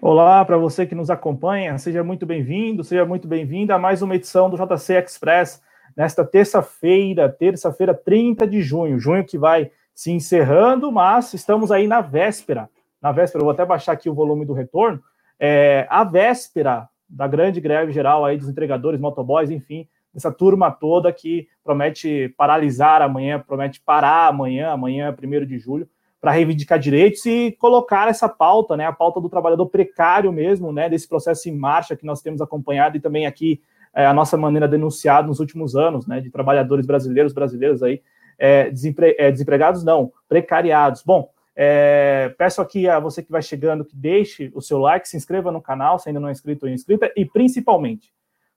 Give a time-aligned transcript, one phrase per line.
[0.00, 4.16] Olá para você que nos acompanha, seja muito bem-vindo, seja muito bem-vinda a mais uma
[4.16, 5.62] edição do JC Express
[5.96, 12.00] nesta terça-feira, terça-feira, 30 de junho, junho que vai se encerrando, mas estamos aí na
[12.00, 12.68] véspera.
[13.00, 15.00] Na véspera, vou até baixar aqui o volume do retorno.
[15.38, 21.12] É, a véspera da grande greve geral aí dos entregadores, motoboys, enfim, dessa turma toda
[21.12, 25.88] que promete paralisar amanhã, promete parar amanhã, amanhã é 1 de julho,
[26.22, 30.88] para reivindicar direitos e colocar essa pauta, né, a pauta do trabalhador precário mesmo, né,
[30.88, 33.60] desse processo em marcha que nós temos acompanhado e também aqui
[33.92, 38.00] é, a nossa maneira denunciada nos últimos anos, né, de trabalhadores brasileiros, brasileiros aí,
[38.38, 41.02] é, desempre, é, desempregados não, precariados.
[41.02, 45.16] Bom, é, peço aqui a você que vai chegando que deixe o seu like, se
[45.16, 48.12] inscreva no canal, se ainda não é inscrito ou inscrita, e principalmente,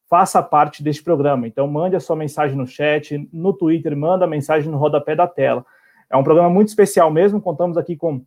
[0.08, 1.48] faça parte deste programa.
[1.48, 5.28] Então, mande a sua mensagem no chat, no Twitter, manda a mensagem no rodapé da
[5.28, 5.66] tela.
[6.09, 7.42] É um programa muito especial mesmo.
[7.42, 8.22] Contamos aqui com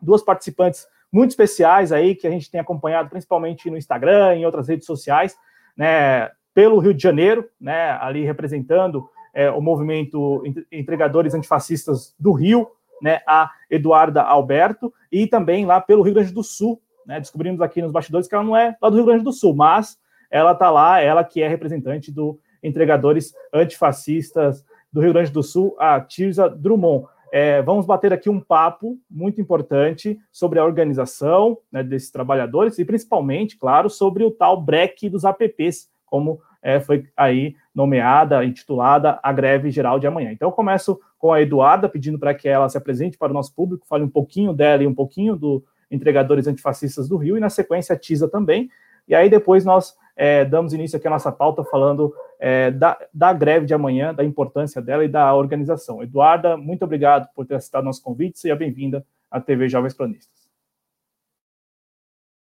[0.00, 4.44] duas participantes muito especiais aí que a gente tem acompanhado principalmente no Instagram e em
[4.46, 5.36] outras redes sociais,
[5.76, 6.30] né?
[6.52, 7.92] Pelo Rio de Janeiro, né?
[8.00, 12.68] Ali representando é, o movimento Entregadores Antifascistas do Rio,
[13.00, 13.20] né?
[13.26, 17.20] A Eduarda Alberto e também lá pelo Rio Grande do Sul, né?
[17.20, 19.98] Descobrimos aqui nos bastidores que ela não é lá do Rio Grande do Sul, mas
[20.30, 24.64] ela está lá, ela que é representante do Entregadores Antifascistas
[24.96, 27.04] do Rio Grande do Sul, a Tirza Drummond.
[27.30, 32.84] É, vamos bater aqui um papo muito importante sobre a organização né, desses trabalhadores e
[32.84, 39.30] principalmente, claro, sobre o tal break dos APPs, como é, foi aí nomeada, intitulada a
[39.34, 40.32] greve geral de amanhã.
[40.32, 43.54] Então, eu começo com a Eduarda, pedindo para que ela se apresente para o nosso
[43.54, 47.50] público, fale um pouquinho dela e um pouquinho do Entregadores Antifascistas do Rio, e na
[47.50, 48.70] sequência a Tisa também,
[49.06, 53.32] e aí depois nós é, damos início aqui à nossa pauta falando é, da, da
[53.32, 56.02] greve de amanhã, da importância dela e da organização.
[56.02, 60.46] Eduarda, muito obrigado por ter aceitado nosso convite, seja bem-vinda à TV Jovens Planistas.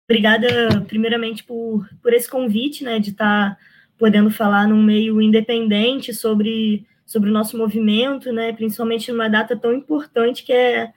[0.10, 3.58] Obrigada, primeiramente, por, por esse convite, né, de estar tá
[3.98, 9.74] podendo falar num meio independente sobre, sobre o nosso movimento, né, principalmente numa data tão
[9.74, 10.92] importante que é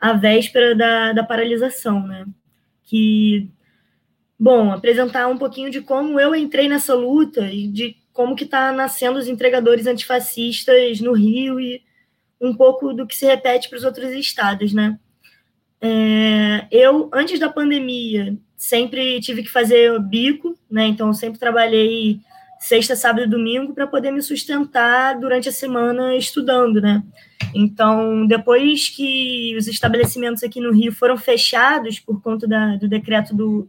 [0.00, 2.24] a véspera da, da paralisação, né,
[2.82, 3.48] que
[4.38, 8.70] Bom, apresentar um pouquinho de como eu entrei nessa luta e de como que está
[8.70, 11.82] nascendo os entregadores antifascistas no Rio e
[12.40, 14.98] um pouco do que se repete para os outros estados, né?
[15.80, 20.86] É, eu, antes da pandemia, sempre tive que fazer bico, né?
[20.86, 22.20] Então, sempre trabalhei
[22.60, 27.02] sexta, sábado e domingo para poder me sustentar durante a semana estudando, né?
[27.54, 33.34] Então, depois que os estabelecimentos aqui no Rio foram fechados por conta da, do decreto
[33.34, 33.68] do,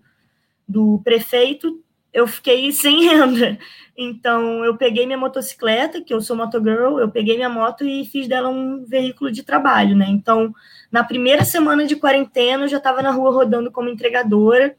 [0.70, 3.58] do prefeito, eu fiquei sem renda.
[3.98, 8.28] Então, eu peguei minha motocicleta, que eu sou motogirl, eu peguei minha moto e fiz
[8.28, 10.06] dela um veículo de trabalho, né?
[10.08, 10.54] Então,
[10.92, 14.78] na primeira semana de quarentena, eu já estava na rua rodando como entregadora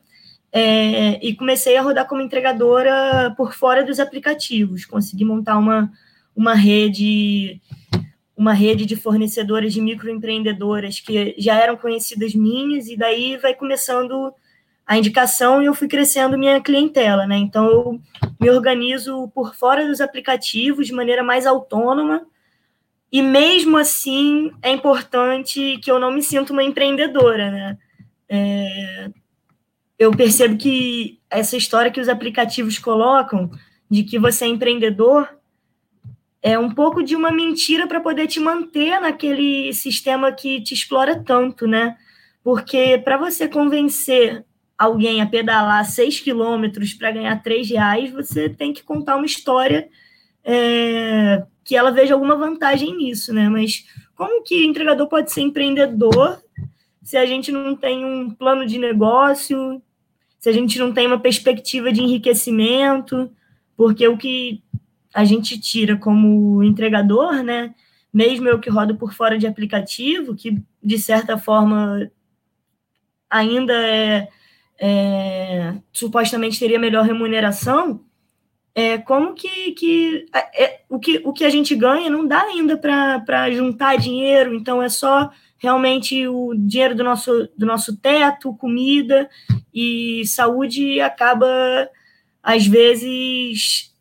[0.52, 4.86] é, e comecei a rodar como entregadora por fora dos aplicativos.
[4.86, 5.92] Consegui montar uma,
[6.34, 7.60] uma rede
[8.36, 14.32] uma rede de fornecedoras de microempreendedoras que já eram conhecidas minhas, e daí vai começando
[14.90, 17.36] a indicação e eu fui crescendo minha clientela, né?
[17.36, 18.00] Então eu
[18.40, 22.26] me organizo por fora dos aplicativos de maneira mais autônoma.
[23.12, 27.78] E mesmo assim é importante que eu não me sinta uma empreendedora, né?
[28.28, 29.10] É,
[29.96, 33.48] eu percebo que essa história que os aplicativos colocam
[33.88, 35.28] de que você é empreendedor
[36.42, 41.22] é um pouco de uma mentira para poder te manter naquele sistema que te explora
[41.22, 41.96] tanto, né?
[42.42, 44.44] Porque para você convencer
[44.80, 49.90] alguém a pedalar 6 quilômetros para ganhar 3 reais, você tem que contar uma história
[50.42, 53.46] é, que ela veja alguma vantagem nisso, né?
[53.50, 53.84] Mas
[54.16, 56.42] como que entregador pode ser empreendedor
[57.02, 59.82] se a gente não tem um plano de negócio,
[60.38, 63.30] se a gente não tem uma perspectiva de enriquecimento?
[63.76, 64.62] Porque o que
[65.12, 67.74] a gente tira como entregador, né?
[68.10, 72.10] Mesmo eu que rodo por fora de aplicativo, que de certa forma
[73.28, 74.28] ainda é
[74.80, 78.02] é, supostamente teria melhor remuneração,
[78.74, 82.78] é, como que, que, é, o que o que a gente ganha não dá ainda
[82.78, 89.28] para juntar dinheiro, então é só realmente o dinheiro do nosso, do nosso teto, comida
[89.74, 91.46] e saúde acaba,
[92.42, 93.94] às vezes,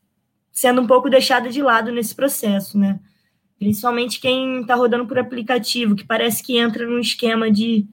[0.50, 2.98] sendo um pouco deixada de lado nesse processo, né?
[3.58, 7.86] Principalmente quem está rodando por aplicativo, que parece que entra num esquema de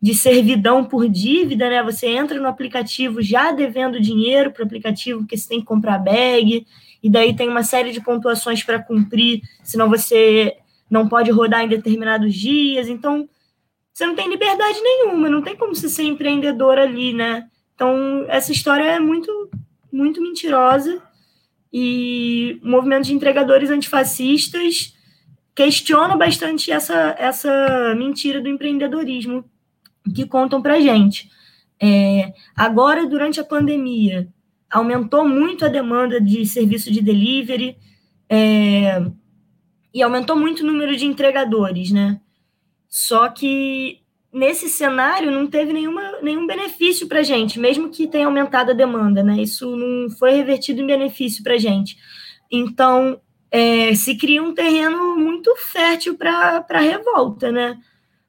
[0.00, 1.82] de servidão por dívida, né?
[1.82, 5.98] Você entra no aplicativo já devendo dinheiro para o aplicativo, porque você tem que comprar
[5.98, 6.66] bag,
[7.02, 10.56] e daí tem uma série de pontuações para cumprir, senão você
[10.90, 12.88] não pode rodar em determinados dias.
[12.88, 13.28] Então,
[13.92, 17.48] você não tem liberdade nenhuma, não tem como você ser empreendedor ali, né?
[17.74, 19.50] Então, essa história é muito,
[19.92, 21.02] muito mentirosa
[21.72, 24.96] e o movimento de entregadores antifascistas
[25.54, 29.44] questiona bastante essa, essa mentira do empreendedorismo
[30.12, 31.30] que contam para gente.
[31.80, 34.28] É, agora, durante a pandemia,
[34.70, 37.76] aumentou muito a demanda de serviço de delivery
[38.28, 39.02] é,
[39.94, 42.20] e aumentou muito o número de entregadores, né?
[42.88, 44.00] Só que
[44.32, 48.74] nesse cenário não teve nenhuma, nenhum benefício para a gente, mesmo que tenha aumentado a
[48.74, 49.40] demanda, né?
[49.40, 51.96] Isso não foi revertido em benefício para a gente.
[52.50, 53.20] Então,
[53.50, 57.78] é, se cria um terreno muito fértil para a revolta, né?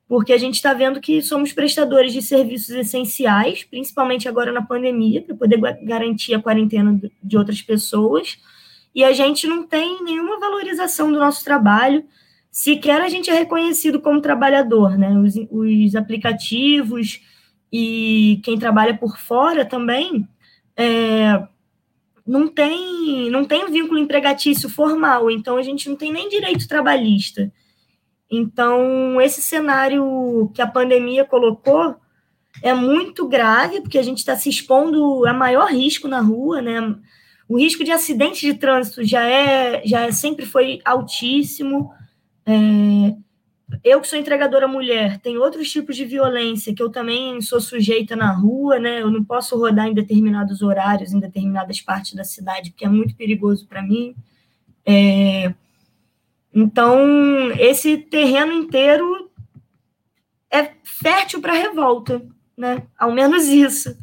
[0.10, 5.22] Porque a gente está vendo que somos prestadores de serviços essenciais, principalmente agora na pandemia,
[5.22, 8.38] para poder garantir a quarentena de outras pessoas,
[8.94, 12.04] e a gente não tem nenhuma valorização do nosso trabalho
[12.52, 15.18] sequer a gente é reconhecido como trabalhador, né?
[15.18, 17.22] Os, os aplicativos
[17.72, 20.28] e quem trabalha por fora também
[20.76, 21.48] é,
[22.26, 27.52] não tem não tem vínculo empregatício formal, então a gente não tem nem direito trabalhista.
[28.30, 31.96] Então, esse cenário que a pandemia colocou
[32.62, 36.96] é muito grave, porque a gente está se expondo a maior risco na rua, né?
[37.48, 41.92] O risco de acidente de trânsito já é já é, sempre foi altíssimo.
[42.46, 43.16] É,
[43.84, 48.16] eu que sou entregadora mulher, tem outros tipos de violência que eu também sou sujeita
[48.16, 49.02] na rua, né?
[49.02, 53.16] Eu não posso rodar em determinados horários, em determinadas partes da cidade, porque é muito
[53.16, 54.16] perigoso para mim.
[54.86, 55.54] É,
[56.54, 59.30] então, esse terreno inteiro
[60.52, 62.26] é fértil para revolta,
[62.58, 62.84] né?
[62.98, 63.96] Ao menos isso.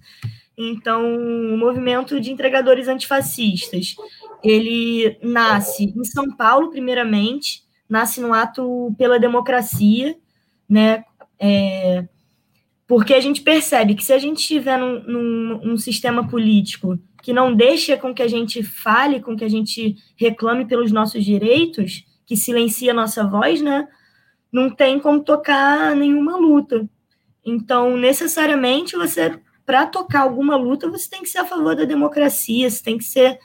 [0.56, 3.94] Então, o movimento de entregadores antifascistas,
[4.42, 10.16] ele nasce em São Paulo, primeiramente, nasce no ato pela democracia,
[10.68, 11.04] né?
[11.38, 12.06] É,
[12.86, 17.32] porque a gente percebe que se a gente estiver num, num, num, sistema político que
[17.32, 22.06] não deixa com que a gente fale, com que a gente reclame pelos nossos direitos,
[22.26, 23.88] que silencia a nossa voz, né?
[24.52, 26.88] Não tem como tocar nenhuma luta.
[27.44, 32.68] Então, necessariamente, você, para tocar alguma luta, você tem que ser a favor da democracia,
[32.68, 33.38] você tem que ser,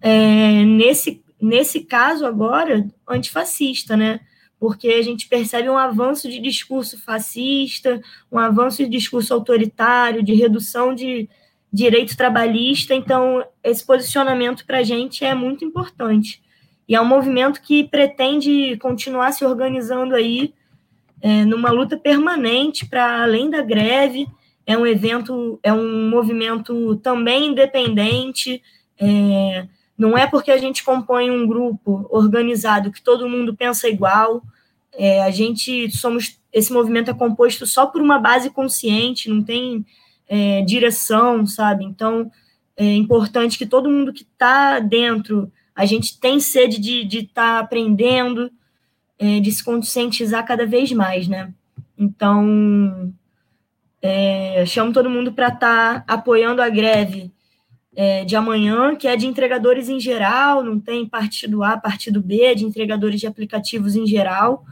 [0.00, 4.20] é, nesse nesse caso agora, antifascista, né?
[4.58, 8.00] Porque a gente percebe um avanço de discurso fascista,
[8.30, 11.28] um avanço de discurso autoritário, de redução de
[11.72, 12.94] direito trabalhista.
[12.94, 16.42] Então, esse posicionamento para a gente é muito importante.
[16.88, 20.54] E é um movimento que pretende continuar se organizando aí
[21.20, 24.26] é, numa luta permanente para além da greve.
[24.66, 28.62] É um evento, é um movimento também independente.
[28.98, 34.42] É, não é porque a gente compõe um grupo organizado que todo mundo pensa igual.
[34.92, 39.84] É, a gente somos esse movimento é composto só por uma base consciente, não tem
[40.28, 41.84] é, direção, sabe?
[41.84, 42.30] Então
[42.76, 47.58] é importante que todo mundo que está dentro, a gente tem sede de estar tá
[47.60, 48.50] aprendendo,
[49.16, 51.54] é, de se conscientizar cada vez mais, né?
[51.96, 53.14] Então
[54.02, 57.30] é, chamo todo mundo para estar tá apoiando a greve
[57.94, 62.42] é, de amanhã, que é de entregadores em geral, não tem partido A, partido B,
[62.42, 64.64] é de entregadores de aplicativos em geral,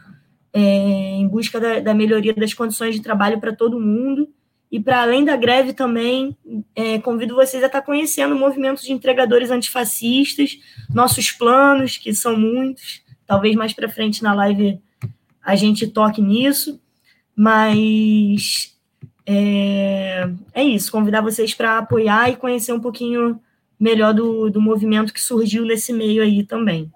[0.53, 4.29] é, em busca da, da, melhoria das condições de trabalho para todo mundo.
[4.71, 6.37] E para além da greve também,
[6.75, 10.59] é, convido vocês a estar tá conhecendo o movimento de entregadores antifascistas,
[10.93, 14.81] nossos planos, que são muitos, talvez mais para frente na live
[15.43, 16.81] a gente toque nisso,
[17.35, 18.77] mas
[19.25, 23.41] é, é isso, convidar vocês para apoiar e conhecer um pouquinho
[23.79, 26.91] melhor do, do movimento que surgiu nesse meio aí também.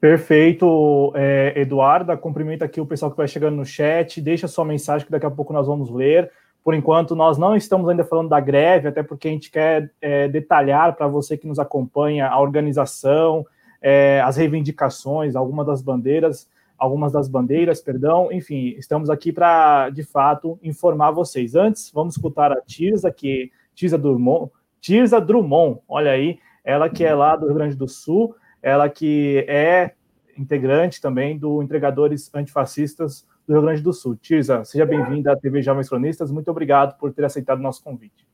[0.00, 2.16] Perfeito, é, Eduarda.
[2.16, 4.20] Cumprimento aqui o pessoal que vai chegando no chat.
[4.20, 6.30] Deixa sua mensagem que daqui a pouco nós vamos ler.
[6.62, 10.28] Por enquanto, nós não estamos ainda falando da greve, até porque a gente quer é,
[10.28, 13.46] detalhar para você que nos acompanha a organização,
[13.80, 16.48] é, as reivindicações, algumas das bandeiras
[16.78, 18.30] algumas das bandeiras, perdão.
[18.30, 21.56] Enfim, estamos aqui para, de fato, informar vocês.
[21.56, 24.50] Antes, vamos escutar a Tirza, que Tirza Drummond,
[24.80, 29.44] Tirza Drummond, olha aí, ela que é lá do Rio Grande do Sul, ela que
[29.48, 29.92] é
[30.36, 34.14] integrante também do Entregadores Antifascistas do Rio Grande do Sul.
[34.14, 38.28] Tirza, seja bem-vinda à TV Jovens Cronistas, muito obrigado por ter aceitado o nosso convite.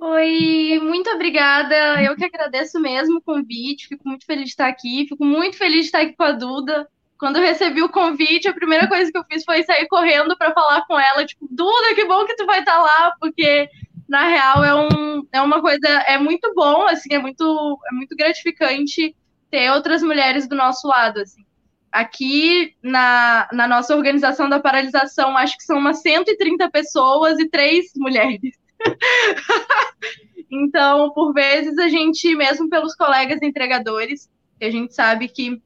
[0.00, 2.02] Oi, muito obrigada.
[2.02, 5.80] Eu que agradeço mesmo o convite, fico muito feliz de estar aqui, fico muito feliz
[5.80, 6.88] de estar aqui com a Duda.
[7.18, 10.54] Quando eu recebi o convite, a primeira coisa que eu fiz foi sair correndo para
[10.54, 13.68] falar com ela, tipo, Duda, que bom que tu vai estar lá, porque
[14.08, 18.16] na real é, um, é uma coisa, é muito bom, assim, é muito, é muito
[18.16, 19.14] gratificante
[19.50, 21.47] ter outras mulheres do nosso lado, assim.
[21.92, 27.86] Aqui na, na nossa organização da paralisação, acho que são umas 130 pessoas e três
[27.96, 28.56] mulheres.
[30.50, 34.28] então, por vezes, a gente, mesmo pelos colegas entregadores,
[34.58, 35.60] que a gente sabe que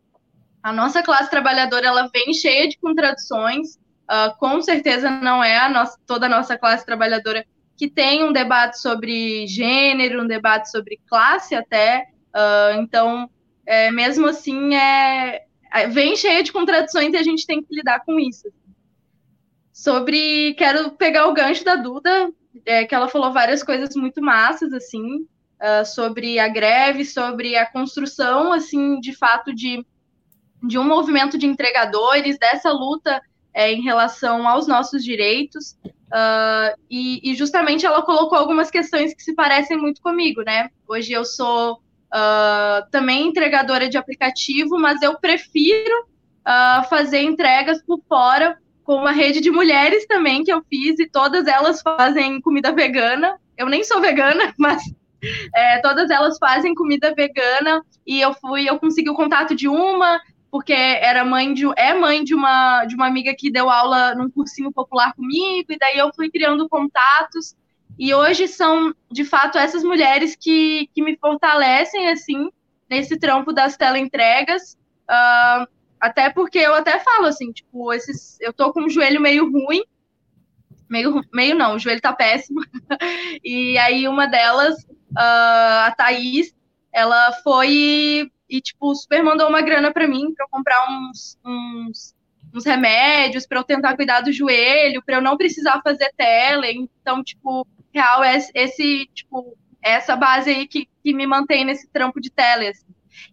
[0.62, 3.74] a nossa classe trabalhadora ela vem cheia de contradições,
[4.10, 7.44] uh, com certeza não é a nossa, toda a nossa classe trabalhadora
[7.76, 13.28] que tem um debate sobre gênero, um debate sobre classe até, uh, então,
[13.66, 15.42] é, mesmo assim, é,
[15.90, 18.48] vem cheia de contradições e a gente tem que lidar com isso.
[19.72, 22.30] Sobre, quero pegar o gancho da Duda,
[22.66, 25.26] é, que ela falou várias coisas muito massas, assim,
[25.62, 29.84] uh, sobre a greve, sobre a construção, assim, de fato, de,
[30.62, 33.22] de um movimento de entregadores, dessa luta
[33.54, 35.76] é, em relação aos nossos direitos.
[35.84, 40.68] Uh, e, e, justamente ela colocou algumas questões que se parecem muito comigo, né?
[40.86, 41.80] Hoje eu sou
[42.12, 46.06] uh, também entregadora de aplicativo, mas eu prefiro
[46.46, 51.08] uh, fazer entregas por fora com uma rede de mulheres também que eu fiz e
[51.08, 53.38] todas elas fazem comida vegana.
[53.56, 54.82] Eu nem sou vegana, mas
[55.54, 60.20] é, todas elas fazem comida vegana e eu fui, eu consegui o contato de uma
[60.50, 64.28] porque era mãe de é mãe de uma de uma amiga que deu aula num
[64.28, 67.54] cursinho popular comigo e daí eu fui criando contatos
[67.98, 72.50] e hoje são de fato essas mulheres que, que me fortalecem assim
[72.88, 74.76] nesse trampo das teleentregas
[75.08, 75.66] uh,
[76.02, 79.84] até porque eu até falo assim, tipo, esses, eu tô com o joelho meio ruim,
[80.90, 82.60] meio, meio não, o joelho tá péssimo.
[83.44, 86.52] e aí uma delas, uh, a Thaís,
[86.92, 92.16] ela foi e, tipo, super mandou uma grana para mim para comprar uns, uns,
[92.52, 96.88] uns remédios para eu tentar cuidar do joelho, para eu não precisar fazer tele.
[97.00, 102.20] Então, tipo, real é esse, tipo, essa base aí que, que me mantém nesse trampo
[102.20, 102.86] de tele, assim.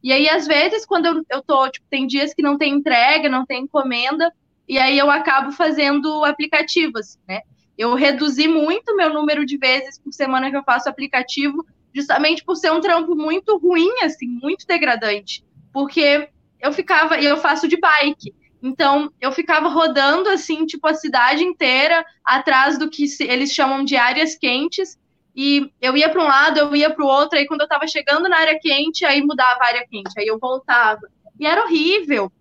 [0.04, 3.30] E aí, às vezes, quando eu, eu tô, tipo, tem dias que não tem entrega,
[3.30, 4.32] não tem encomenda,
[4.68, 7.42] e aí eu acabo fazendo aplicativos, né?
[7.78, 12.56] Eu reduzi muito meu número de vezes por semana que eu faço aplicativo, justamente por
[12.56, 15.44] ser um trampo muito ruim, assim, muito degradante.
[15.72, 18.34] Porque eu ficava, e eu faço de bike.
[18.62, 23.96] Então, eu ficava rodando, assim, tipo, a cidade inteira, atrás do que eles chamam de
[23.96, 24.98] áreas quentes,
[25.36, 27.88] e eu ia para um lado, eu ia para o outro, aí quando eu estava
[27.88, 31.02] chegando na área quente, aí mudava a área quente, aí eu voltava.
[31.40, 32.32] E era horrível.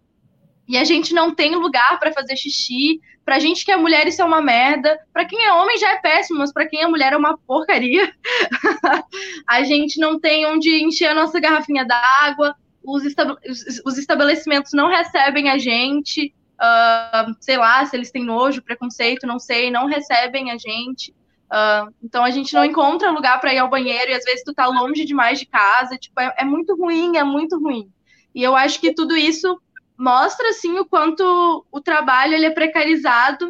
[0.68, 3.00] E a gente não tem lugar para fazer xixi.
[3.25, 4.98] Pra gente que é mulher, isso é uma merda.
[5.12, 8.12] Pra quem é homem já é péssimo, mas pra quem é mulher é uma porcaria.
[9.48, 12.54] a gente não tem onde encher a nossa garrafinha d'água.
[12.82, 13.02] Os,
[13.85, 16.35] os, estabelecimentos não recebem a gente.
[16.61, 21.14] Uh, sei lá, se eles têm nojo, preconceito, não sei, não recebem a gente.
[21.49, 24.52] Uh, então a gente não encontra lugar para ir ao banheiro e às vezes tu
[24.52, 27.90] tá longe demais de casa, tipo, é, é, muito ruim, é muito ruim.
[28.35, 29.58] E eu acho que tudo isso
[29.97, 33.49] mostra assim o quanto o trabalho ele é precarizado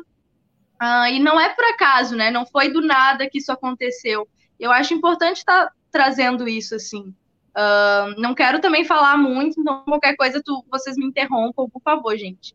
[0.80, 2.30] uh, e não é por acaso, né?
[2.30, 4.28] Não foi do nada que isso aconteceu.
[4.60, 7.12] Eu acho importante estar tá trazendo isso assim.
[7.56, 12.16] Uh, não quero também falar muito, então qualquer coisa tu, vocês me interrompam, por favor,
[12.16, 12.54] gente.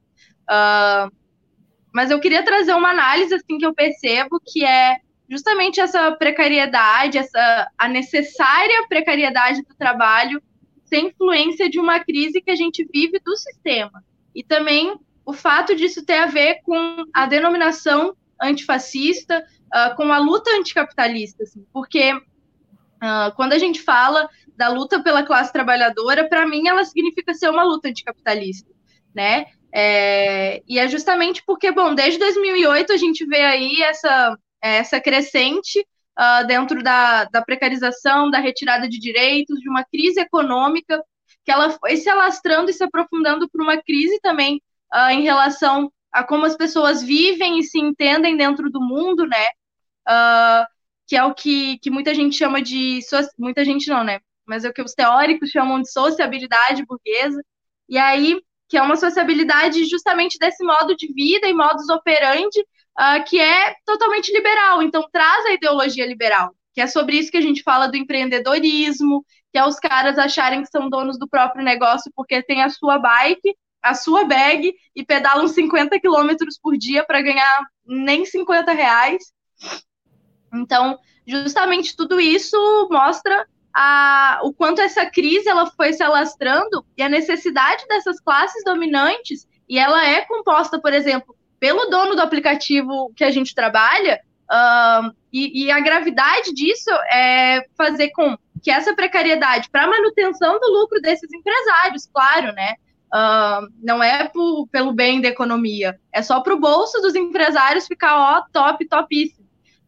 [1.94, 4.98] mas eu queria trazer uma análise assim que eu percebo que é
[5.30, 10.42] justamente essa precariedade, essa a necessária precariedade do trabalho,
[10.86, 14.04] sem influência de uma crise que a gente vive do sistema.
[14.36, 14.96] E também
[15.26, 21.44] o fato disso ter a ver com a denominação antifascista, uh, com a luta anticapitalista,
[21.44, 26.84] assim, porque uh, quando a gente fala da luta pela classe trabalhadora, para mim ela
[26.84, 28.70] significa ser uma luta anticapitalista,
[29.14, 29.46] né?
[29.76, 35.86] É, e é justamente porque, bom, desde 2008 a gente vê aí essa essa crescente
[36.18, 41.04] uh, dentro da, da precarização, da retirada de direitos, de uma crise econômica,
[41.44, 44.62] que ela foi se alastrando e se aprofundando por uma crise também
[44.94, 49.46] uh, em relação a como as pessoas vivem e se entendem dentro do mundo, né?
[50.08, 50.66] Uh,
[51.08, 53.00] que é o que, que muita gente chama de.
[53.38, 54.20] Muita gente não, né?
[54.46, 57.42] Mas é o que os teóricos chamam de sociabilidade burguesa.
[57.88, 62.60] E aí, que é uma sociabilidade justamente desse modo de vida e modus operandi
[63.00, 64.82] uh, que é totalmente liberal.
[64.82, 69.26] Então, traz a ideologia liberal, que é sobre isso que a gente fala do empreendedorismo,
[69.52, 72.98] que é os caras acharem que são donos do próprio negócio porque tem a sua
[72.98, 79.34] bike, a sua bag e pedalam 50 quilômetros por dia para ganhar nem 50 reais.
[80.54, 80.98] Então,
[81.28, 82.58] justamente tudo isso
[82.90, 88.64] mostra a, o quanto essa crise ela foi se alastrando e a necessidade dessas classes
[88.64, 94.22] dominantes, e ela é composta, por exemplo, pelo dono do aplicativo que a gente trabalha,
[95.32, 101.02] e, e, a gravidade disso é fazer com que essa precariedade para manutenção do lucro
[101.02, 102.76] desses empresários, claro, né?
[103.14, 104.30] Uh, não é
[104.72, 109.48] pelo bem da economia, é só para o bolso dos empresários ficar ó, top, topíssimo.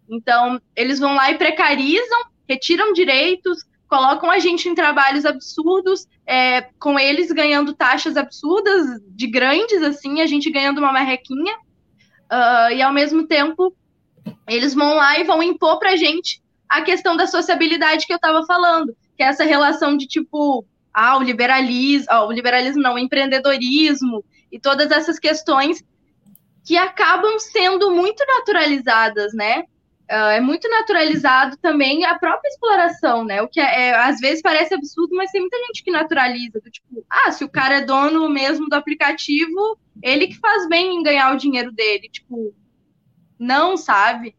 [0.09, 3.63] Então, eles vão lá e precarizam, retiram direitos,
[3.95, 10.19] colocam a gente em trabalhos absurdos, é, com eles ganhando taxas absurdas de grandes, assim,
[10.19, 11.55] a gente ganhando uma marrequinha,
[12.29, 13.73] uh, e ao mesmo tempo
[14.49, 18.17] eles vão lá e vão impor para a gente a questão da sociabilidade que eu
[18.17, 22.95] estava falando, que é essa relação de tipo, ah, o liberalismo, oh, o liberalismo não,
[22.95, 25.81] o empreendedorismo e todas essas questões
[26.65, 29.63] que acabam sendo muito naturalizadas, né?
[30.09, 33.41] Uh, é muito naturalizado também a própria exploração, né?
[33.41, 36.69] O que é, é, às vezes parece absurdo, mas tem muita gente que naturaliza, do
[36.69, 41.03] tipo, ah, se o cara é dono mesmo do aplicativo, ele que faz bem em
[41.03, 42.53] ganhar o dinheiro dele, tipo,
[43.39, 44.35] não, sabe?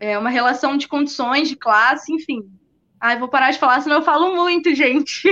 [0.00, 2.50] É uma relação de condições, de classe, enfim.
[3.00, 5.28] Ai, vou parar de falar, senão eu falo muito, gente.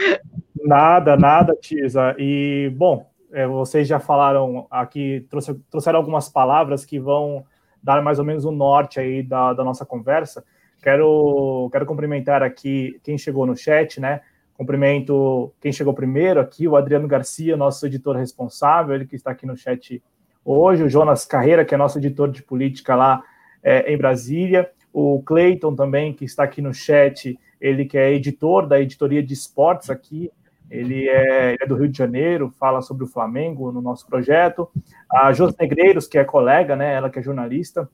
[0.64, 2.16] nada, nada, Tisa.
[2.18, 7.44] E, bom, é, vocês já falaram aqui, trouxe, trouxeram algumas palavras que vão
[7.86, 10.44] dar mais ou menos o norte aí da, da nossa conversa.
[10.82, 14.22] Quero, quero cumprimentar aqui quem chegou no chat, né?
[14.54, 19.46] Cumprimento quem chegou primeiro aqui, o Adriano Garcia, nosso editor responsável, ele que está aqui
[19.46, 20.02] no chat
[20.44, 23.22] hoje, o Jonas Carreira, que é nosso editor de política lá
[23.62, 28.66] é, em Brasília, o Cleiton também, que está aqui no chat, ele que é editor
[28.66, 30.30] da editoria de esportes aqui,
[30.70, 34.68] ele é, ele é, do Rio de Janeiro, fala sobre o Flamengo no nosso projeto.
[35.10, 37.88] A Jos Negreiros, que é colega, né, ela que é jornalista,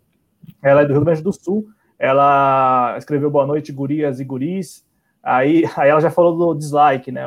[0.63, 1.67] ela é do Rio Grande do Sul,
[1.99, 4.85] ela escreveu Boa Noite, Gurias e Guris,
[5.23, 7.25] aí, aí ela já falou do dislike, né,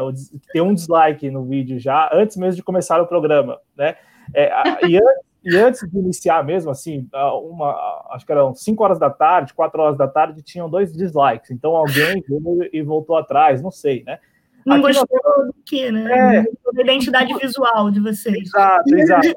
[0.52, 3.96] tem um dislike no vídeo já, antes mesmo de começar o programa, né,
[4.34, 4.50] é,
[4.88, 9.12] e antes e antes de iniciar mesmo, assim, uma, acho que eram 5 horas da
[9.12, 11.52] tarde, 4 horas da tarde, tinham dois dislikes.
[11.52, 14.18] Então alguém veio e voltou atrás, não sei, né?
[14.66, 15.48] Não Aqui gostou nós...
[15.48, 16.38] do quê, né?
[16.40, 18.48] É, da identidade visual de vocês.
[18.48, 19.34] Exato, exato.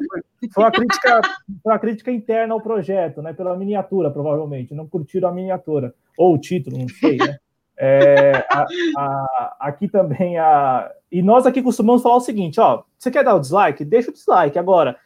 [0.53, 1.21] Foi uma, crítica,
[1.63, 3.35] foi uma crítica interna ao projeto, né?
[3.35, 4.75] Pela miniatura, provavelmente.
[4.75, 5.95] Não curtiram a miniatura.
[6.17, 7.37] Ou o título, não sei, né?
[7.81, 10.91] É, a, a, aqui também a.
[11.13, 13.85] E nós aqui costumamos falar o seguinte: ó, você quer dar o dislike?
[13.85, 14.59] Deixa o dislike.
[14.59, 14.97] Agora,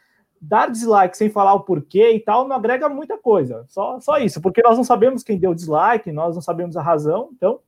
[0.41, 3.65] dar dislike sem falar o porquê e tal não agrega muita coisa.
[3.67, 7.29] Só, só isso, porque nós não sabemos quem deu dislike, nós não sabemos a razão,
[7.35, 7.59] então,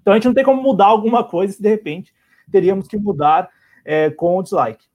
[0.00, 2.14] então a gente não tem como mudar alguma coisa se de repente
[2.50, 3.48] teríamos que mudar
[3.84, 4.90] é, com o dislike.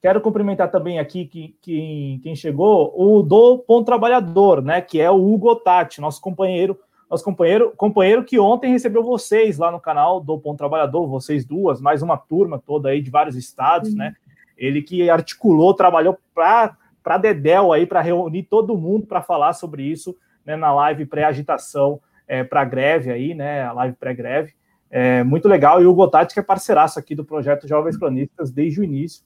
[0.00, 4.80] Quero cumprimentar também aqui que, que, quem chegou, o do Ponto Trabalhador, né?
[4.80, 6.78] Que é o Hugo Tati, nosso companheiro,
[7.10, 11.80] nosso companheiro, companheiro que ontem recebeu vocês lá no canal do Ponto Trabalhador, vocês duas,
[11.80, 13.96] mais uma turma toda aí de vários estados, uhum.
[13.96, 14.14] né?
[14.56, 20.16] Ele que articulou, trabalhou para Dedel aí, para reunir todo mundo para falar sobre isso
[20.44, 23.62] né, na live pré-agitação é, para greve aí, né?
[23.62, 24.52] A live pré-greve.
[24.90, 25.82] É, muito legal.
[25.82, 29.24] E o Gotati, que é parceiraço aqui do projeto Jovens Cronistas desde o início.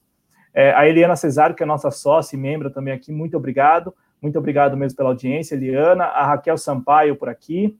[0.53, 3.93] É, a Eliana Cesário, que é nossa sócia e membro também aqui, muito obrigado.
[4.21, 6.05] Muito obrigado mesmo pela audiência, Eliana.
[6.05, 7.77] A Raquel Sampaio por aqui.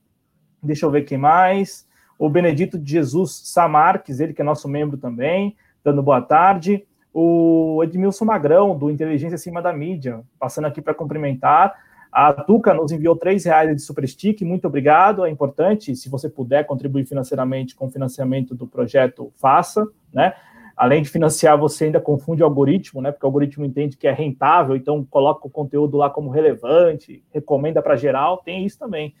[0.62, 1.88] Deixa eu ver quem mais.
[2.18, 7.80] O Benedito de Jesus Samarques, ele que é nosso membro também, dando boa tarde o
[7.84, 11.72] Edmilson Magrão, do Inteligência Acima da Mídia, passando aqui para cumprimentar.
[12.14, 16.28] A Tuca nos enviou três reais de Super Stick, muito obrigado, é importante, se você
[16.28, 20.32] puder contribuir financeiramente com o financiamento do projeto, faça, né?
[20.76, 23.10] Além de financiar, você ainda confunde o algoritmo, né?
[23.10, 27.82] Porque o algoritmo entende que é rentável, então coloca o conteúdo lá como relevante, recomenda
[27.82, 29.12] para geral, tem isso também.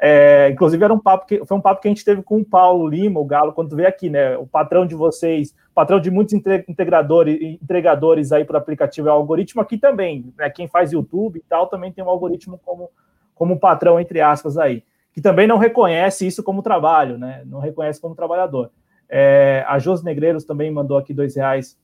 [0.00, 2.44] É, inclusive, era um papo que foi um papo que a gente teve com o
[2.44, 4.36] Paulo Lima, o Galo, quando veio aqui, né?
[4.36, 9.14] O patrão de vocês, patrão de muitos integradores, entregadores aí para o aplicativo é o
[9.14, 10.50] algoritmo aqui também, né?
[10.50, 12.90] Quem faz YouTube e tal também tem um algoritmo como,
[13.34, 17.42] como patrão, entre aspas, aí, que também não reconhece isso como trabalho, né?
[17.46, 18.70] Não reconhece como trabalhador.
[19.08, 21.78] É, a Jos Negreiros também mandou aqui dois reais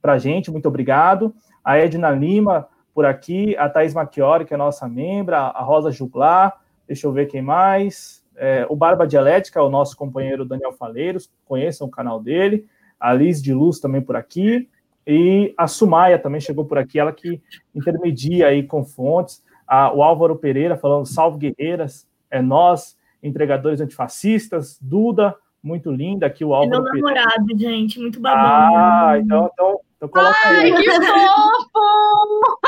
[0.00, 1.34] para gente, muito obrigado.
[1.62, 6.60] A Edna Lima por aqui, a Thaís Machiori, que é nossa membra, a Rosa Juglar,
[6.86, 8.24] Deixa eu ver quem mais.
[8.36, 12.66] É, o Barba Dialética, o nosso companheiro Daniel Faleiros, conheçam o canal dele.
[12.98, 14.68] A Liz de Luz também por aqui.
[15.06, 17.40] E a Sumaia também chegou por aqui, ela que
[17.74, 19.44] intermedia aí com fontes.
[19.66, 24.78] A, o Álvaro Pereira falando salve guerreiras, é nós, entregadores antifascistas.
[24.80, 27.74] Duda, muito linda aqui o Álvaro é meu namorado, Pereira.
[27.74, 28.74] gente, muito babado.
[28.76, 30.74] Ah, então, então, então coloca Ai, aí.
[30.74, 32.60] que fofo!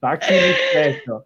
[0.00, 1.20] Tá aqui no chat, ó.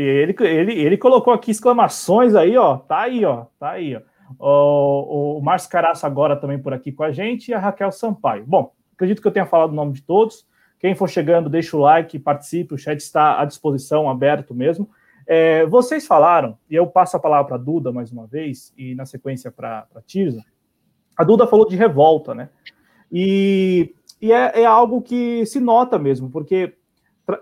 [0.00, 2.76] Ele, ele, ele colocou aqui exclamações aí, ó.
[2.76, 3.46] Tá aí, ó.
[3.58, 4.00] Tá aí, ó.
[4.38, 8.44] O, o Márcio Caraço agora também por aqui com a gente e a Raquel Sampaio.
[8.46, 10.46] Bom, acredito que eu tenha falado o nome de todos.
[10.78, 14.88] Quem for chegando, deixa o like, participe, o chat está à disposição, aberto mesmo.
[15.26, 18.94] É, vocês falaram, e eu passo a palavra para a Duda mais uma vez, e
[18.94, 20.44] na sequência para a Tirza.
[21.16, 22.48] A Duda falou de revolta, né?
[23.10, 26.74] E, e é, é, algo que se nota mesmo, porque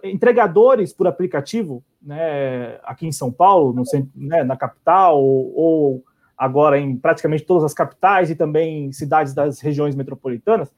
[0.02, 6.04] entregadores por aplicativo, né, aqui em São Paulo, no centro, né, na capital, ou, ou,
[6.38, 10.72] agora em praticamente todas as capitais e também cidades das regiões metropolitanas,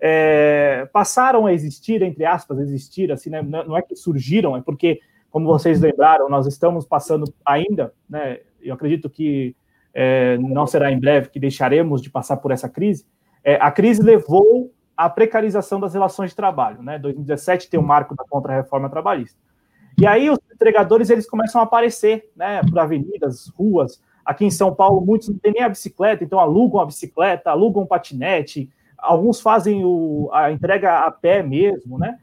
[0.00, 5.00] é, passaram a existir, entre aspas, existir, assim, né, não é que surgiram, é porque,
[5.30, 9.54] como vocês lembraram, nós estamos passando ainda, né, eu acredito que
[9.94, 13.06] é, não será em breve que deixaremos de passar por essa crise,
[13.44, 16.82] é, a crise levou à precarização das relações de trabalho.
[16.82, 16.98] Né?
[16.98, 19.38] 2017 tem o marco da contra-reforma trabalhista.
[19.98, 24.00] E aí os entregadores eles começam a aparecer né, por avenidas, ruas.
[24.24, 27.82] Aqui em São Paulo, muitos não têm nem a bicicleta, então alugam a bicicleta, alugam
[27.82, 32.18] um patinete, alguns fazem o, a entrega a pé mesmo, né?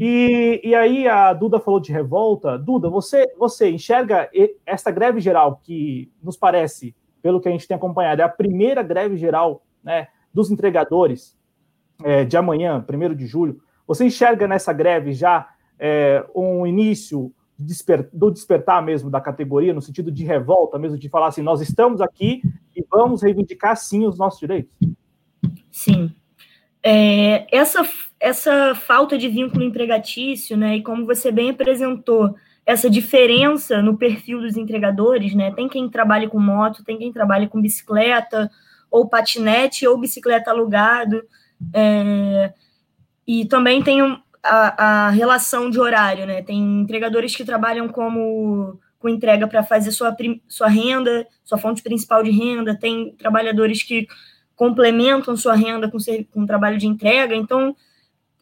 [0.00, 2.58] E, e aí a Duda falou de revolta.
[2.58, 4.28] Duda, você, você enxerga
[4.66, 8.82] essa greve geral que nos parece, pelo que a gente tem acompanhado, é a primeira
[8.82, 11.36] greve geral né, dos entregadores
[12.04, 13.60] é, de amanhã, 1 de julho.
[13.86, 19.82] Você enxerga nessa greve já é, um início desper, do despertar mesmo da categoria, no
[19.82, 22.42] sentido de revolta mesmo, de falar assim, nós estamos aqui
[22.76, 24.72] e vamos reivindicar sim os nossos direitos?
[25.70, 26.12] Sim.
[26.82, 27.84] É, essa
[28.20, 32.34] essa falta de vínculo empregatício, né, e como você bem apresentou,
[32.66, 37.48] essa diferença no perfil dos entregadores, né, tem quem trabalhe com moto, tem quem trabalhe
[37.48, 38.50] com bicicleta,
[38.90, 41.22] ou patinete, ou bicicleta alugado,
[41.72, 42.52] é,
[43.26, 44.00] e também tem
[44.48, 49.92] a, a, relação de horário, né, tem entregadores que trabalham como com entrega para fazer
[49.92, 50.16] sua,
[50.48, 54.08] sua renda, sua fonte principal de renda, tem trabalhadores que
[54.56, 55.98] complementam sua renda com,
[56.32, 57.76] com trabalho de entrega, então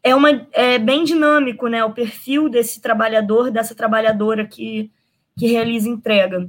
[0.03, 1.85] é, uma, é bem dinâmico, né?
[1.85, 4.91] O perfil desse trabalhador, dessa trabalhadora que,
[5.37, 6.49] que realiza entrega.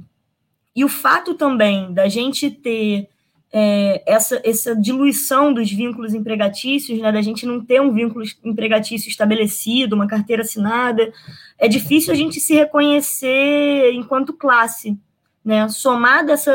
[0.76, 3.08] E o fato também da gente ter
[3.52, 9.08] é, essa, essa diluição dos vínculos empregatícios, né, da gente não ter um vínculo empregatício
[9.08, 11.12] estabelecido, uma carteira assinada,
[11.58, 14.98] é difícil a gente se reconhecer enquanto classe,
[15.44, 16.52] né, somada essa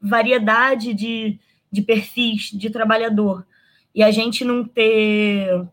[0.00, 1.38] variedade de,
[1.70, 3.46] de perfis de trabalhador,
[3.94, 5.64] e a gente não ter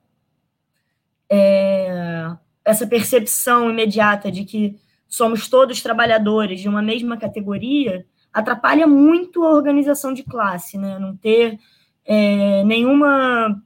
[1.30, 2.32] é,
[2.64, 4.76] essa percepção imediata de que
[5.08, 8.06] somos todos trabalhadores de uma mesma categoria
[8.38, 11.00] atrapalha muito a organização de classe, né?
[11.00, 11.60] Não ter
[12.06, 13.60] é, nenhuma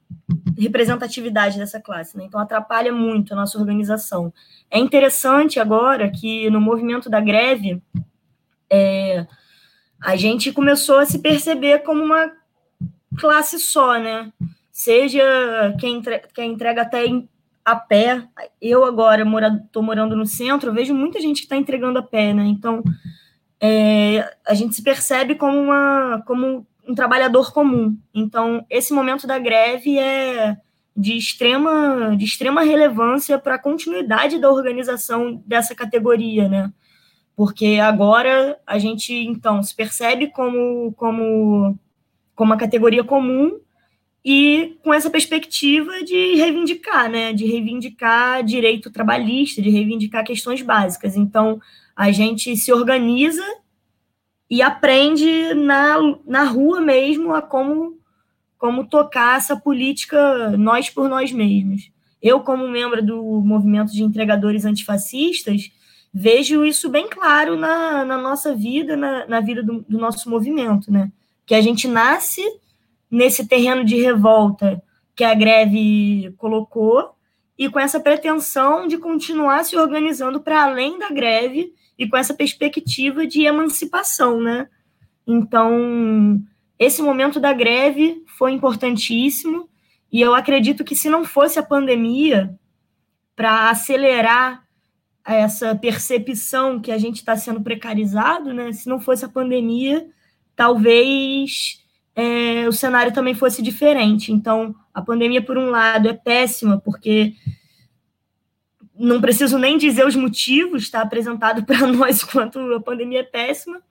[0.58, 2.24] representatividade dessa classe, né?
[2.24, 4.32] Então atrapalha muito a nossa organização.
[4.70, 7.82] É interessante agora que no movimento da greve
[8.70, 9.26] é,
[10.00, 12.32] a gente começou a se perceber como uma
[13.18, 14.32] classe só, né?
[14.70, 15.22] Seja
[15.78, 17.04] quem, entre, quem entrega até
[17.62, 18.26] a pé.
[18.58, 19.22] Eu agora
[19.62, 22.44] estou morando no centro, vejo muita gente que está entregando a pé, né?
[22.46, 22.82] Então
[23.64, 27.96] é, a gente se percebe como, uma, como um trabalhador comum.
[28.12, 30.56] Então, esse momento da greve é
[30.96, 36.72] de extrema, de extrema relevância para a continuidade da organização dessa categoria, né?
[37.36, 41.78] Porque agora a gente, então, se percebe como, como,
[42.34, 43.60] como uma categoria comum
[44.24, 51.16] e com essa perspectiva de reivindicar, né, de reivindicar direito trabalhista, de reivindicar questões básicas.
[51.16, 51.60] Então,
[51.96, 53.44] a gente se organiza
[54.50, 57.98] e aprende na, na rua mesmo a como,
[58.58, 61.90] como tocar essa política nós por nós mesmos.
[62.20, 65.70] Eu, como membro do movimento de entregadores antifascistas,
[66.12, 70.92] vejo isso bem claro na, na nossa vida, na, na vida do, do nosso movimento,
[70.92, 71.10] né?
[71.46, 72.42] Que a gente nasce
[73.10, 74.82] nesse terreno de revolta
[75.14, 77.14] que a greve colocou
[77.58, 81.72] e com essa pretensão de continuar se organizando para além da greve
[82.02, 84.68] e com essa perspectiva de emancipação, né?
[85.24, 86.42] Então,
[86.76, 89.68] esse momento da greve foi importantíssimo
[90.10, 92.58] e eu acredito que se não fosse a pandemia
[93.36, 94.64] para acelerar
[95.24, 98.72] essa percepção que a gente está sendo precarizado, né?
[98.72, 100.04] Se não fosse a pandemia,
[100.56, 101.80] talvez
[102.16, 104.32] é, o cenário também fosse diferente.
[104.32, 107.34] Então, a pandemia, por um lado, é péssima, porque
[109.02, 113.82] não preciso nem dizer os motivos, está apresentado para nós quanto a pandemia é péssima,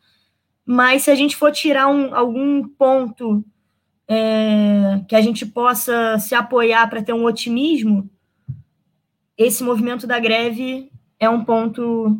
[0.66, 3.44] mas se a gente for tirar um, algum ponto
[4.08, 8.10] é, que a gente possa se apoiar para ter um otimismo,
[9.38, 12.18] esse movimento da greve é um ponto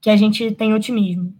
[0.00, 1.34] que a gente tem otimismo.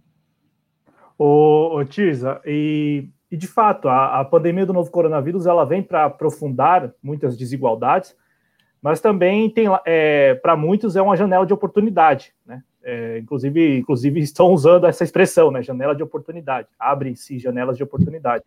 [1.17, 5.83] Ô, ô Tisa, e e de fato, a, a pandemia do novo coronavírus ela vem
[5.83, 8.15] para aprofundar muitas desigualdades,
[8.87, 12.63] mas também tem é, para muitos é uma janela de oportunidade, né?
[12.81, 15.61] É, inclusive, inclusive estão usando essa expressão, né?
[15.61, 16.69] Janela de oportunidade.
[16.79, 18.45] Abre-se janelas de oportunidade.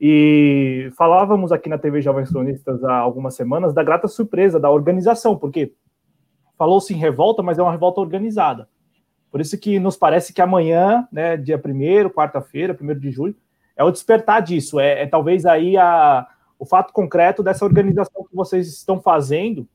[0.00, 5.36] E falávamos aqui na TV Jovens Cronistas há algumas semanas da grata surpresa da organização,
[5.38, 5.72] porque
[6.58, 8.68] falou-se em revolta, mas é uma revolta organizada.
[9.30, 13.36] Por isso que nos parece que amanhã, né, dia 1 quarta-feira, 1 de julho,
[13.76, 16.26] é o despertar disso, é, é talvez aí a,
[16.62, 19.66] o fato concreto dessa organização que vocês estão fazendo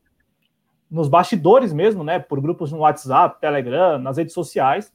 [0.90, 4.94] nos bastidores mesmo, né, por grupos no WhatsApp, Telegram, nas redes sociais,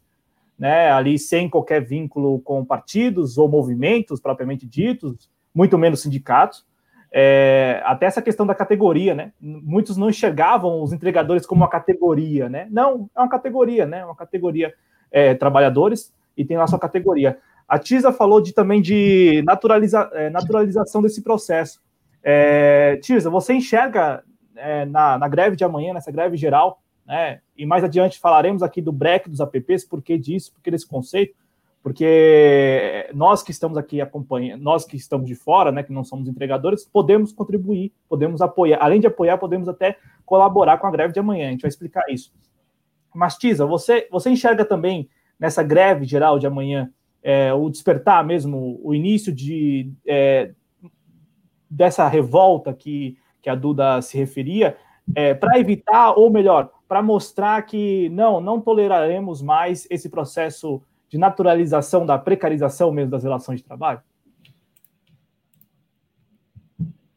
[0.59, 6.65] né, ali sem qualquer vínculo com partidos ou movimentos propriamente ditos, muito menos sindicatos.
[7.13, 9.33] É, até essa questão da categoria, né?
[9.39, 12.69] Muitos não enxergavam os entregadores como uma categoria, né?
[12.71, 14.03] Não, é uma categoria, né?
[14.03, 14.73] Uma categoria
[15.11, 17.39] é, trabalhadores e tem lá sua categoria.
[17.73, 21.81] A Tisa falou de, também de naturaliza, é, naturalização desse processo.
[22.23, 24.23] É, Tisa, você enxerga
[24.55, 27.41] é, na, na, greve de amanhã, nessa greve geral, né?
[27.57, 30.87] E mais adiante falaremos aqui do break dos apps, por que disso, por que desse
[30.87, 31.35] conceito,
[31.83, 36.29] porque nós que estamos aqui acompanhando, nós que estamos de fora, né, que não somos
[36.29, 41.21] entregadores, podemos contribuir, podemos apoiar, além de apoiar, podemos até colaborar com a greve de
[41.21, 41.49] amanhã.
[41.49, 42.35] A gente vai explicar isso.
[43.15, 45.09] Mas, Tisa, você, você enxerga também
[45.41, 50.53] nessa greve geral de amanhã é, o despertar mesmo, o início de, é,
[51.71, 54.77] dessa revolta que, que a Duda se referia,
[55.15, 61.19] é, para evitar, ou melhor, para mostrar que não, não toleraremos mais esse processo de
[61.19, 64.01] naturalização da precarização mesmo das relações de trabalho?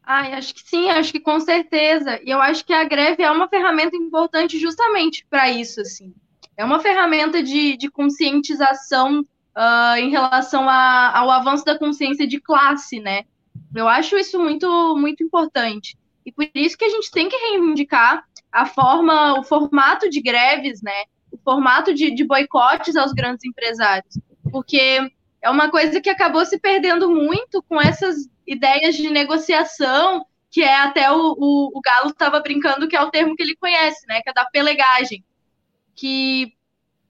[0.04, 2.20] Ai, acho que sim, acho que com certeza.
[2.24, 6.14] E eu acho que a greve é uma ferramenta importante justamente para isso, assim.
[6.56, 12.40] É uma ferramenta de, de conscientização uh, em relação a, ao avanço da consciência de
[12.40, 13.24] classe, né?
[13.74, 15.98] Eu acho isso muito, muito importante.
[16.26, 20.82] E por isso que a gente tem que reivindicar a forma, o formato de greves,
[20.82, 21.04] né?
[21.36, 24.18] o formato de, de boicotes aos grandes empresários,
[24.52, 28.16] porque é uma coisa que acabou se perdendo muito com essas
[28.48, 33.12] ideias de negociação, que é até o, o, o Galo estava brincando que é o
[33.12, 34.22] termo que ele conhece, né?
[34.22, 35.24] Que é da pelegagem.
[35.94, 36.54] Que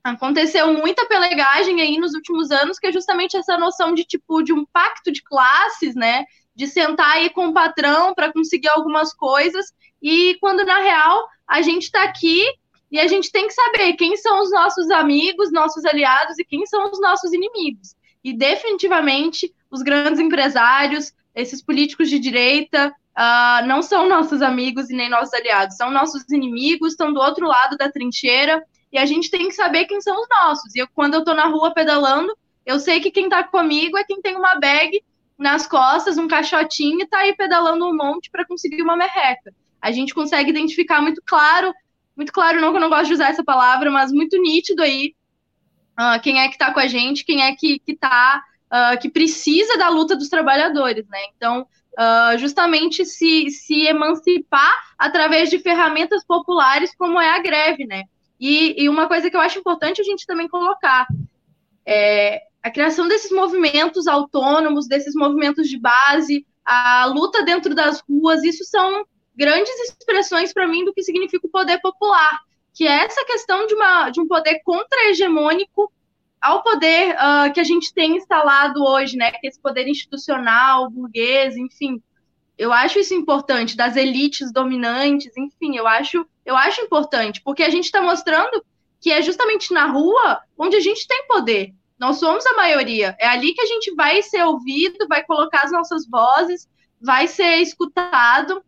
[0.05, 4.53] aconteceu muita pelegagem aí nos últimos anos, que é justamente essa noção de tipo de
[4.53, 6.25] um pacto de classes, né?
[6.55, 11.63] De sentar aí com o patrão para conseguir algumas coisas, e quando na real a
[11.63, 12.45] gente está aqui
[12.91, 16.67] e a gente tem que saber quem são os nossos amigos, nossos aliados e quem
[16.67, 17.95] são os nossos inimigos.
[18.23, 24.95] E definitivamente os grandes empresários, esses políticos de direita, uh, não são nossos amigos e
[24.95, 28.63] nem nossos aliados, são nossos inimigos, estão do outro lado da trincheira.
[28.91, 30.75] E a gente tem que saber quem são os nossos.
[30.75, 34.03] E eu, quando eu estou na rua pedalando, eu sei que quem está comigo é
[34.03, 35.03] quem tem uma bag
[35.37, 39.53] nas costas, um caixotinho, e está aí pedalando um monte para conseguir uma merreca.
[39.81, 41.73] A gente consegue identificar muito claro
[42.15, 45.13] muito claro, não que eu não gosto de usar essa palavra, mas muito nítido aí
[45.99, 49.09] uh, quem é que está com a gente, quem é que, que tá, uh, que
[49.09, 51.19] precisa da luta dos trabalhadores, né?
[51.35, 51.67] Então,
[51.99, 58.03] uh, justamente se, se emancipar através de ferramentas populares como é a greve, né?
[58.47, 61.08] E, e uma coisa que eu acho importante a gente também colocar
[61.84, 68.43] é a criação desses movimentos autônomos, desses movimentos de base, a luta dentro das ruas,
[68.43, 69.03] isso são
[69.36, 72.39] grandes expressões para mim do que significa o poder popular,
[72.71, 75.91] que é essa questão de, uma, de um poder contra-hegemônico
[76.39, 79.31] ao poder uh, que a gente tem instalado hoje, né?
[79.31, 81.99] Que é esse poder institucional, burguês, enfim.
[82.55, 87.69] Eu acho isso importante, das elites dominantes, enfim, eu acho, eu acho importante, porque a
[87.69, 88.63] gente está mostrando
[89.01, 91.73] que é justamente na rua onde a gente tem poder.
[91.97, 93.15] Nós somos a maioria.
[93.19, 96.67] É ali que a gente vai ser ouvido, vai colocar as nossas vozes,
[97.01, 98.63] vai ser escutado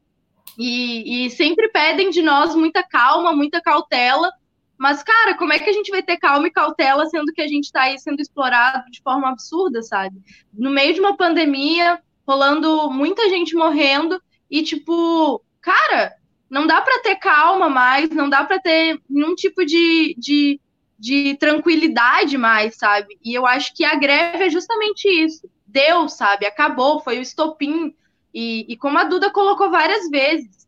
[0.58, 4.32] e, e sempre pedem de nós muita calma, muita cautela.
[4.78, 7.48] Mas, cara, como é que a gente vai ter calma e cautela sendo que a
[7.48, 10.22] gente está aí sendo explorado de forma absurda, sabe?
[10.54, 16.13] No meio de uma pandemia, rolando muita gente morrendo, e tipo, cara,
[16.50, 20.60] não dá para ter calma mais, não dá para ter nenhum tipo de, de,
[20.98, 23.18] de tranquilidade mais, sabe?
[23.24, 25.50] E eu acho que a greve é justamente isso.
[25.66, 26.46] Deu, sabe?
[26.46, 27.94] Acabou, foi o estopim
[28.34, 30.68] e, e como a Duda colocou várias vezes,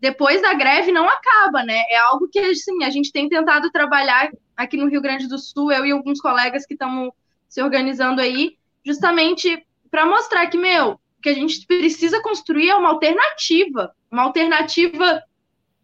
[0.00, 1.82] depois da greve não acaba, né?
[1.90, 5.72] É algo que assim, a gente tem tentado trabalhar aqui no Rio Grande do Sul,
[5.72, 7.10] eu e alguns colegas que estamos
[7.48, 12.90] se organizando aí, justamente para mostrar que, meu, que a gente precisa construir é uma
[12.90, 15.22] alternativa, uma alternativa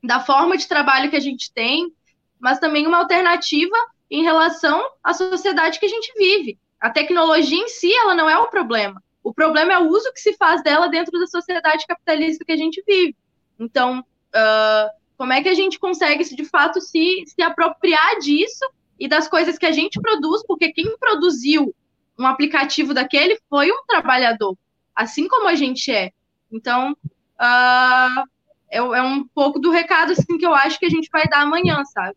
[0.02, 1.92] da forma de trabalho que a gente tem,
[2.38, 3.76] mas também uma alternativa
[4.10, 6.58] em relação à sociedade que a gente vive.
[6.80, 9.02] A tecnologia em si, ela não é o problema.
[9.22, 12.56] O problema é o uso que se faz dela dentro da sociedade capitalista que a
[12.56, 13.16] gente vive.
[13.58, 18.64] Então, uh, como é que a gente consegue, de fato, se, se apropriar disso
[18.98, 21.74] e das coisas que a gente produz, porque quem produziu
[22.18, 24.56] um aplicativo daquele foi um trabalhador.
[24.94, 26.12] assim como a gente é.
[26.50, 26.96] Então,
[27.40, 28.24] uh,
[28.70, 31.42] é, é, um pouco do recado assim, que eu acho que a gente vai dar
[31.42, 32.16] amanhã, sabe?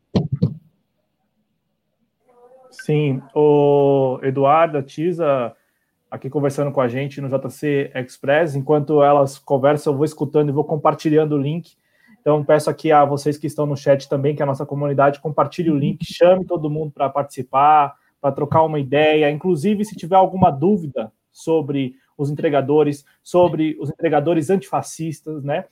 [2.72, 5.56] Sim, o Eduardo, a Tisa,
[6.10, 8.56] aqui conversando com a gente no JC Express.
[8.56, 11.78] Enquanto elas conversam, eu vou escutando e vou compartilhando o link.
[12.22, 15.20] Então, peço aqui a vocês que estão no chat também, que é a nossa comunidade,
[15.20, 19.32] compartilhe o link, chame todo mundo para participar, para trocar uma ideia.
[19.32, 25.66] Inclusive, se tiver alguma dúvida sobre os entregadores, sobre os entregadores antifascistas, né?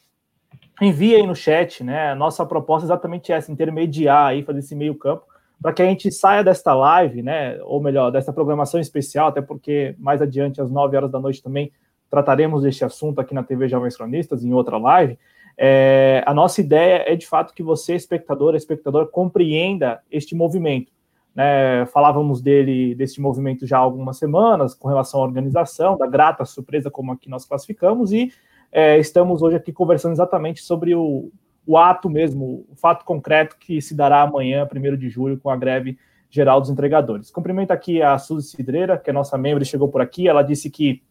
[0.81, 2.15] Envie aí no chat, né?
[2.15, 5.25] Nossa proposta é exatamente essa, intermediar aí, fazer esse meio campo,
[5.61, 7.59] para que a gente saia desta live, né?
[7.63, 11.71] Ou melhor, desta programação especial, até porque mais adiante, às 9 horas da noite, também
[12.09, 15.17] trataremos deste assunto aqui na TV Jovens Cronistas, em outra live.
[15.57, 20.91] É, a nossa ideia é, de fato, que você, espectador, espectador, compreenda este movimento.
[21.37, 26.43] Né, falávamos dele, desse movimento já há algumas semanas, com relação à organização, da grata
[26.43, 28.33] surpresa, como aqui nós classificamos, e
[28.71, 31.31] é, estamos hoje aqui conversando exatamente sobre o,
[31.63, 35.55] o ato mesmo, o fato concreto que se dará amanhã, 1 de julho, com a
[35.55, 37.29] greve geral dos entregadores.
[37.29, 40.71] Cumprimento aqui a Suzy Cidreira, que é nossa membro e chegou por aqui, ela disse
[40.71, 41.03] que,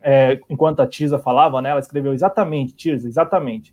[0.00, 3.72] é, enquanto a Tisa falava, né, ela escreveu exatamente, Tisa, exatamente.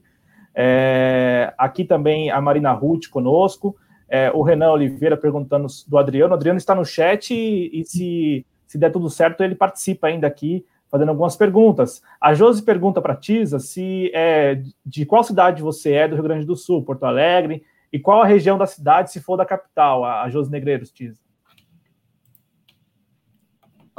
[0.54, 3.76] É, aqui também a Marina Ruth conosco,
[4.10, 6.34] é, o Renan Oliveira perguntando do Adriano.
[6.34, 10.28] O Adriano está no chat e, e se, se der tudo certo, ele participa ainda
[10.28, 12.02] aqui, fazendo algumas perguntas.
[12.20, 16.24] A Josi pergunta para a Tisa se é, de qual cidade você é do Rio
[16.24, 20.04] Grande do Sul, Porto Alegre, e qual a região da cidade, se for da capital,
[20.04, 21.20] a, a Josi Negreiros, Tisa.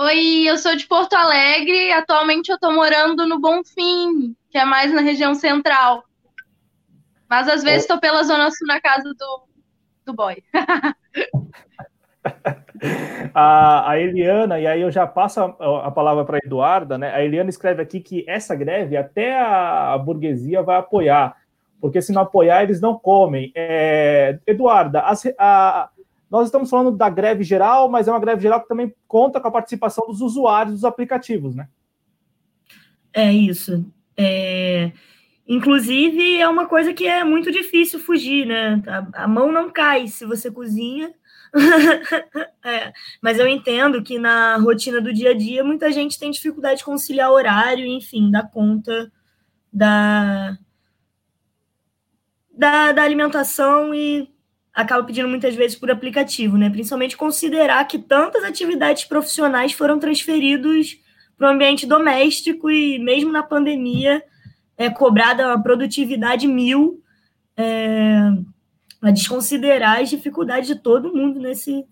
[0.00, 4.92] Oi, eu sou de Porto Alegre, atualmente eu estou morando no Bonfim, que é mais
[4.92, 6.04] na região central.
[7.28, 9.47] Mas às vezes estou pela Zona Sul na casa do,
[10.08, 10.42] do boy.
[13.34, 17.14] a, a, Eliana, e aí eu já passo a, a palavra para a Eduarda, né?
[17.14, 21.36] A Eliana escreve aqui que essa greve até a, a burguesia vai apoiar,
[21.80, 23.52] porque se não apoiar, eles não comem.
[23.54, 25.90] É, Eduarda, as, a,
[26.30, 29.48] nós estamos falando da greve geral, mas é uma greve geral que também conta com
[29.48, 31.68] a participação dos usuários dos aplicativos, né?
[33.12, 33.84] É isso.
[34.16, 34.92] É,
[35.48, 38.82] Inclusive, é uma coisa que é muito difícil fugir, né?
[38.86, 41.14] A, a mão não cai se você cozinha.
[42.62, 46.80] é, mas eu entendo que na rotina do dia a dia muita gente tem dificuldade
[46.80, 49.10] de conciliar horário, enfim, dar conta
[49.72, 50.58] da,
[52.52, 54.28] da, da alimentação e
[54.74, 56.68] acaba pedindo muitas vezes por aplicativo, né?
[56.68, 60.98] Principalmente considerar que tantas atividades profissionais foram transferidos
[61.38, 64.22] para o ambiente doméstico e mesmo na pandemia
[64.78, 67.02] é cobrada a produtividade mil,
[67.56, 68.30] é,
[69.02, 71.84] a desconsiderar as dificuldades de todo mundo nesse,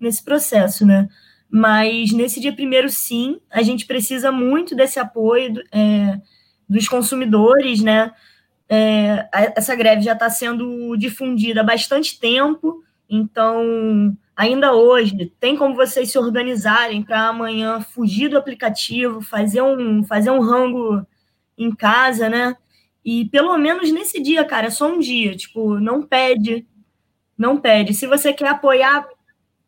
[0.00, 1.06] nesse processo, né?
[1.50, 6.18] Mas nesse dia primeiro, sim, a gente precisa muito desse apoio é,
[6.66, 8.10] dos consumidores, né?
[8.68, 15.74] É, essa greve já está sendo difundida há bastante tempo, então, ainda hoje, tem como
[15.74, 21.04] vocês se organizarem para amanhã fugir do aplicativo, fazer um, fazer um rango
[21.62, 22.56] em casa, né?
[23.04, 25.36] E pelo menos nesse dia, cara, é só um dia.
[25.36, 26.66] Tipo, não pede,
[27.36, 27.94] não pede.
[27.94, 29.06] Se você quer apoiar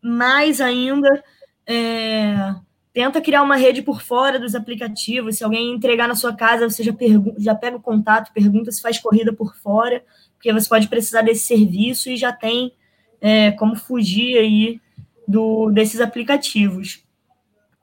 [0.00, 1.22] mais ainda,
[1.66, 2.54] é,
[2.92, 5.36] tenta criar uma rede por fora dos aplicativos.
[5.36, 6.92] Se alguém entregar na sua casa, você já,
[7.38, 11.44] já pega o contato, pergunta se faz corrida por fora, porque você pode precisar desse
[11.44, 12.72] serviço e já tem
[13.20, 14.80] é, como fugir aí
[15.26, 17.02] do, desses aplicativos.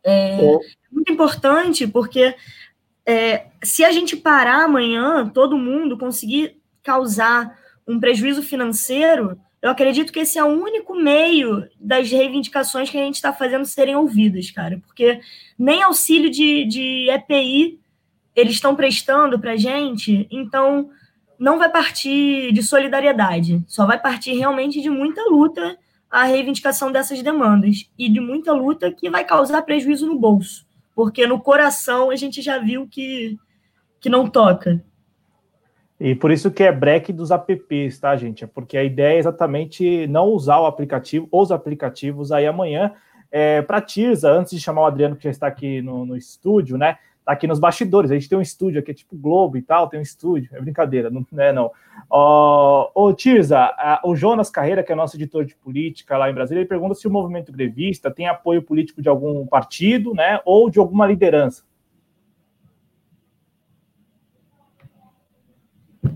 [0.03, 0.59] É, é
[0.91, 2.35] muito importante porque
[3.05, 7.57] é, se a gente parar amanhã, todo mundo conseguir causar
[7.87, 13.03] um prejuízo financeiro, eu acredito que esse é o único meio das reivindicações que a
[13.03, 15.19] gente está fazendo serem ouvidas, cara, porque
[15.57, 17.79] nem auxílio de, de EPI
[18.35, 20.89] eles estão prestando para a gente, então
[21.37, 25.77] não vai partir de solidariedade, só vai partir realmente de muita luta
[26.09, 30.68] a reivindicação dessas demandas e de muita luta que vai causar prejuízo no bolso
[30.99, 33.37] porque no coração a gente já viu que,
[34.01, 34.83] que não toca.
[35.97, 38.43] E por isso que é break dos apps, tá, gente?
[38.43, 42.93] É porque a ideia é exatamente não usar o aplicativo, os aplicativos aí amanhã.
[43.31, 46.77] É, para Tirza, antes de chamar o Adriano, que já está aqui no, no estúdio,
[46.77, 46.97] né?
[47.29, 48.09] Aqui nos bastidores.
[48.09, 50.49] A gente tem um estúdio aqui, tipo Globo e tal, tem um estúdio.
[50.51, 51.71] É brincadeira, não é não.
[52.09, 53.71] Ô, oh, Tirza,
[54.03, 57.07] o Jonas Carreira, que é nosso editor de política lá em Brasília, ele pergunta se
[57.07, 60.41] o movimento grevista tem apoio político de algum partido, né?
[60.43, 61.63] Ou de alguma liderança.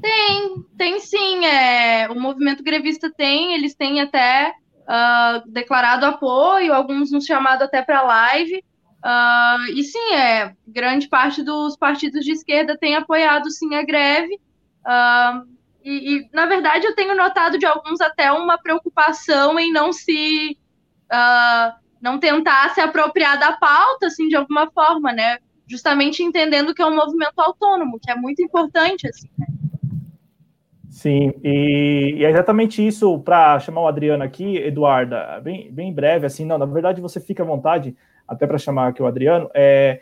[0.01, 1.45] Tem, tem sim.
[1.45, 4.51] É, o movimento grevista tem, eles têm até
[4.83, 8.63] uh, declarado apoio, alguns nos chamado até para live.
[9.03, 14.35] Uh, e sim, é, grande parte dos partidos de esquerda tem apoiado sim a greve.
[14.85, 15.45] Uh,
[15.83, 20.57] e, e, na verdade, eu tenho notado de alguns até uma preocupação em não se.
[21.11, 25.37] Uh, não tentar se apropriar da pauta, assim, de alguma forma, né?
[25.65, 29.47] Justamente entendendo que é um movimento autônomo, que é muito importante, assim, né?
[31.03, 36.25] Sim, e, e, é exatamente isso para chamar o Adriano aqui, Eduarda, bem, bem breve,
[36.25, 37.93] assim, não, na verdade você fica à vontade,
[38.25, 39.99] até para chamar aqui o Adriano, é,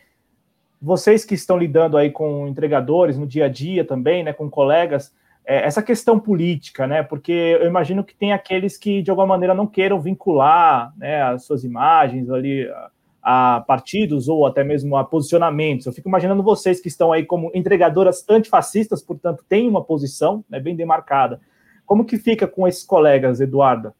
[0.79, 5.11] vocês que estão lidando aí com entregadores no dia a dia também, né, com colegas,
[5.43, 9.55] é, essa questão política, né, porque eu imagino que tem aqueles que de alguma maneira
[9.55, 12.69] não queiram vincular, né, as suas imagens ali
[13.21, 15.85] a partidos ou até mesmo a posicionamentos.
[15.85, 20.59] Eu fico imaginando vocês que estão aí como entregadoras antifascistas, portanto, têm uma posição né,
[20.59, 21.39] bem demarcada.
[21.85, 23.93] Como que fica com esses colegas, Eduarda?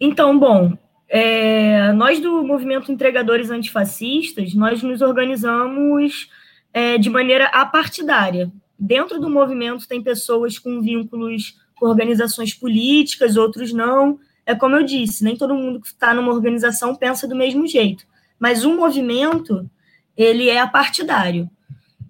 [0.00, 0.72] Então, bom,
[1.08, 6.28] é, nós do movimento Entregadores Antifascistas, nós nos organizamos
[6.72, 8.52] é, de maneira apartidária.
[8.78, 14.18] Dentro do movimento tem pessoas com vínculos com organizações políticas, outros não.
[14.48, 18.06] É como eu disse, nem todo mundo que está numa organização pensa do mesmo jeito.
[18.38, 19.70] Mas o movimento,
[20.16, 21.50] ele é apartidário.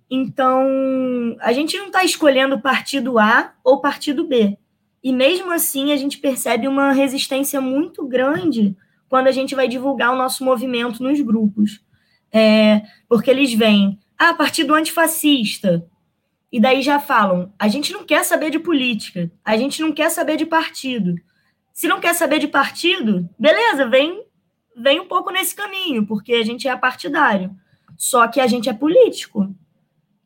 [0.08, 4.56] Então, a gente não está escolhendo partido A ou partido B.
[5.02, 8.76] E mesmo assim, a gente percebe uma resistência muito grande
[9.08, 11.80] quando a gente vai divulgar o nosso movimento nos grupos.
[12.30, 15.84] É, porque eles vêm, ah, partido antifascista.
[16.52, 20.08] E daí já falam, a gente não quer saber de política, a gente não quer
[20.08, 21.16] saber de partido.
[21.78, 24.24] Se não quer saber de partido, beleza, vem,
[24.76, 27.54] vem um pouco nesse caminho, porque a gente é partidário.
[27.96, 29.54] Só que a gente é político.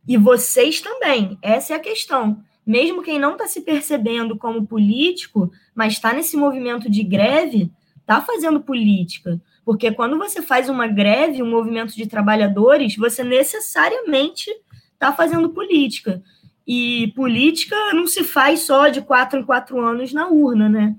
[0.08, 2.42] E vocês também, essa é a questão.
[2.66, 8.22] Mesmo quem não está se percebendo como político, mas está nesse movimento de greve, está
[8.22, 9.38] fazendo política.
[9.62, 14.50] Porque quando você faz uma greve, um movimento de trabalhadores, você necessariamente
[14.94, 16.22] está fazendo política.
[16.66, 20.96] E política não se faz só de quatro em quatro anos na urna, né?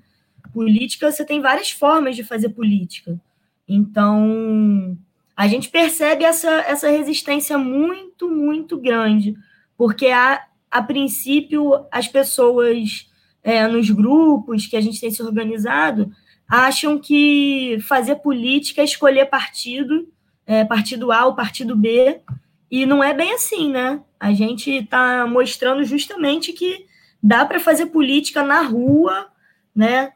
[0.53, 3.19] Política, você tem várias formas de fazer política.
[3.67, 4.97] Então,
[5.35, 9.35] a gente percebe essa, essa resistência muito, muito grande,
[9.77, 13.09] porque a, a princípio as pessoas
[13.43, 16.11] é, nos grupos que a gente tem se organizado
[16.47, 20.07] acham que fazer política é escolher partido,
[20.45, 22.21] é, partido A ou partido B,
[22.69, 24.01] e não é bem assim, né?
[24.19, 26.85] A gente está mostrando justamente que
[27.21, 29.27] dá para fazer política na rua,
[29.75, 30.13] né?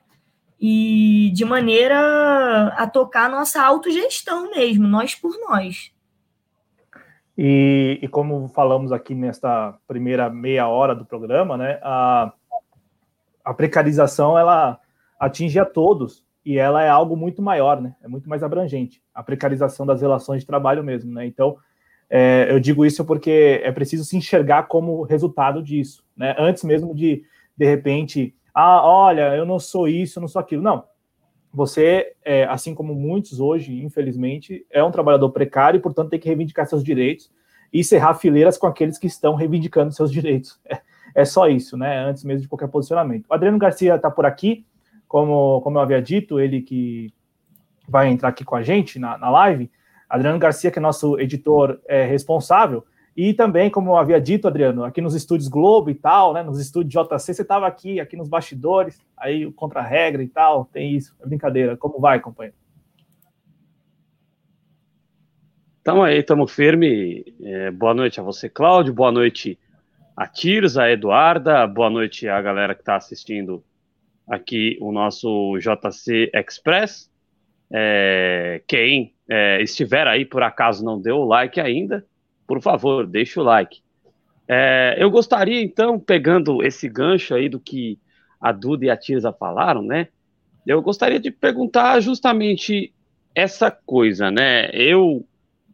[0.59, 5.91] E de maneira a tocar a nossa autogestão mesmo, nós por nós.
[7.37, 12.33] E, e, como falamos aqui nesta primeira meia hora do programa, né, a,
[13.45, 14.79] a precarização ela
[15.19, 17.93] atinge a todos e ela é algo muito maior, né?
[18.01, 19.01] É muito mais abrangente.
[19.13, 21.25] A precarização das relações de trabalho mesmo, né?
[21.25, 21.57] Então,
[22.09, 26.35] é, eu digo isso porque é preciso se enxergar como resultado disso, né?
[26.39, 27.23] Antes mesmo de,
[27.55, 30.63] de repente, ah, olha, eu não sou isso, eu não sou aquilo.
[30.63, 30.83] Não.
[31.53, 36.27] Você, é, assim como muitos hoje, infelizmente, é um trabalhador precário e, portanto, tem que
[36.27, 37.31] reivindicar seus direitos
[37.71, 40.59] e cerrar fileiras com aqueles que estão reivindicando seus direitos.
[40.65, 40.81] É,
[41.21, 41.99] é só isso, né?
[41.99, 43.27] Antes mesmo de qualquer posicionamento.
[43.29, 44.65] O Adriano Garcia está por aqui
[45.07, 47.13] como, como eu havia dito, ele que
[47.87, 49.69] vai entrar aqui com a gente na, na live,
[50.09, 52.83] Adriano Garcia, que é nosso editor é, responsável,
[53.17, 56.59] e também, como eu havia dito, Adriano, aqui nos estúdios Globo e tal, né, nos
[56.59, 60.95] estúdios JC, você estava aqui, aqui nos bastidores, aí contra a regra e tal, tem
[60.95, 61.75] isso, é brincadeira.
[61.75, 62.55] Como vai, companheiro?
[65.79, 67.25] Estamos aí, estamos firme.
[67.41, 69.57] É, boa noite a você, Cláudio, boa noite
[70.15, 73.63] a Tiros, a Eduarda, boa noite a galera que está assistindo
[74.29, 77.09] aqui o nosso JC Express.
[77.73, 82.05] É, quem é, estiver aí, por acaso não deu o like ainda,
[82.47, 83.81] por favor, deixe o like.
[84.47, 87.99] É, eu gostaria, então, pegando esse gancho aí do que
[88.39, 90.07] a Duda e a Tirza falaram, né?
[90.65, 92.93] Eu gostaria de perguntar justamente
[93.35, 94.69] essa coisa, né?
[94.71, 95.25] Eu,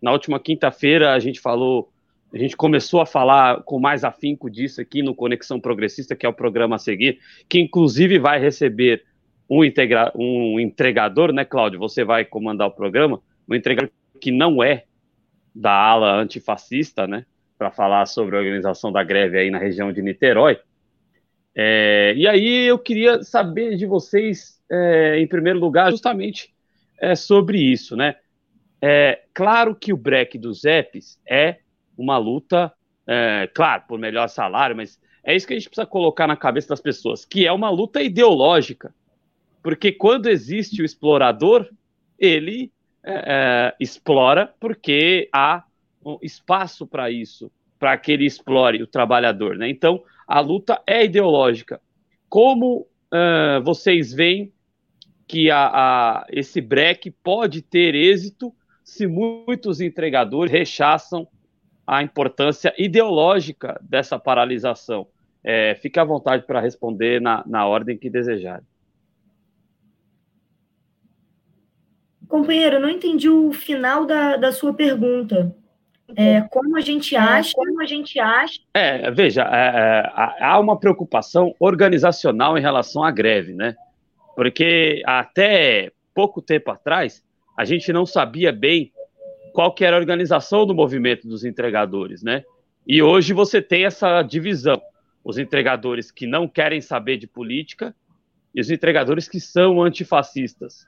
[0.01, 1.93] na última quinta-feira, a gente falou
[2.34, 6.30] a gente começou a falar com mais afinco disso aqui no Conexão Progressista, que é
[6.30, 9.03] o programa a seguir, que inclusive vai receber
[9.47, 11.78] um, integra um entregador, né, Cláudio?
[11.78, 14.86] Você vai comandar o programa, um entregador que não é
[15.53, 17.25] da ala antifascista, né?
[17.57, 20.59] Para falar sobre a organização da greve aí na região de Niterói.
[21.55, 26.53] É, e aí eu queria saber de vocês, é, em primeiro lugar, justamente
[26.99, 28.15] é, sobre isso, né?
[28.81, 31.59] É, claro que o break dos EPs é
[31.97, 32.73] uma luta,
[33.07, 36.69] é, claro, por melhor salário, mas é isso que a gente precisa colocar na cabeça
[36.69, 38.93] das pessoas, que é uma luta ideológica.
[39.61, 41.69] Porque quando existe o explorador,
[42.19, 42.71] ele
[43.03, 45.63] é, é explora porque há
[46.05, 49.57] um espaço para isso, para que ele explore o trabalhador.
[49.57, 49.69] Né?
[49.69, 51.81] Então, a luta é ideológica.
[52.29, 54.51] Como uh, vocês veem
[55.27, 61.27] que a, a, esse break pode ter êxito se muitos entregadores rechaçam
[61.85, 65.07] a importância ideológica dessa paralisação?
[65.43, 68.63] É, fique à vontade para responder na, na ordem que desejar.
[72.28, 75.55] Companheiro, eu não entendi o final da, da sua pergunta.
[76.15, 78.59] É, como a gente é, acha, como a gente acha.
[78.74, 80.03] É, veja, é,
[80.39, 83.76] é há uma preocupação organizacional em relação à greve, né?
[84.36, 87.24] Porque até pouco tempo atrás
[87.57, 88.91] a gente não sabia bem
[89.53, 92.43] qual que era a organização do movimento dos entregadores, né?
[92.86, 94.82] E hoje você tem essa divisão:
[95.24, 97.95] os entregadores que não querem saber de política
[98.53, 100.86] e os entregadores que são antifascistas.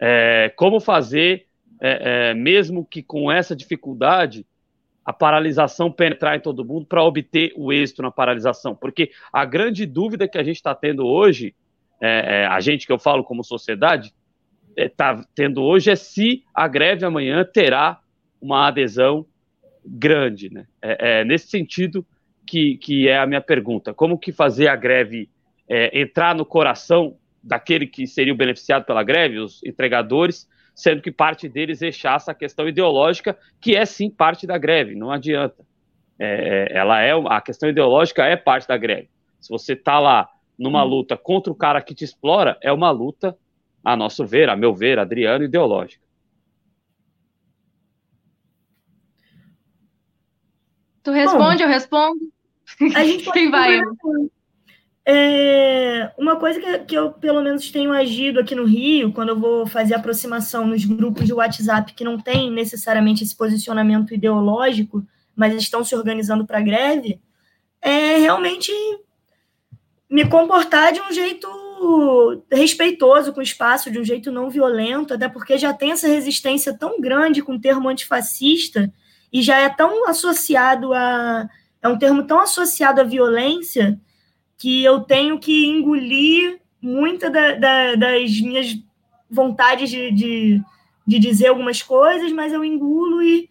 [0.00, 1.46] É, como fazer
[1.80, 4.46] é, é, mesmo que com essa dificuldade,
[5.04, 8.74] a paralisação penetrar em todo mundo para obter o êxito na paralisação.
[8.74, 11.54] Porque a grande dúvida que a gente está tendo hoje,
[12.00, 14.12] é, é, a gente que eu falo como sociedade,
[14.76, 18.00] está é, tendo hoje é se a greve amanhã terá
[18.40, 19.24] uma adesão
[19.84, 20.52] grande.
[20.52, 20.66] Né?
[20.82, 22.04] É, nesse sentido
[22.44, 23.94] que, que é a minha pergunta.
[23.94, 25.28] Como que fazer a greve
[25.92, 27.16] entrar no coração
[27.46, 32.34] daquele que seria o beneficiado pela greve, os entregadores, sendo que parte deles rechaça a
[32.34, 35.64] questão ideológica, que é sim parte da greve, não adianta.
[36.18, 39.08] É, é ela é a questão ideológica é parte da greve.
[39.40, 40.28] Se você está lá
[40.58, 40.88] numa hum.
[40.88, 43.36] luta contra o cara que te explora, é uma luta,
[43.84, 46.04] a nosso ver, a meu ver, Adriano, ideológica.
[51.02, 52.20] Tu responde, Bom, eu respondo.
[52.96, 53.80] A gente Quem vai?
[55.08, 59.38] É, uma coisa que, que, eu, pelo menos, tenho agido aqui no Rio, quando eu
[59.38, 65.54] vou fazer aproximação nos grupos de WhatsApp que não tem necessariamente esse posicionamento ideológico, mas
[65.54, 67.20] estão se organizando para greve,
[67.80, 68.72] é realmente
[70.10, 71.46] me comportar de um jeito
[72.50, 76.76] respeitoso com o espaço, de um jeito não violento, até porque já tem essa resistência
[76.76, 78.92] tão grande com o termo antifascista
[79.32, 81.48] e já é tão associado a.
[81.80, 84.00] É um termo tão associado à violência
[84.58, 88.76] que eu tenho que engolir muita da, da, das minhas
[89.30, 90.62] vontades de, de,
[91.06, 93.50] de, dizer algumas coisas, mas eu engulo e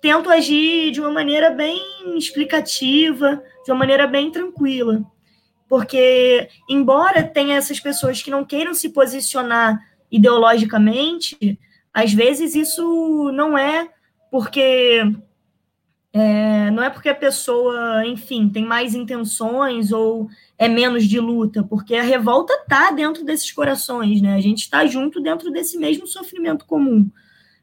[0.00, 1.80] tento agir de uma maneira bem
[2.16, 5.02] explicativa, de uma maneira bem tranquila.
[5.68, 9.78] Porque, embora tenha essas pessoas que não queiram se posicionar
[10.10, 11.58] ideologicamente,
[11.94, 13.88] às vezes isso não é
[14.30, 15.02] porque
[16.12, 21.62] é, não é porque a pessoa, enfim, tem mais intenções ou é menos de luta,
[21.62, 24.34] porque a revolta está dentro desses corações, né?
[24.34, 27.10] A gente está junto dentro desse mesmo sofrimento comum,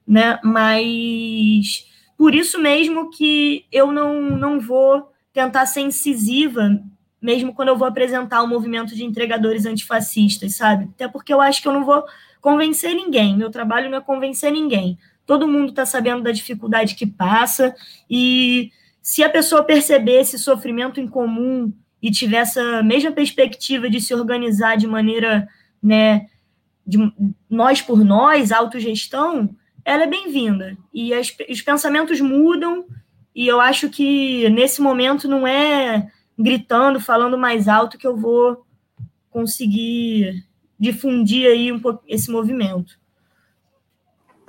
[0.05, 0.39] né?
[0.43, 1.85] Mas
[2.17, 6.81] por isso mesmo que eu não, não vou tentar ser incisiva,
[7.21, 10.89] mesmo quando eu vou apresentar o movimento de entregadores antifascistas, sabe?
[10.95, 12.03] Até porque eu acho que eu não vou
[12.41, 13.37] convencer ninguém.
[13.37, 14.97] Meu trabalho não é convencer ninguém
[15.29, 17.75] todo mundo está sabendo da dificuldade que passa,
[18.09, 21.71] e se a pessoa perceber esse sofrimento em comum
[22.01, 25.47] e tiver essa mesma perspectiva de se organizar de maneira,
[25.83, 26.25] né,
[26.83, 26.97] de
[27.47, 29.55] nós por nós, autogestão,
[29.85, 30.75] ela é bem-vinda.
[30.91, 32.87] E as, os pensamentos mudam,
[33.35, 36.07] e eu acho que nesse momento não é
[36.39, 38.65] gritando, falando mais alto que eu vou
[39.29, 40.43] conseguir
[40.79, 42.97] difundir aí um pouco esse movimento.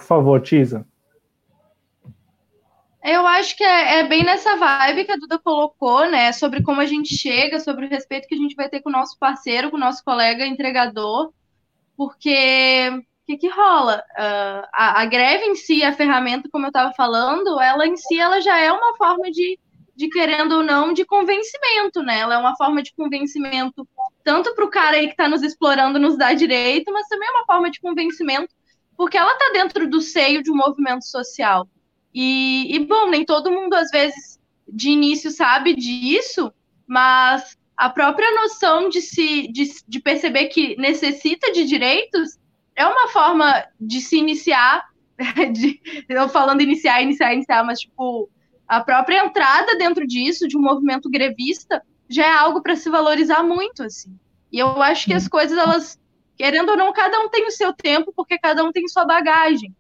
[0.01, 0.87] Por favor, Tisa.
[3.05, 6.33] Eu acho que é, é, bem nessa vibe que a Duda colocou, né?
[6.33, 8.93] Sobre como a gente chega, sobre o respeito que a gente vai ter com o
[8.93, 11.33] nosso parceiro, com o nosso colega entregador.
[11.97, 14.03] Porque o que, que rola?
[14.13, 18.19] Uh, a, a, greve em si, a ferramenta, como eu estava falando, ela em si
[18.19, 19.59] ela já é uma forma de,
[19.95, 22.21] de, querendo ou não, de convencimento, né?
[22.21, 23.87] Ela é uma forma de convencimento
[24.25, 27.33] tanto para o cara aí que está nos explorando nos dar direito, mas também é
[27.33, 28.55] uma forma de convencimento
[29.01, 31.67] porque ela está dentro do seio de um movimento social.
[32.13, 34.39] E, e, bom, nem todo mundo, às vezes,
[34.69, 36.53] de início sabe disso,
[36.87, 42.39] mas a própria noção de, se, de, de perceber que necessita de direitos
[42.77, 44.85] é uma forma de se iniciar,
[45.51, 48.29] de, eu falando iniciar, iniciar, iniciar, mas, tipo,
[48.69, 53.43] a própria entrada dentro disso, de um movimento grevista, já é algo para se valorizar
[53.43, 54.15] muito, assim.
[54.53, 55.99] E eu acho que as coisas, elas
[56.41, 59.77] querendo ou não, cada um tem o seu tempo, porque cada um tem sua bagagem.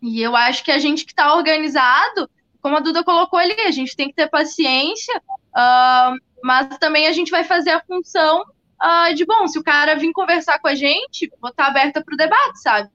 [0.00, 2.30] E eu acho que a gente que está organizado,
[2.62, 6.14] como a Duda colocou ali, a gente tem que ter paciência, uh,
[6.44, 8.42] mas também a gente vai fazer a função
[8.80, 12.14] uh, de, bom, se o cara vir conversar com a gente, vou estar aberta para
[12.14, 12.88] o debate, sabe?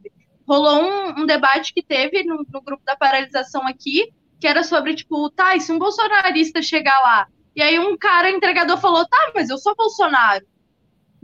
[0.47, 4.07] rolou um, um debate que teve no, no, grupo da paralisação aqui,
[4.39, 7.27] que era sobre, tipo, tá, e se um bolsonarista chegar lá?
[7.53, 10.45] E aí um cara, entregador, falou, tá, mas eu sou Bolsonaro.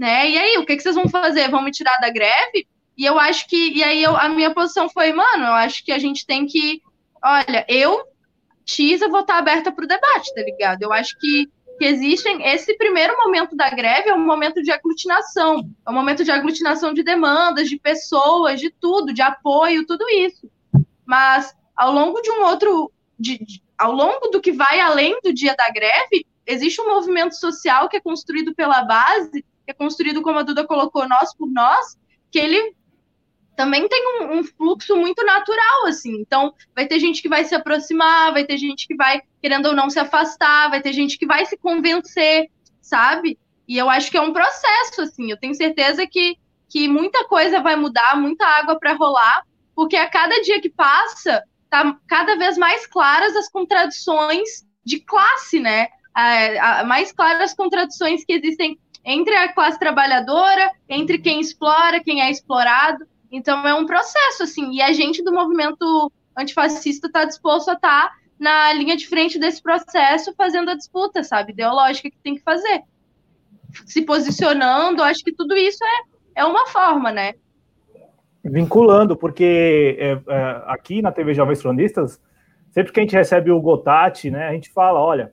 [0.02, 0.32] Né?
[0.32, 1.47] E aí, o que, que vocês vão fazer?
[1.52, 2.68] Vão me tirar da greve?
[2.97, 5.91] E eu acho que, e aí eu, a minha posição foi, mano, eu acho que
[5.91, 6.82] a gente tem que,
[7.24, 8.02] olha, eu,
[8.66, 10.82] Tisa, vou estar aberta para o debate, tá ligado?
[10.82, 11.47] Eu acho que
[11.78, 12.47] que existem.
[12.47, 16.95] Esse primeiro momento da greve é um momento de aglutinação, é um momento de aglutinação
[16.95, 20.49] de demandas, de pessoas, de tudo, de apoio, tudo isso.
[21.06, 25.32] Mas ao longo de um outro, de, de, ao longo do que vai além do
[25.32, 30.39] dia da greve, existe um movimento social que é construído pela base, é construído, como
[30.39, 31.97] a Duda colocou, nós por nós,
[32.30, 32.76] que ele
[33.55, 36.19] também tem um, um, fluxo muito natural, assim.
[36.19, 39.76] Então, vai ter gente que vai se aproximar, vai ter gente que vai, querendo ou
[39.76, 42.49] não, se afastar, vai ter gente que vai se convencer,
[42.82, 43.38] sabe?
[43.67, 45.30] E eu acho que é um processo, assim.
[45.30, 46.38] Eu tenho certeza que,
[46.69, 49.43] que muita coisa vai mudar, muita água para rolar,
[49.76, 55.59] porque a cada dia que passa, tá cada vez mais claras as contradições de classe,
[55.59, 55.88] né?
[56.13, 62.04] A, a, mais claras as contradições que existem entre a classe trabalhadora, entre quem explora,
[62.04, 63.06] quem é explorado.
[63.32, 68.10] Então é um processo, assim, e a gente do movimento antifascista está disposto a estar
[68.10, 72.41] tá na linha de frente desse processo, fazendo a disputa, sabe, ideológica que tem que
[72.41, 72.82] fazer.
[73.86, 77.34] Se posicionando, acho que tudo isso é, é uma forma, né?
[78.43, 82.20] Vinculando, porque é, é, aqui na TV Jovens Cronistas,
[82.72, 85.32] sempre que a gente recebe o Gotati, né, a gente fala, olha,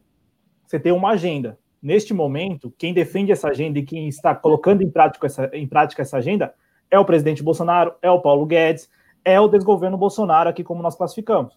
[0.66, 1.58] você tem uma agenda.
[1.80, 6.02] Neste momento, quem defende essa agenda e quem está colocando em prática essa, em prática
[6.02, 6.52] essa agenda
[6.90, 8.88] é o presidente Bolsonaro, é o Paulo Guedes,
[9.24, 11.56] é o desgoverno Bolsonaro aqui, como nós classificamos.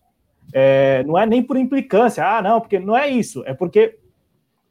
[0.53, 3.97] É, não é nem por implicância, ah, não, porque não é isso, é porque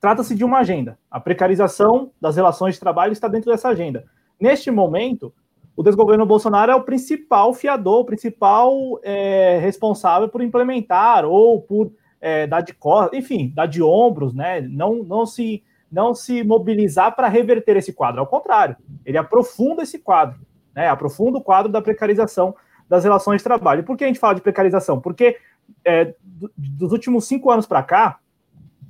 [0.01, 0.99] trata-se de uma agenda.
[1.11, 4.05] A precarização das relações de trabalho está dentro dessa agenda.
[4.39, 5.33] Neste momento,
[5.77, 11.93] o desgoverno Bolsonaro é o principal fiador, o principal é, responsável por implementar ou por
[12.21, 14.61] é, dar de costas, enfim, dar de ombros, né?
[14.61, 18.21] Não, não se não se mobilizar para reverter esse quadro.
[18.21, 20.39] Ao contrário, ele aprofunda esse quadro
[20.75, 20.89] né?
[20.89, 22.55] Aprofunda o quadro da precarização
[22.89, 23.85] das relações de trabalho.
[23.85, 25.01] Por que a gente fala de precarização?
[25.01, 25.37] Porque
[25.85, 26.15] é,
[26.57, 28.19] dos últimos cinco anos para cá,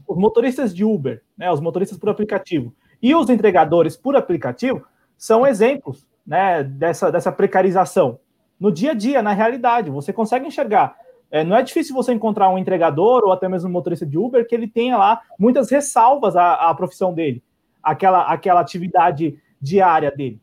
[0.06, 4.84] os motoristas de Uber, né, os motoristas por aplicativo e os entregadores por aplicativo
[5.16, 8.18] são exemplos né, dessa, dessa precarização
[8.58, 9.90] no dia a dia, na realidade.
[9.90, 10.96] Você consegue enxergar.
[11.30, 14.46] É, não é difícil você encontrar um entregador ou até mesmo um motorista de Uber
[14.46, 17.42] que ele tenha lá muitas ressalvas à, à profissão dele,
[17.82, 20.40] aquela, aquela atividade diária dele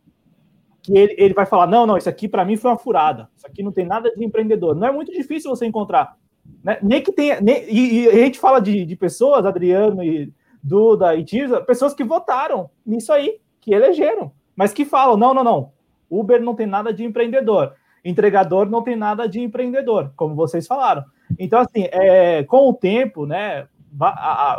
[0.88, 3.46] que ele, ele vai falar: não, não, isso aqui para mim foi uma furada, isso
[3.46, 4.74] aqui não tem nada de empreendedor.
[4.74, 6.16] Não é muito difícil você encontrar.
[6.64, 6.78] Né?
[6.82, 7.42] Nem que tenha.
[7.42, 10.32] Nem, e, e, a gente fala de, de pessoas, Adriano e
[10.64, 15.44] Duda e Tirza, pessoas que votaram nisso aí, que elegeram, mas que falam: não, não,
[15.44, 15.72] não,
[16.10, 17.74] Uber não tem nada de empreendedor,
[18.04, 21.04] entregador não tem nada de empreendedor, como vocês falaram.
[21.38, 23.68] Então, assim, é, com o tempo, né?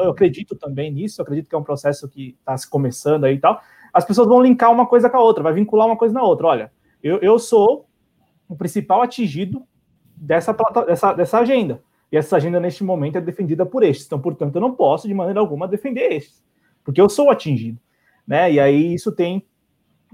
[0.00, 3.38] Eu acredito também nisso, acredito que é um processo que está se começando aí e
[3.38, 3.60] tal
[3.92, 6.46] as pessoas vão linkar uma coisa com a outra, vai vincular uma coisa na outra.
[6.46, 6.72] Olha,
[7.02, 7.88] eu, eu sou
[8.48, 9.62] o principal atingido
[10.16, 11.82] dessa, dessa, dessa agenda.
[12.10, 14.06] E essa agenda, neste momento, é defendida por estes.
[14.06, 16.42] Então, portanto, eu não posso, de maneira alguma, defender estes,
[16.84, 17.78] porque eu sou atingido.
[18.26, 18.52] Né?
[18.52, 19.44] E aí isso tem,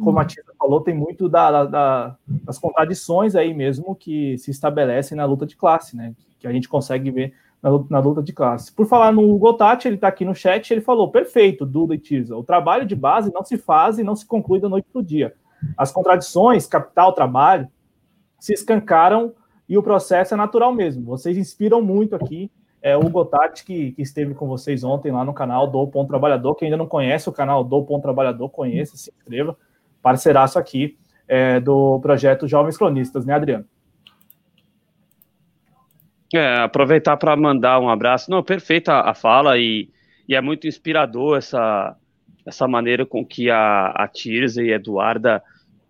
[0.03, 5.17] como a Tia falou, tem muito da, da, das contradições aí mesmo que se estabelecem
[5.17, 6.15] na luta de classe, né?
[6.39, 8.73] Que a gente consegue ver na, na luta de classe.
[8.73, 12.37] Por falar no Gotati, ele está aqui no chat, ele falou: perfeito, Duda e Tirza,
[12.37, 15.05] o trabalho de base não se faz e não se conclui da noite para o
[15.05, 15.35] dia.
[15.79, 17.69] As contradições, capital, trabalho,
[18.39, 19.33] se escancaram
[19.67, 21.05] e o processo é natural mesmo.
[21.05, 22.51] Vocês inspiram muito aqui.
[22.83, 26.55] É, o Gotati, que, que esteve com vocês ontem lá no canal do Ponto Trabalhador,
[26.55, 29.57] que ainda não conhece o canal do Ponto Trabalhador, conheça, se inscreva,
[30.05, 33.65] parceiraço aqui é, do projeto Jovens Cronistas, né, Adriano?
[36.35, 38.31] É, aproveitar para mandar um abraço.
[38.31, 39.89] Não, perfeita a fala e,
[40.29, 41.97] e é muito inspirador essa,
[42.45, 45.43] essa maneira com que a, a Tirza e a Eduarda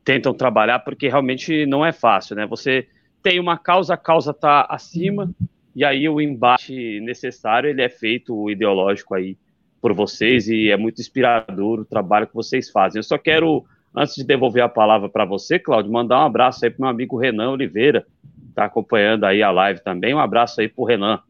[0.05, 2.47] tentam trabalhar, porque realmente não é fácil, né?
[2.47, 2.87] Você
[3.23, 5.31] tem uma causa, a causa está acima,
[5.75, 9.37] e aí o embate necessário ele é feito ideológico aí
[9.81, 12.99] por vocês, e é muito inspirador o trabalho que vocês fazem.
[12.99, 13.65] Eu só quero,
[13.95, 17.17] antes de devolver a palavra para você, Cláudio, mandar um abraço aí para meu amigo
[17.17, 18.07] Renan Oliveira,
[18.49, 20.15] está acompanhando aí a live também.
[20.15, 21.21] Um abraço aí para o Renan,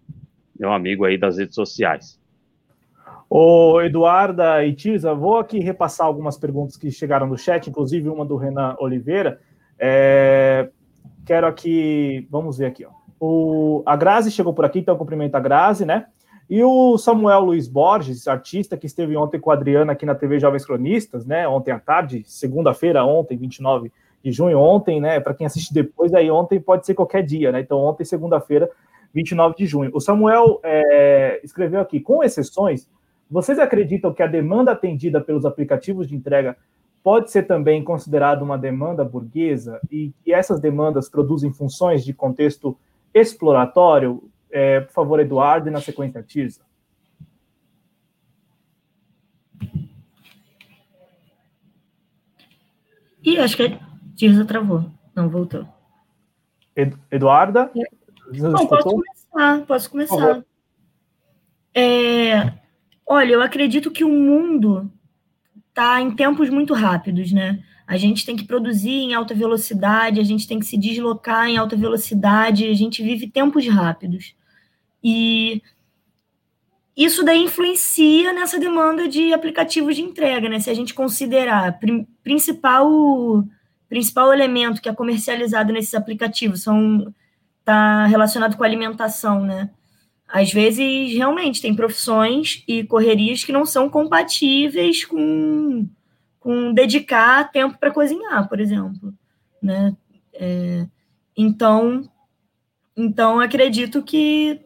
[0.59, 2.19] meu amigo aí das redes sociais.
[3.29, 8.25] Ô, Eduarda e Tirza, vou aqui repassar algumas perguntas que chegaram no chat, inclusive uma
[8.25, 9.41] do Renan Oliveira.
[9.79, 10.69] É,
[11.27, 12.91] quero aqui, vamos ver aqui, ó.
[13.19, 16.07] O, a Grazi chegou por aqui, então cumprimento a Grazi, né?
[16.49, 20.39] E o Samuel Luiz Borges, artista que esteve ontem com a Adriana aqui na TV
[20.39, 21.49] Jovens Cronistas, né?
[21.49, 23.91] Ontem à tarde, segunda-feira, ontem, 29
[24.23, 25.21] de junho, ontem, né?
[25.21, 27.61] Para quem assiste depois, aí ontem pode ser qualquer dia, né?
[27.61, 28.71] Então, ontem, segunda-feira,
[29.15, 29.91] 29 de junho.
[29.95, 32.89] O Samuel é, escreveu aqui, com exceções,
[33.31, 36.57] vocês acreditam que a demanda atendida pelos aplicativos de entrega
[37.03, 42.77] pode ser também considerada uma demanda burguesa e que essas demandas produzem funções de contexto
[43.15, 44.23] exploratório?
[44.51, 46.63] É, por favor, Eduardo, e na sequência, Tirza.
[53.23, 53.81] Ih, acho que a
[54.15, 54.91] Tirza travou.
[55.15, 55.67] Não, voltou.
[56.77, 57.71] Ed Eduarda?
[58.33, 60.45] Não, posso começar, posso começar.
[61.75, 62.53] É,
[63.07, 64.91] olha, eu acredito que o mundo
[65.69, 67.65] está em tempos muito rápidos, né?
[67.87, 71.59] A gente tem que produzir em alta velocidade, a gente tem que se deslocar em
[71.59, 74.35] alta velocidade, a gente vive tempos rápidos.
[75.03, 75.63] E
[76.97, 80.61] isso daí influencia nessa demanda de aplicativos de entrega, né?
[80.61, 81.79] Se a gente considerar
[82.23, 83.45] principal
[83.89, 87.13] principal elemento que é comercializado nesses aplicativos são
[87.65, 89.71] tá relacionado com alimentação, né?
[90.27, 95.87] Às vezes realmente tem profissões e correrias que não são compatíveis com
[96.45, 99.15] com dedicar tempo para cozinhar, por exemplo,
[99.63, 99.97] né?
[100.35, 100.87] É,
[101.35, 102.07] então
[102.95, 104.61] então acredito que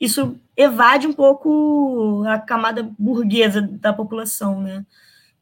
[0.00, 4.84] isso evade um pouco a camada burguesa da população, né?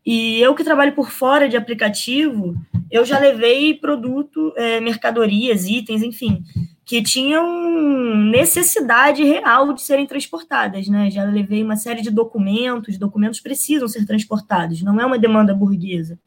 [0.04, 2.54] E eu que trabalho por fora de aplicativo,
[2.90, 6.42] eu já levei produto, é, mercadorias, itens, enfim,
[6.84, 11.10] que tinham necessidade real de serem transportadas, né?
[11.10, 16.18] Já levei uma série de documentos, documentos precisam ser transportados, não é uma demanda burguesa.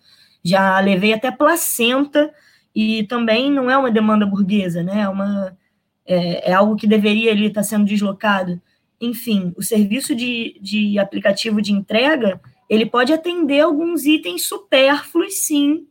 [0.44, 2.32] Já levei até placenta
[2.74, 5.02] e também não é uma demanda burguesa, né?
[5.02, 5.58] É, uma,
[6.06, 8.62] é, é algo que deveria ali estar sendo deslocado
[9.04, 12.40] enfim, o serviço de, de aplicativo de entrega,
[12.70, 15.86] ele pode atender alguns itens supérfluos, sim,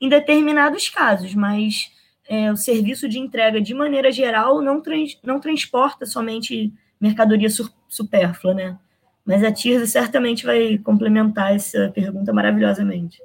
[0.00, 1.90] em determinados casos, mas
[2.28, 7.48] é, o serviço de entrega, de maneira geral, não, trans, não transporta somente mercadoria
[7.88, 8.78] supérflua, né?
[9.24, 13.20] Mas a Tirza certamente vai complementar essa pergunta maravilhosamente.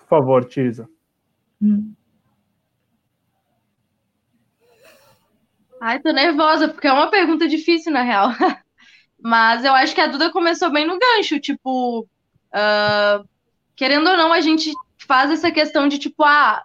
[0.00, 0.88] Por favor, Tirza.
[1.60, 1.92] Hum.
[5.80, 8.30] Ai, tô nervosa, porque é uma pergunta difícil, na real.
[9.20, 13.28] Mas eu acho que a Duda começou bem no gancho, tipo, uh,
[13.74, 14.72] querendo ou não, a gente
[15.06, 16.64] faz essa questão de tipo, ah,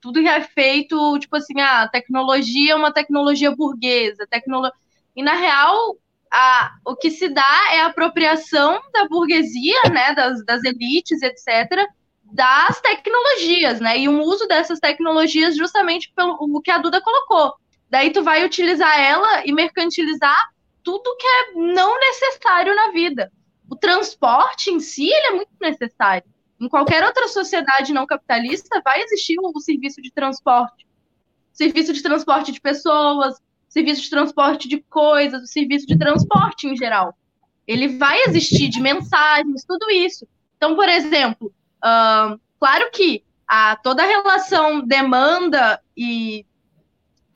[0.00, 4.70] tudo é feito, tipo assim, ah, tecnologia é uma tecnologia burguesa, tecnolo...
[5.14, 5.96] e na real,
[6.30, 11.86] a, o que se dá é a apropriação da burguesia, né, das, das elites, etc.,
[12.32, 17.54] das tecnologias, né, e o uso dessas tecnologias justamente pelo o que a Duda colocou.
[17.90, 20.36] Daí tu vai utilizar ela e mercantilizar
[20.82, 23.32] tudo que é não necessário na vida.
[23.68, 26.24] O transporte em si ele é muito necessário.
[26.60, 30.86] Em qualquer outra sociedade não capitalista vai existir o, o serviço de transporte.
[31.52, 33.36] Serviço de transporte de pessoas,
[33.68, 37.14] serviço de transporte de coisas, o serviço de transporte em geral.
[37.66, 40.26] Ele vai existir de mensagens, tudo isso.
[40.56, 41.52] Então, por exemplo,
[41.84, 46.44] uh, claro que a, toda a relação demanda e.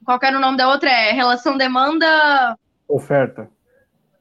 [0.04, 0.90] Qual era o nome da outra?
[0.90, 2.58] É relação demanda
[2.88, 3.50] Oferta.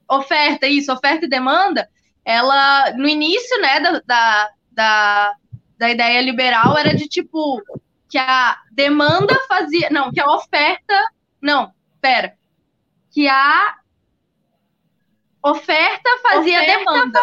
[0.10, 1.90] Oferta, isso, oferta e demanda,
[2.26, 5.34] ela, no início, né, da, da, da,
[5.78, 7.62] da ideia liberal era de, tipo,
[8.10, 10.94] que a demanda fazia, não, que a oferta,
[11.42, 12.38] não, pera,
[13.12, 13.76] que a
[15.44, 17.20] oferta fazia oferta demanda.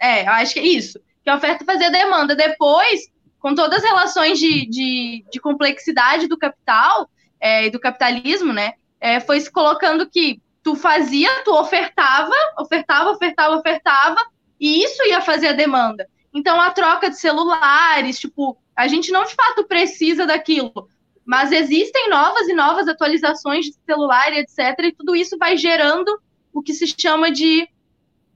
[0.00, 2.34] É, acho que é isso, que a oferta fazia demanda.
[2.36, 7.08] Depois, com todas as relações de, de, de complexidade do capital
[7.40, 13.10] é, e do capitalismo, né, é, foi se colocando que tu fazia, tu ofertava, ofertava,
[13.10, 14.20] ofertava, ofertava,
[14.60, 16.08] e isso ia fazer a demanda.
[16.32, 20.88] Então, a troca de celulares, tipo, a gente não de fato precisa daquilo,
[21.24, 26.18] mas existem novas e novas atualizações de celular, etc., e tudo isso vai gerando
[26.52, 27.68] o que se chama de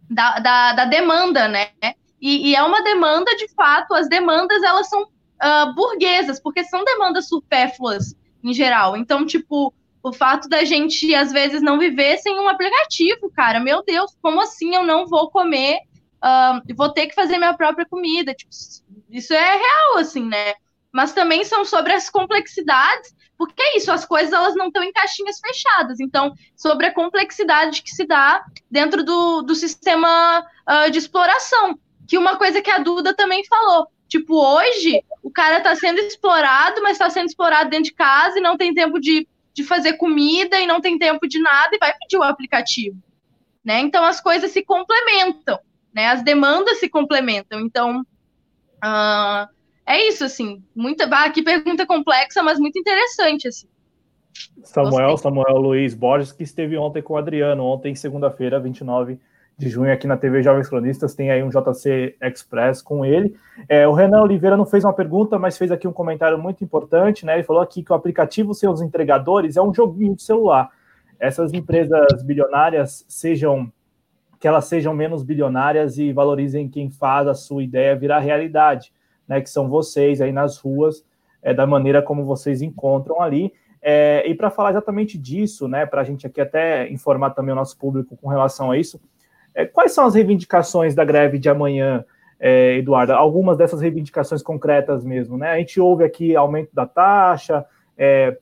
[0.09, 1.71] da, da, da demanda, né?
[2.21, 6.85] E, e, é uma demanda, de fato, as demandas, elas são uh, burguesas, porque são
[6.85, 8.15] demandas supérfluas,
[8.45, 8.97] em geral.
[8.97, 13.59] Então, tipo, o fato da gente, às vezes, não viver sem um aplicativo, cara.
[13.59, 15.79] Meu Deus, como assim eu não vou comer?
[16.77, 18.35] Vou ter que fazer minha própria comida.
[18.35, 18.51] Tipo,
[19.11, 20.55] isso é real, assim, né?
[20.93, 24.93] Mas também são sobre as complexidades, porque é isso, as coisas elas não estão em
[24.93, 26.01] caixinhas fechadas.
[26.01, 31.79] Então, sobre a complexidade que se dá dentro do, do sistema uh, de exploração.
[32.07, 33.89] Que uma coisa que a Duda também falou.
[34.09, 38.43] Tipo, hoje o cara está sendo explorado, mas está sendo explorado dentro de casa e
[38.43, 41.93] não tem tempo de de fazer comida e não tem tempo de nada e vai
[41.99, 42.97] pedir o aplicativo,
[43.65, 43.81] né?
[43.81, 45.59] Então as coisas se complementam,
[45.95, 46.07] né?
[46.07, 47.61] As demandas se complementam.
[47.61, 48.01] Então
[48.83, 49.49] uh,
[49.87, 50.63] é isso, assim.
[50.75, 51.05] Muita.
[51.11, 53.67] Ah, que pergunta complexa, mas muito interessante, assim.
[54.65, 55.31] Samuel, Gostei.
[55.31, 59.19] Samuel Luiz Borges, que esteve ontem com o Adriano, ontem, segunda-feira, 29
[59.59, 63.37] de junho, aqui na TV Jovens Cronistas, tem aí um JC Express com ele.
[63.69, 67.27] É, o Renan Oliveira não fez uma pergunta, mas fez aqui um comentário muito importante,
[67.27, 67.35] né?
[67.35, 70.71] Ele falou aqui que o aplicativo Seus Entregadores é um joguinho de celular.
[71.21, 73.71] Essas empresas bilionárias sejam
[74.43, 78.93] que elas sejam menos bilionárias e valorizem quem faz a sua ideia virar realidade,
[79.27, 79.41] né?
[79.41, 81.07] Que são vocês aí nas ruas,
[81.41, 83.55] é, da maneira como vocês encontram ali.
[83.81, 87.57] É, e para falar exatamente disso, né, para a gente aqui até informar também o
[87.57, 89.01] nosso público com relação a isso,
[89.55, 92.05] é, quais são as reivindicações da greve de amanhã,
[92.41, 93.13] é, Eduardo?
[93.13, 95.53] Algumas dessas reivindicações concretas mesmo, né?
[95.53, 97.65] A gente ouve aqui aumento da taxa,
[97.97, 98.37] é,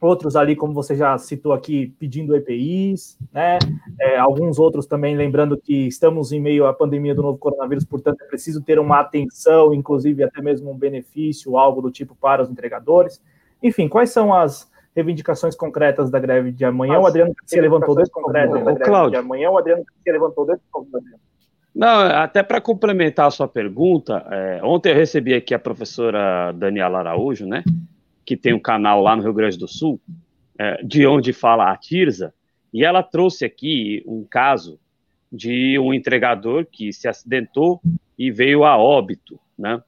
[0.00, 3.58] outros ali, como você já citou aqui, pedindo EPIs, né?
[4.00, 8.22] É, alguns outros também lembrando que estamos em meio à pandemia do novo coronavírus, portanto
[8.22, 12.50] é preciso ter uma atenção, inclusive até mesmo um benefício, algo do tipo para os
[12.50, 13.20] entregadores.
[13.62, 16.98] Enfim, quais são as reivindicações concretas da greve de amanhã.
[16.98, 19.50] o Adriano se levantou dois concretas da greve de amanhã.
[19.50, 21.20] O Adriano se levantou dois concretos.
[21.74, 27.00] Não, até para complementar a sua pergunta, é, ontem eu recebi aqui a professora Daniela
[27.00, 27.62] Araújo, né,
[28.26, 30.00] que tem um canal lá no Rio Grande do Sul,
[30.58, 32.34] é, de onde fala a Tirza,
[32.74, 34.78] e ela trouxe aqui um caso
[35.32, 37.80] de um entregador que se acidentou
[38.18, 39.82] e veio a óbito, né?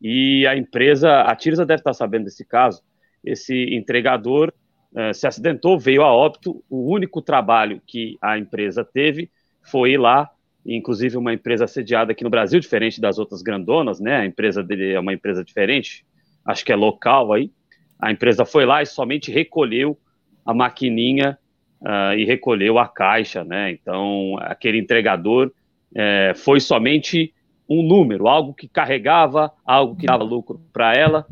[0.00, 2.82] E a empresa, a Tirza deve estar sabendo desse caso,
[3.24, 4.52] esse entregador
[4.92, 6.62] uh, se acidentou, veio a óbito.
[6.68, 9.30] O único trabalho que a empresa teve
[9.62, 10.30] foi ir lá,
[10.64, 14.16] inclusive uma empresa sediada aqui no Brasil, diferente das outras grandonas, né?
[14.16, 16.04] A empresa dele é uma empresa diferente,
[16.44, 17.50] acho que é local aí.
[17.98, 19.98] A empresa foi lá e somente recolheu
[20.44, 21.38] a maquininha
[21.80, 23.72] uh, e recolheu a caixa, né?
[23.72, 25.50] Então, aquele entregador
[25.92, 27.32] uh, foi somente
[27.68, 31.26] um número, algo que carregava, algo que dava lucro para ela,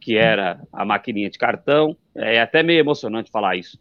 [0.00, 1.96] que era a maquininha de cartão.
[2.14, 3.78] É até meio emocionante falar isso,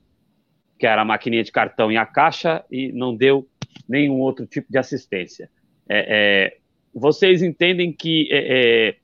[0.78, 3.48] que era a maquininha de cartão e a caixa e não deu
[3.88, 5.50] nenhum outro tipo de assistência.
[5.88, 6.58] É, é,
[6.94, 8.96] vocês entendem que é, é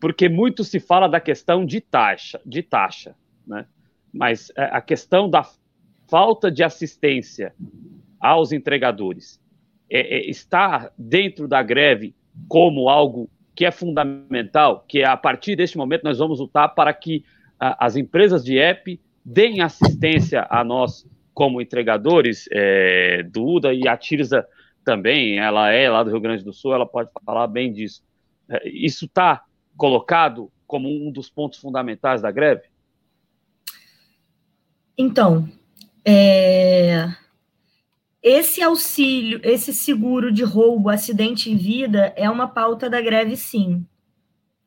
[0.00, 3.14] porque muito se fala da questão de taxa, de taxa,
[3.46, 3.66] né?
[4.12, 5.46] Mas é, a questão da
[6.08, 7.54] falta de assistência
[8.18, 9.40] aos entregadores
[9.88, 12.14] é, está dentro da greve
[12.48, 16.92] como algo que é fundamental, que é a partir deste momento nós vamos lutar para
[16.94, 17.24] que
[17.58, 23.96] a, as empresas de app deem assistência a nós como entregadores, é, Duda e a
[23.96, 24.46] Tirza
[24.84, 28.02] também, ela é lá do Rio Grande do Sul, ela pode falar bem disso.
[28.48, 29.44] É, isso está
[29.80, 32.64] colocado como um dos pontos fundamentais da greve?
[34.96, 35.48] Então,
[36.04, 37.08] é,
[38.22, 43.86] esse auxílio, esse seguro de roubo, acidente e vida é uma pauta da greve, sim.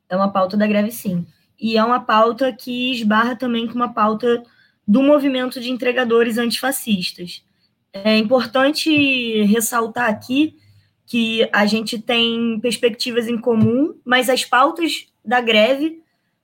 [0.09, 1.27] É uma pauta da greve, sim.
[1.59, 4.41] E é uma pauta que esbarra também com uma pauta
[4.87, 7.45] do movimento de entregadores antifascistas.
[7.93, 10.57] É importante ressaltar aqui
[11.05, 16.01] que a gente tem perspectivas em comum, mas as pautas da greve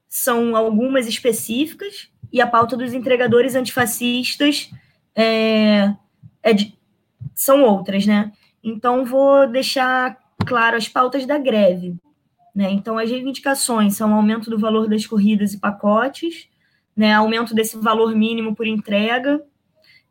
[0.08, 4.72] são algumas específicas e a pauta dos entregadores antifascistas
[5.16, 5.94] é,
[6.44, 6.52] é,
[7.34, 8.32] são outras, né?
[8.64, 11.96] Então, vou deixar claro as pautas da greve.
[12.54, 12.72] Né?
[12.72, 16.50] Então, as reivindicações são aumento do valor das corridas e pacotes,
[16.96, 17.14] né?
[17.14, 19.42] aumento desse valor mínimo por entrega,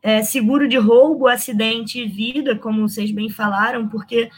[0.01, 4.29] é, seguro de roubo, acidente e vida, como vocês bem falaram, porque,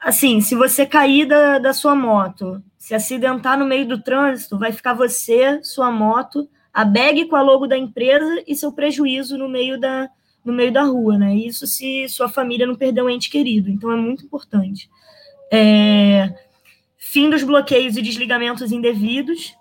[0.00, 4.72] assim, se você cair da, da sua moto, se acidentar no meio do trânsito, vai
[4.72, 9.48] ficar você, sua moto, a bag com a logo da empresa e seu prejuízo no
[9.48, 10.08] meio da,
[10.44, 11.34] no meio da rua, né?
[11.34, 13.68] Isso se sua família não perder um ente querido.
[13.68, 14.88] Então é muito importante.
[15.52, 16.32] É...
[16.96, 19.54] Fim dos bloqueios e desligamentos indevidos.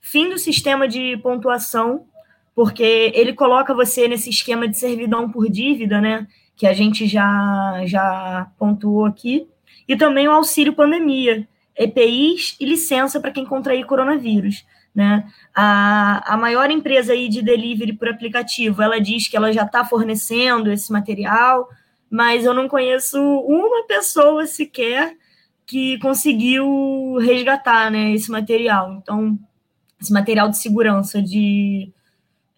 [0.00, 2.06] Fim do sistema de pontuação,
[2.54, 6.26] porque ele coloca você nesse esquema de servidão por dívida, né?
[6.56, 9.48] Que a gente já, já pontuou aqui.
[9.88, 11.46] E também o auxílio pandemia,
[11.76, 14.64] EPIs e licença para quem contrair coronavírus.
[14.94, 15.26] Né?
[15.54, 19.84] A, a maior empresa aí de delivery por aplicativo, ela diz que ela já está
[19.84, 21.66] fornecendo esse material,
[22.10, 25.16] mas eu não conheço uma pessoa sequer
[25.64, 28.98] que conseguiu resgatar né, esse material.
[29.02, 29.38] Então,
[29.98, 31.90] esse material de segurança de,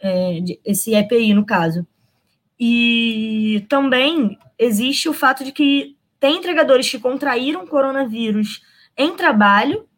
[0.05, 1.87] é, esse EPI, no caso.
[2.61, 8.63] E também existe o fato de que tem entregadores que contraíram coronavírus
[8.97, 9.89] em trabalho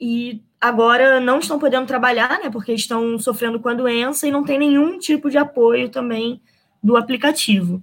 [0.00, 4.42] e agora não estão podendo trabalhar, né, porque estão sofrendo com a doença e não
[4.42, 6.40] tem nenhum tipo de apoio também
[6.82, 7.82] do aplicativo.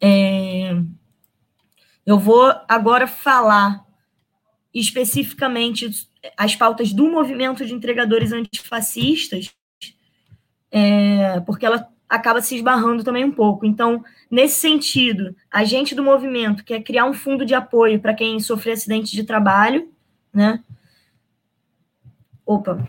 [0.00, 0.76] É...
[2.04, 3.84] Eu vou agora falar
[4.72, 9.52] especificamente as pautas do movimento de entregadores antifascistas,
[10.70, 13.66] é, porque ela acaba se esbarrando também um pouco.
[13.66, 18.38] Então, nesse sentido, a gente do movimento quer criar um fundo de apoio para quem
[18.40, 19.88] sofreu acidente de trabalho,
[20.32, 20.62] né?
[22.44, 22.88] Opa,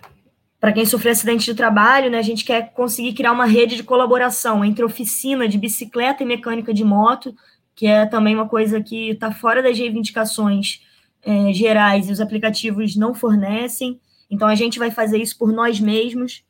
[0.59, 3.83] para quem sofreu acidente de trabalho, né, a gente quer conseguir criar uma rede de
[3.83, 7.35] colaboração entre oficina de bicicleta e mecânica de moto,
[7.75, 10.81] que é também uma coisa que está fora das reivindicações
[11.23, 13.99] é, gerais e os aplicativos não fornecem.
[14.29, 16.43] Então, a gente vai fazer isso por nós mesmos.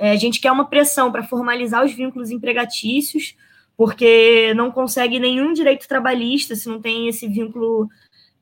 [0.00, 3.36] É, a gente quer uma pressão para formalizar os vínculos empregatícios,
[3.76, 7.86] porque não consegue nenhum direito trabalhista se não tem esse vínculo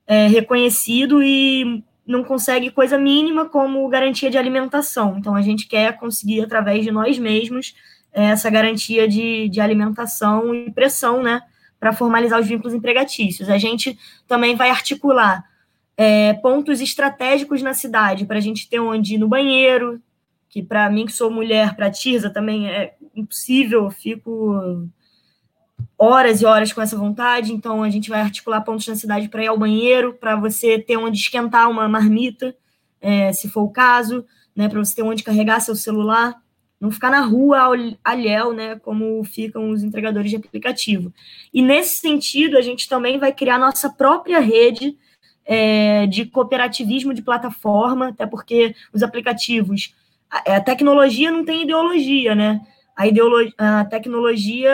[0.07, 5.17] é, reconhecido e não consegue coisa mínima como garantia de alimentação.
[5.19, 7.75] Então, a gente quer conseguir, através de nós mesmos,
[8.13, 11.43] é, essa garantia de, de alimentação e pressão, né,
[11.81, 13.51] para formalizar os vínculos empregatícios.
[13.51, 13.99] A gente
[14.29, 15.45] também vai articular
[15.97, 20.01] é, pontos estratégicos na cidade, para a gente ter onde ir no banheiro,
[20.49, 24.89] que para mim, que sou mulher, para Tirza também é impossível, eu fico
[25.99, 29.43] horas e horas com essa vontade, então a gente vai articular pontos na cidade para
[29.43, 32.57] ir ao banheiro, para você ter onde esquentar uma marmita,
[33.01, 34.25] é, se for o caso,
[34.55, 36.35] né, para você ter onde carregar seu celular,
[36.81, 37.59] não ficar na rua
[38.05, 41.13] alhel, né, como ficam os entregadores de aplicativo.
[41.53, 44.97] E nesse sentido, a gente também vai criar nossa própria rede
[45.45, 49.95] é, de cooperativismo de plataforma, até porque os aplicativos,
[50.31, 52.61] a, a tecnologia não tem ideologia, né?
[52.99, 54.73] a, ideologia, a tecnologia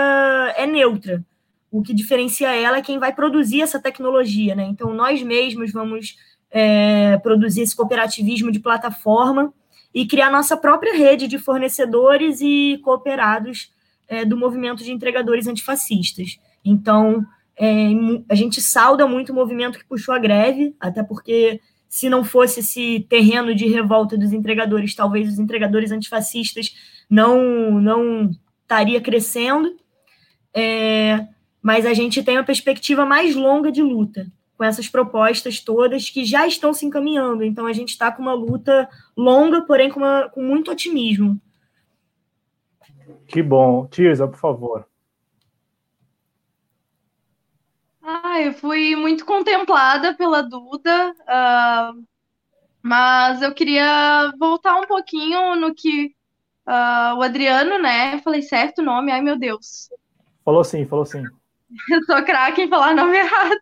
[0.57, 1.23] é neutra.
[1.71, 4.65] O que diferencia ela é quem vai produzir essa tecnologia, né?
[4.65, 6.17] Então, nós mesmos vamos
[6.51, 9.53] é, produzir esse cooperativismo de plataforma
[9.93, 13.71] e criar nossa própria rede de fornecedores e cooperados
[14.09, 16.39] é, do movimento de entregadores antifascistas.
[16.65, 17.27] Então,
[17.59, 17.89] é,
[18.31, 21.61] a gente sauda muito o movimento que puxou a greve, até porque
[21.95, 26.75] se não fosse esse terreno de revolta dos entregadores, talvez os entregadores antifascistas
[27.09, 28.33] não não
[28.63, 29.77] estaria crescendo,
[30.53, 31.25] é,
[31.63, 34.27] mas a gente tem uma perspectiva mais longa de luta
[34.59, 37.45] com essas propostas todas que já estão se encaminhando.
[37.45, 41.41] Então a gente está com uma luta longa, porém com, uma, com muito otimismo.
[43.29, 43.87] Que bom.
[43.87, 44.89] Tirza, por favor.
[48.07, 52.05] Ah, eu fui muito contemplada pela Duda, uh,
[52.83, 56.15] mas eu queria voltar um pouquinho no que
[56.67, 58.19] Uh, o Adriano, né?
[58.21, 59.91] Falei certo o nome, ai meu Deus.
[60.45, 61.23] Falou sim, falou sim.
[61.91, 63.59] Eu sou craque em falar nome errado.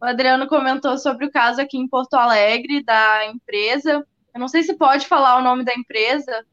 [0.00, 4.06] O Adriano comentou sobre o caso aqui em Porto Alegre da empresa.
[4.34, 6.44] Eu não sei se pode falar o nome da empresa.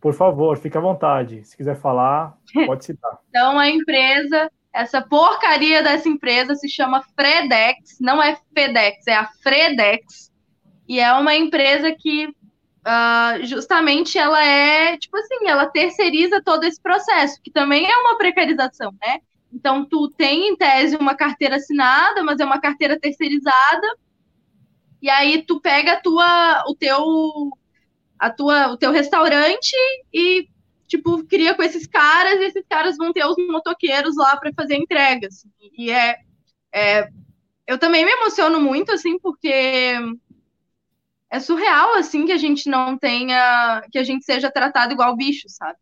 [0.00, 1.44] Por favor, fique à vontade.
[1.44, 3.18] Se quiser falar, pode citar.
[3.28, 9.26] então, a empresa, essa porcaria dessa empresa se chama Fredex, não é FedEx, é a
[9.42, 10.30] Fredex.
[10.88, 16.80] E é uma empresa que uh, justamente ela é, tipo assim, ela terceiriza todo esse
[16.80, 19.18] processo, que também é uma precarização, né?
[19.52, 23.86] Então, tu tem, em tese, uma carteira assinada, mas é uma carteira terceirizada,
[25.02, 27.50] e aí tu pega a tua, o teu,
[28.18, 29.74] a tua, o teu restaurante
[30.12, 30.46] e,
[30.90, 34.74] tipo, cria com esses caras, e esses caras vão ter os motoqueiros lá para fazer
[34.74, 35.46] entregas.
[35.60, 36.16] E é,
[36.74, 37.08] é...
[37.64, 39.94] Eu também me emociono muito, assim, porque
[41.30, 45.48] é surreal, assim, que a gente não tenha, que a gente seja tratado igual bicho,
[45.48, 45.78] sabe?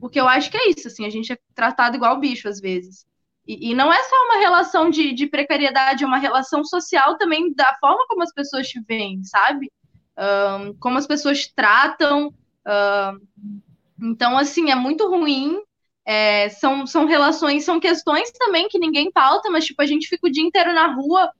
[0.00, 3.04] Porque eu acho que é isso, assim, a gente é tratado igual bicho às vezes.
[3.46, 7.52] E, e não é só uma relação de, de, precariedade, é uma relação social também
[7.52, 9.70] da forma como as pessoas te veem, sabe?
[10.18, 12.34] Um, como as pessoas te tratam.
[12.66, 13.60] Um,
[14.00, 15.58] então, assim, é muito ruim.
[16.04, 20.28] É, são, são relações, são questões também que ninguém pauta, mas, tipo, a gente fica
[20.28, 21.32] o dia inteiro na rua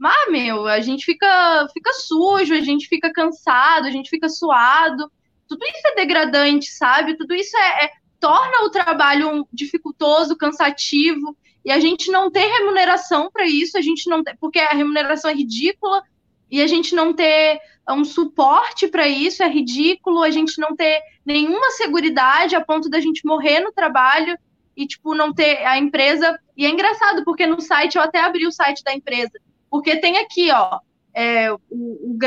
[0.00, 5.12] mas, meu, a gente fica, fica sujo, a gente fica cansado, a gente fica suado.
[5.46, 7.18] Tudo isso é degradante, sabe?
[7.18, 13.30] Tudo isso é, é torna o trabalho dificultoso, cansativo, e a gente não ter remuneração
[13.30, 16.02] para isso, a gente não tem, porque a remuneração é ridícula,
[16.50, 21.00] e a gente não ter um suporte para isso é ridículo, a gente não ter
[21.24, 24.36] nenhuma segurança a ponto da gente morrer no trabalho
[24.76, 26.38] e tipo não ter a empresa.
[26.56, 29.32] E é engraçado porque no site eu até abri o site da empresa
[29.70, 30.80] porque tem aqui, ó,
[31.14, 32.18] é, o, o,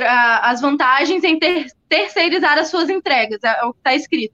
[0.42, 4.34] as vantagens em ter, terceirizar as suas entregas, é, é o que está escrito.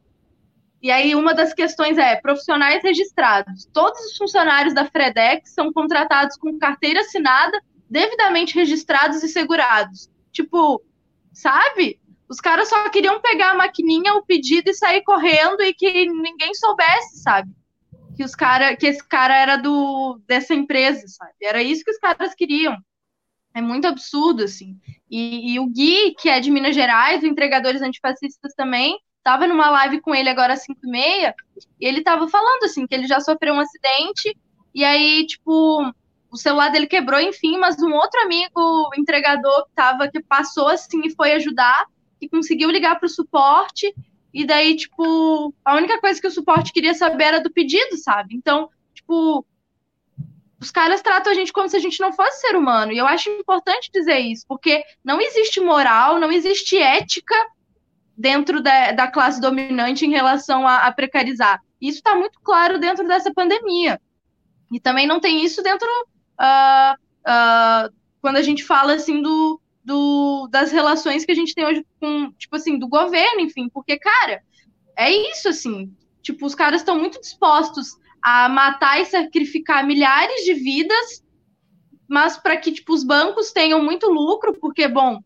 [0.81, 3.65] E aí, uma das questões é profissionais registrados.
[3.73, 7.59] Todos os funcionários da Fredex são contratados com carteira assinada,
[7.89, 10.09] devidamente registrados e segurados.
[10.31, 10.81] Tipo,
[11.33, 11.99] sabe?
[12.27, 16.53] Os caras só queriam pegar a maquininha, o pedido e sair correndo e que ninguém
[16.53, 17.49] soubesse, sabe?
[18.15, 21.33] Que os cara, que esse cara era do dessa empresa, sabe?
[21.41, 22.77] Era isso que os caras queriam.
[23.53, 24.77] É muito absurdo, assim.
[25.09, 29.69] E, e, o Gui, que é de Minas Gerais, o Entregadores Antifascistas também, tava numa
[29.71, 31.35] live com ele agora às 5 e meia,
[31.79, 34.37] e ele tava falando, assim, que ele já sofreu um acidente,
[34.73, 35.81] e aí, tipo,
[36.31, 41.01] o celular dele quebrou, enfim, mas um outro amigo entregador que tava, que passou, assim,
[41.05, 41.85] e foi ajudar,
[42.19, 43.93] que conseguiu ligar para o suporte,
[44.33, 48.35] e daí, tipo, a única coisa que o suporte queria saber era do pedido, sabe?
[48.35, 49.45] Então, tipo,
[50.61, 52.91] os caras tratam a gente como se a gente não fosse ser humano.
[52.91, 57.35] E eu acho importante dizer isso, porque não existe moral, não existe ética
[58.15, 61.59] dentro da, da classe dominante em relação a, a precarizar.
[61.81, 63.99] Isso está muito claro dentro dessa pandemia.
[64.71, 65.87] E também não tem isso dentro
[66.39, 71.65] uh, uh, quando a gente fala assim do, do, das relações que a gente tem
[71.65, 74.41] hoje com, tipo assim, do governo, enfim, porque, cara,
[74.95, 80.53] é isso, assim, tipo, os caras estão muito dispostos a matar e sacrificar milhares de
[80.53, 81.23] vidas,
[82.07, 85.19] mas para que, tipo, os bancos tenham muito lucro, porque, bom,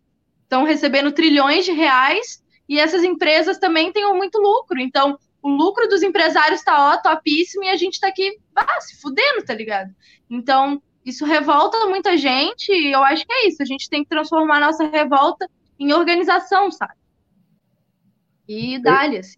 [0.43, 5.87] estão recebendo trilhões de reais, e essas empresas também tenham muito lucro, então o lucro
[5.89, 9.93] dos empresários está ó, topíssimo, e a gente está aqui, ah, se fudendo, tá ligado?
[10.29, 13.61] Então, isso revolta muita gente, e eu acho que é isso.
[13.61, 15.49] A gente tem que transformar a nossa revolta
[15.79, 16.93] em organização, sabe?
[18.47, 19.37] E dá-lhe, assim.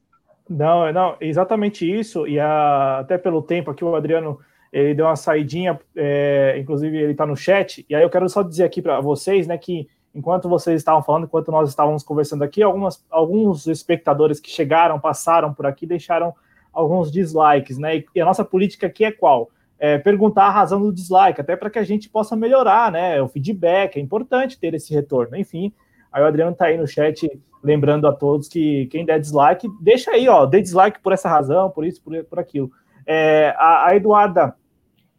[0.50, 4.40] Não, não, exatamente isso, e a, até pelo tempo aqui o Adriano
[4.72, 8.44] ele deu uma saidinha, é, inclusive ele está no chat, e aí eu quero só
[8.44, 12.62] dizer aqui para vocês, né, que enquanto vocês estavam falando, enquanto nós estávamos conversando aqui,
[12.62, 16.34] algumas, alguns espectadores que chegaram, passaram por aqui, deixaram
[16.74, 19.50] alguns dislikes, né, e a nossa política aqui é qual?
[19.78, 23.22] É, perguntar a razão do dislike, até para que a gente possa melhorar, né?
[23.22, 25.36] O feedback, é importante ter esse retorno.
[25.36, 25.74] Enfim,
[26.12, 27.30] aí o Adriano está aí no chat
[27.64, 31.72] lembrando a todos que quem der dislike, deixa aí, ó, dê dislike por essa razão,
[31.72, 32.72] por isso, por, por aquilo.
[33.08, 34.56] É, a, a, Eduarda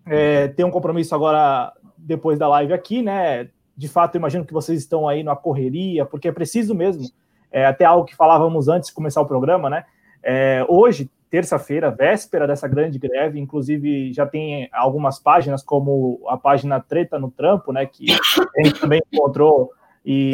[0.07, 3.49] é, tem um compromisso agora depois da live aqui, né?
[3.77, 7.03] De fato, imagino que vocês estão aí na correria, porque é preciso mesmo,
[7.51, 9.85] é, até algo que falávamos antes de começar o programa, né?
[10.29, 16.81] É, hoje terça-feira, véspera dessa grande greve, inclusive já tem algumas páginas, como a página
[16.81, 19.71] Treta no Trampo, né, que a gente também encontrou
[20.05, 20.33] e,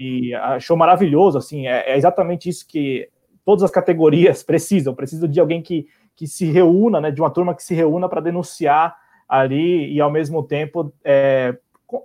[0.00, 3.08] e achou maravilhoso, assim, é, é, exatamente isso que
[3.44, 7.54] todas as categorias precisam, precisam de alguém que, que se reúna, né, de uma turma
[7.54, 8.96] que se reúna para denunciar
[9.28, 11.56] ali e, ao mesmo tempo, é,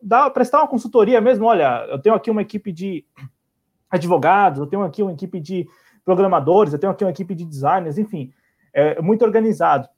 [0.03, 3.03] dar, prestar uma consultoria mesmo, olha, eu tenho aqui uma equipe de
[3.89, 5.67] advogados, eu tenho aqui uma equipe de
[6.07, 8.31] programadores, eu tenho aqui uma equipe de designers, enfim,
[8.73, 9.89] é muito organizado.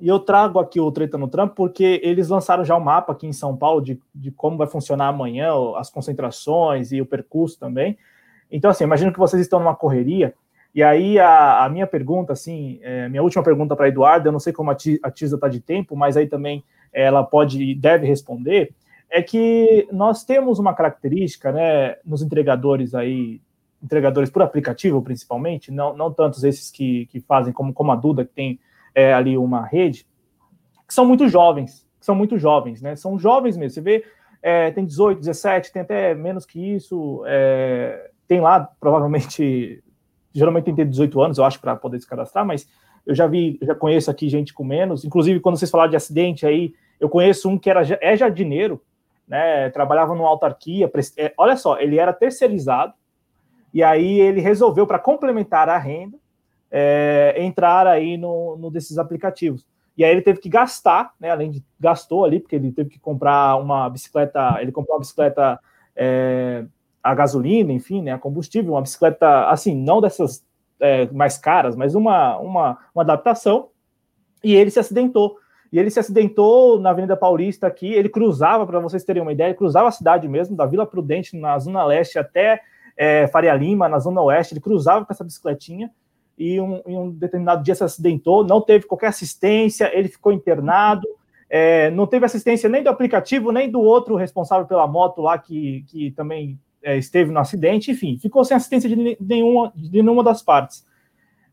[0.00, 3.26] E eu trago aqui o Treta no Trampo porque eles lançaram já um mapa aqui
[3.26, 7.98] em São Paulo de, de como vai funcionar amanhã, as concentrações e o percurso também.
[8.50, 10.32] Então, assim, imagino que vocês estão numa correria,
[10.74, 14.32] e aí a, a minha pergunta, assim, é, minha última pergunta para a Eduarda, eu
[14.32, 16.64] não sei como a, Tisa está de tempo, mas aí também
[16.94, 18.74] ela pode e deve responder,
[19.10, 23.42] é que nós temos uma característica, né, nos entregadores aí
[23.82, 28.24] entregadores por aplicativo, principalmente, não, não tantos esses que, que fazem como, como a Duda,
[28.24, 28.60] que tem
[28.94, 30.06] é, ali uma rede,
[30.86, 32.96] que são muito jovens, são muito jovens, né?
[32.96, 33.74] São jovens mesmo.
[33.74, 34.04] Você vê,
[34.42, 39.82] é, tem 18, 17, tem até menos que isso, é, tem lá, provavelmente,
[40.32, 42.68] geralmente tem que ter 18 anos, eu acho, para poder se cadastrar, mas
[43.04, 46.46] eu já vi, já conheço aqui gente com menos, inclusive quando vocês falaram de acidente
[46.46, 48.82] aí, eu conheço um que era, é jardineiro,
[49.28, 52.94] né, trabalhava numa autarquia, é, olha só, ele era terceirizado,
[53.76, 56.16] e aí ele resolveu, para complementar a renda,
[56.70, 59.66] é, entrar aí no, no, desses aplicativos.
[59.98, 61.28] E aí ele teve que gastar, né?
[61.28, 65.60] Além de gastou ali, porque ele teve que comprar uma bicicleta, ele comprou uma bicicleta
[65.94, 66.64] é,
[67.02, 68.12] a gasolina, enfim, né?
[68.12, 70.42] A combustível, uma bicicleta assim, não dessas
[70.80, 73.68] é, mais caras, mas uma, uma, uma adaptação.
[74.42, 75.36] E ele se acidentou.
[75.70, 77.92] E ele se acidentou na Avenida Paulista aqui.
[77.92, 81.58] Ele cruzava, para vocês terem uma ideia, cruzava a cidade mesmo, da Vila Prudente, na
[81.58, 82.62] Zona Leste, até
[82.96, 85.90] é, Faria Lima, na Zona Oeste, ele cruzava com essa bicicletinha
[86.38, 91.06] e um, em um determinado dia se acidentou, não teve qualquer assistência, ele ficou internado,
[91.48, 95.84] é, não teve assistência nem do aplicativo, nem do outro responsável pela moto lá que,
[95.88, 100.42] que também é, esteve no acidente, enfim, ficou sem assistência de nenhuma, de nenhuma das
[100.42, 100.86] partes.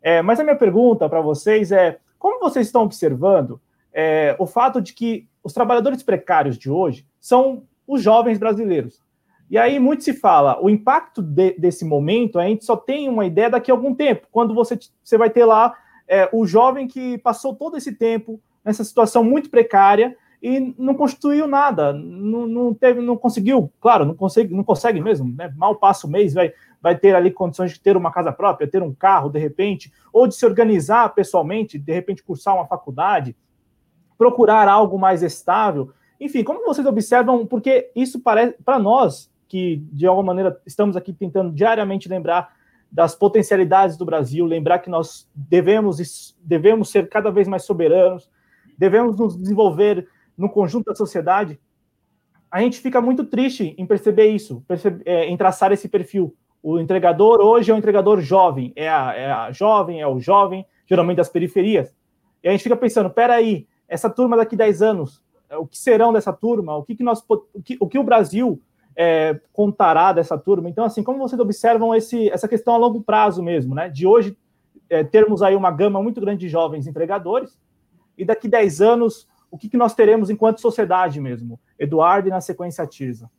[0.02, 3.60] É, mas a minha pergunta para vocês é: como vocês estão observando
[3.94, 9.02] é, o fato de que os trabalhadores precários de hoje são os jovens brasileiros?
[9.50, 13.26] E aí muito se fala, o impacto de, desse momento, a gente só tem uma
[13.26, 15.76] ideia daqui a algum tempo, quando você, você vai ter lá
[16.08, 21.48] é, o jovem que passou todo esse tempo nessa situação muito precária e não constituiu
[21.48, 25.54] nada, não, não teve, não conseguiu, claro, não consegue, não consegue mesmo, né?
[25.56, 26.52] Mal passa o mês, vai,
[26.82, 30.28] vai ter ali condições de ter uma casa própria, ter um carro de repente, ou
[30.28, 33.38] de se organizar pessoalmente, de repente cursar uma faculdade,
[34.18, 35.92] procurar algo mais estável.
[36.20, 41.14] Enfim, como vocês observam, porque isso parece, para nós, que de alguma maneira estamos aqui
[41.14, 42.56] tentando diariamente lembrar
[42.92, 48.32] das potencialidades do Brasil, lembrar que nós devemos, devemos ser cada vez mais soberanos,
[48.76, 51.60] devemos nos desenvolver no conjunto da sociedade,
[52.50, 54.66] a gente fica muito triste em perceber isso,
[55.06, 56.36] é, em traçar esse perfil.
[56.64, 60.66] O entregador hoje é um entregador jovem, é a, é a jovem, é o jovem,
[60.88, 61.96] geralmente das periferias.
[62.44, 66.34] E a gente fica pensando, peraí, essa turma daqui 10 anos, o que serão dessa
[66.34, 66.76] turma?
[66.76, 68.60] O que, que, nós, o, que, o que o Brasil
[68.96, 70.70] é, contará dessa turma?
[70.70, 73.90] Então, assim, como vocês observam esse, essa questão a longo prazo mesmo, né?
[73.90, 74.38] De hoje
[74.90, 77.58] é, termos aí uma gama muito grande de jovens entregadores,
[78.18, 81.60] e daqui 10 anos o que, que nós teremos enquanto sociedade mesmo?
[81.78, 83.30] Eduardo e na sequência a Tirza.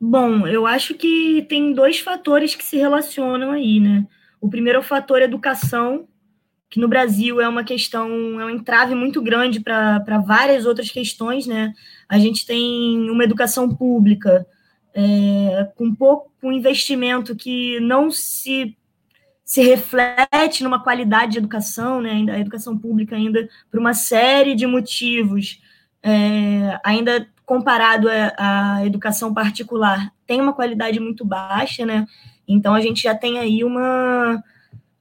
[0.00, 4.06] Bom, eu acho que tem dois fatores que se relacionam aí, né?
[4.40, 6.08] O primeiro é o fator educação,
[6.70, 11.46] que no Brasil é uma questão, é um entrave muito grande para várias outras questões,
[11.46, 11.72] né?
[12.08, 14.46] A gente tem uma educação pública
[14.94, 18.76] é, com pouco investimento que não se
[19.44, 22.22] se reflete numa qualidade de educação, né?
[22.30, 25.58] A educação pública ainda por uma série de motivos,
[26.02, 32.06] é, ainda comparado à educação particular, tem uma qualidade muito baixa, né?
[32.46, 34.44] Então a gente já tem aí uma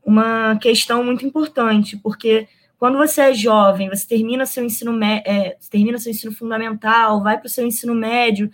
[0.08, 2.48] uma questão muito importante, porque
[2.80, 7.48] quando você é jovem, você termina seu ensino é, termina seu ensino fundamental, vai para
[7.48, 8.50] o seu ensino médio,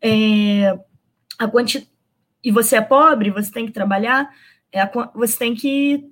[0.00, 0.78] é,
[1.38, 1.86] a quanti...
[2.42, 4.30] e você é pobre, você tem que trabalhar,
[4.72, 6.10] é, você tem que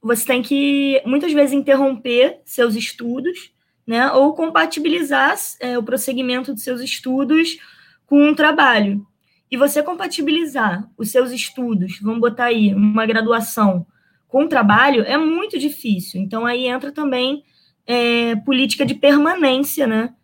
[0.00, 3.52] você tem que muitas vezes interromper seus estudos,
[3.86, 7.58] né, ou compatibilizar é, o prosseguimento dos seus estudos
[8.06, 9.06] com um trabalho.
[9.52, 13.86] E você compatibilizar os seus estudos, vamos botar aí uma graduação
[14.26, 16.22] com um trabalho é muito difícil.
[16.22, 17.44] Então aí entra também
[17.86, 20.14] é, política de permanência, né?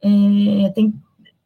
[0.00, 0.94] É, tem,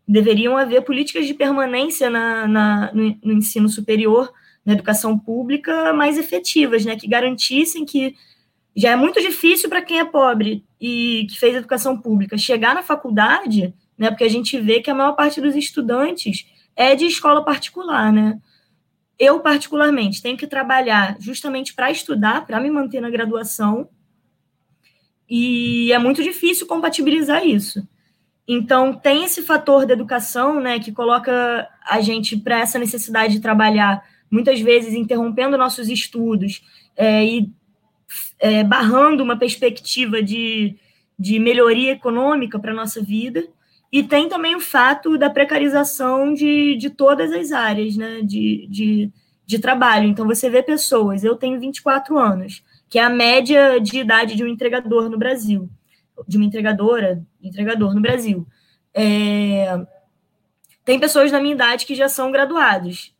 [0.07, 4.31] deveriam haver políticas de permanência na, na no, no ensino superior
[4.63, 8.15] na educação pública mais efetivas, né, que garantissem que
[8.77, 12.83] já é muito difícil para quem é pobre e que fez educação pública chegar na
[12.83, 17.44] faculdade, né, porque a gente vê que a maior parte dos estudantes é de escola
[17.44, 18.39] particular, né?
[19.19, 23.89] Eu, particularmente, tenho que trabalhar justamente para estudar, para me manter na graduação,
[25.28, 27.86] e é muito difícil compatibilizar isso.
[28.47, 33.40] Então, tem esse fator da educação, né, que coloca a gente para essa necessidade de
[33.40, 36.62] trabalhar muitas vezes interrompendo nossos estudos
[36.97, 37.51] é, e
[38.39, 40.77] é, barrando uma perspectiva de,
[41.19, 43.47] de melhoria econômica para a nossa vida.
[43.93, 49.12] E tem também o fato da precarização de, de todas as áreas né, de, de,
[49.44, 50.09] de trabalho.
[50.09, 54.43] Então, você vê pessoas, eu tenho 24 anos, que é a média de idade de
[54.43, 55.69] um entregador no Brasil,
[56.27, 58.47] de uma entregadora, entregador no Brasil.
[58.94, 59.78] É,
[60.86, 63.14] tem pessoas na minha idade que já são graduados.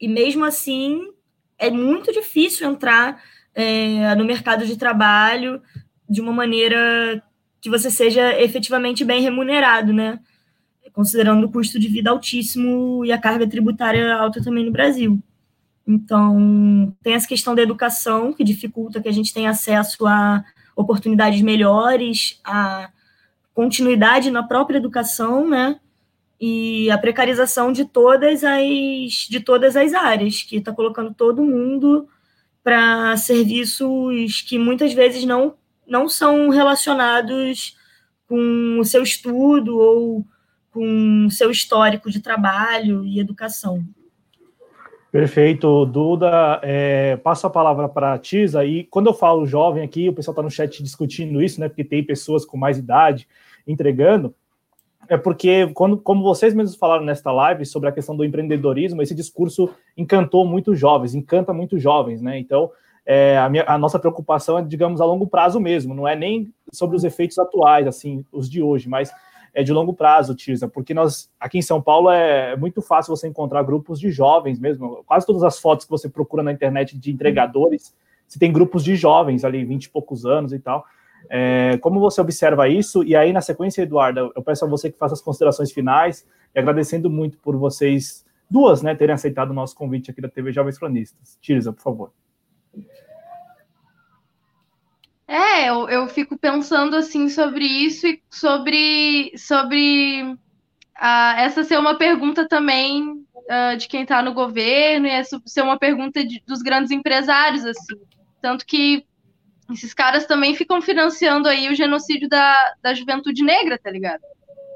[0.00, 1.12] E mesmo assim,
[1.58, 3.20] é muito difícil entrar
[3.54, 5.60] é, no mercado de trabalho
[6.08, 7.22] de uma maneira
[7.62, 10.20] que você seja efetivamente bem remunerado, né?
[10.92, 15.18] Considerando o custo de vida altíssimo e a carga tributária alta também no Brasil.
[15.86, 20.44] Então, tem essa questão da educação, que dificulta que a gente tenha acesso a
[20.76, 22.90] oportunidades melhores, a
[23.54, 25.80] continuidade na própria educação, né?
[26.44, 32.08] e a precarização de todas as de todas as áreas, que está colocando todo mundo
[32.64, 35.54] para serviços que muitas vezes não,
[35.92, 37.76] não são relacionados
[38.26, 40.24] com o seu estudo ou
[40.70, 43.84] com o seu histórico de trabalho e educação.
[45.10, 46.58] Perfeito, Duda.
[46.62, 48.64] É, passo a palavra para a Tisa.
[48.64, 51.68] E quando eu falo jovem aqui, o pessoal está no chat discutindo isso, né?
[51.68, 53.28] Porque tem pessoas com mais idade
[53.66, 54.34] entregando
[55.08, 59.14] é porque, quando, como vocês mesmos falaram nesta live sobre a questão do empreendedorismo, esse
[59.14, 62.38] discurso encantou muitos jovens, encanta muitos jovens, né?
[62.38, 62.70] Então,
[63.04, 66.52] é, a, minha, a, nossa preocupação é, digamos, a longo prazo mesmo, não é nem
[66.72, 69.12] sobre os efeitos atuais, assim, os de hoje, mas
[69.54, 73.28] é de longo prazo, Tirza, porque nós, aqui em São Paulo, é, muito fácil você
[73.28, 77.10] encontrar grupos de jovens mesmo, quase todas as fotos que você procura na internet de
[77.10, 77.94] entregadores,
[78.26, 80.84] você tem grupos de jovens ali, 20 e poucos anos e tal,
[81.28, 83.04] é, como você observa isso?
[83.04, 86.58] E aí, na sequência, Eduardo, eu peço a você que faça as considerações finais e
[86.58, 90.78] agradecendo muito por vocês duas, né, terem aceitado o nosso convite aqui da TV Jovens
[90.78, 91.38] Cronistas.
[91.40, 92.12] Tirza, por favor.
[95.26, 101.96] É, eu, eu fico pensando assim sobre isso e sobre sobre uh, essa ser uma
[101.96, 106.60] pergunta também uh, de quem está no governo e essa ser uma pergunta de, dos
[106.60, 107.96] grandes empresários assim,
[108.42, 109.06] tanto que
[109.72, 114.20] esses caras também ficam financiando aí o genocídio da, da juventude negra, tá ligado?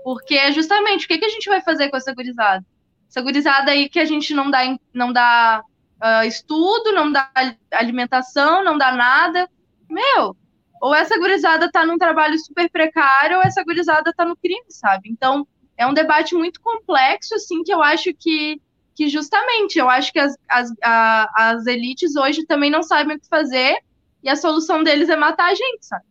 [0.03, 2.65] Porque é justamente o que, que a gente vai fazer com essa gurizada?
[3.09, 4.61] Essa gurizada aí que a gente não dá,
[4.95, 5.63] não dá
[6.03, 7.31] uh, estudo, não dá
[7.73, 9.49] alimentação, não dá nada.
[9.89, 10.37] Meu,
[10.81, 15.09] ou essa gurizada tá num trabalho super precário, ou essa gurizada tá no crime, sabe?
[15.11, 15.47] Então,
[15.77, 18.61] é um debate muito complexo, assim, que eu acho que,
[18.95, 23.21] que justamente, eu acho que as, as, a, as elites hoje também não sabem o
[23.21, 23.77] que fazer,
[24.23, 26.05] e a solução deles é matar a gente, sabe?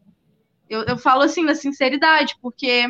[0.70, 2.88] Eu, eu falo assim, na sinceridade, porque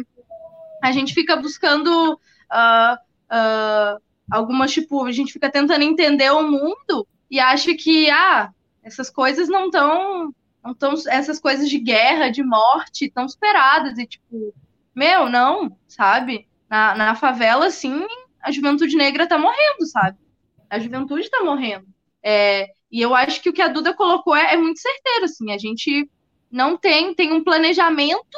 [0.84, 7.08] a gente fica buscando uh, uh, algumas, tipo, a gente fica tentando entender o mundo
[7.30, 8.52] e acha que, ah,
[8.84, 10.34] essas coisas não estão,
[10.64, 14.54] não tão, essas coisas de guerra, de morte, estão superadas, e tipo,
[14.94, 16.48] meu, não, sabe?
[16.70, 18.06] Na, na favela, assim,
[18.42, 20.18] a juventude negra tá morrendo, sabe?
[20.70, 21.88] A juventude tá morrendo.
[22.24, 25.52] É, e eu acho que o que a Duda colocou é, é muito certeiro, assim,
[25.52, 26.10] a gente
[26.52, 28.38] não tem, tem um planejamento,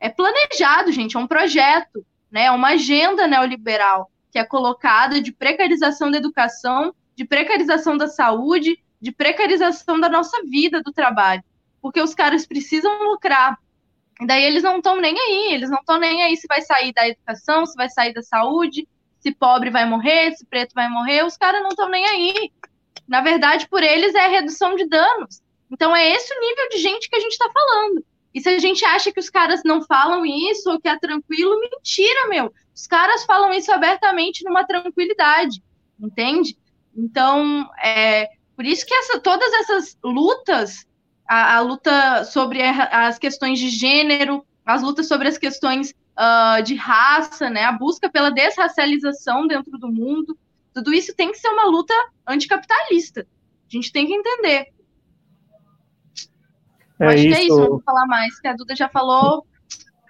[0.00, 2.46] é planejado, gente, é um projeto, né?
[2.46, 8.76] É uma agenda neoliberal que é colocada de precarização da educação, de precarização da saúde,
[9.00, 11.40] de precarização da nossa vida, do trabalho.
[11.80, 13.56] Porque os caras precisam lucrar.
[14.26, 17.08] Daí eles não estão nem aí, eles não estão nem aí se vai sair da
[17.08, 18.88] educação, se vai sair da saúde,
[19.20, 22.50] se pobre vai morrer, se preto vai morrer, os caras não estão nem aí.
[23.06, 25.40] Na verdade, por eles é redução de danos.
[25.70, 28.04] Então é esse o nível de gente que a gente está falando.
[28.34, 31.60] E se a gente acha que os caras não falam isso ou que é tranquilo,
[31.60, 32.52] mentira, meu.
[32.74, 35.62] Os caras falam isso abertamente numa tranquilidade,
[35.98, 36.56] entende?
[36.96, 40.86] Então, é por isso que essa, todas essas lutas,
[41.28, 46.62] a, a luta sobre a, as questões de gênero, as lutas sobre as questões uh,
[46.62, 50.36] de raça, né, a busca pela desracialização dentro do mundo,
[50.72, 51.94] tudo isso tem que ser uma luta
[52.26, 53.26] anticapitalista.
[53.68, 54.72] A gente tem que entender.
[57.00, 57.28] É acho isso.
[57.28, 59.46] que é isso, vou falar mais, que a Duda já falou.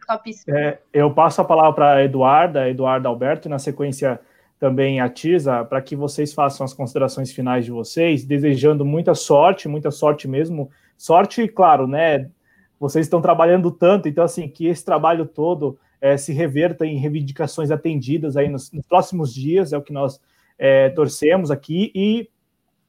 [0.06, 0.56] Topíssimo.
[0.56, 4.20] É, eu passo a palavra para a Eduarda, Eduarda Alberto, e na sequência
[4.58, 9.68] também a Tisa, para que vocês façam as considerações finais de vocês, desejando muita sorte,
[9.68, 10.70] muita sorte mesmo.
[10.96, 12.30] Sorte, claro, né?
[12.78, 17.70] Vocês estão trabalhando tanto, então, assim, que esse trabalho todo é, se reverta em reivindicações
[17.70, 20.20] atendidas aí nos, nos próximos dias, é o que nós
[20.58, 22.28] é, torcemos aqui, e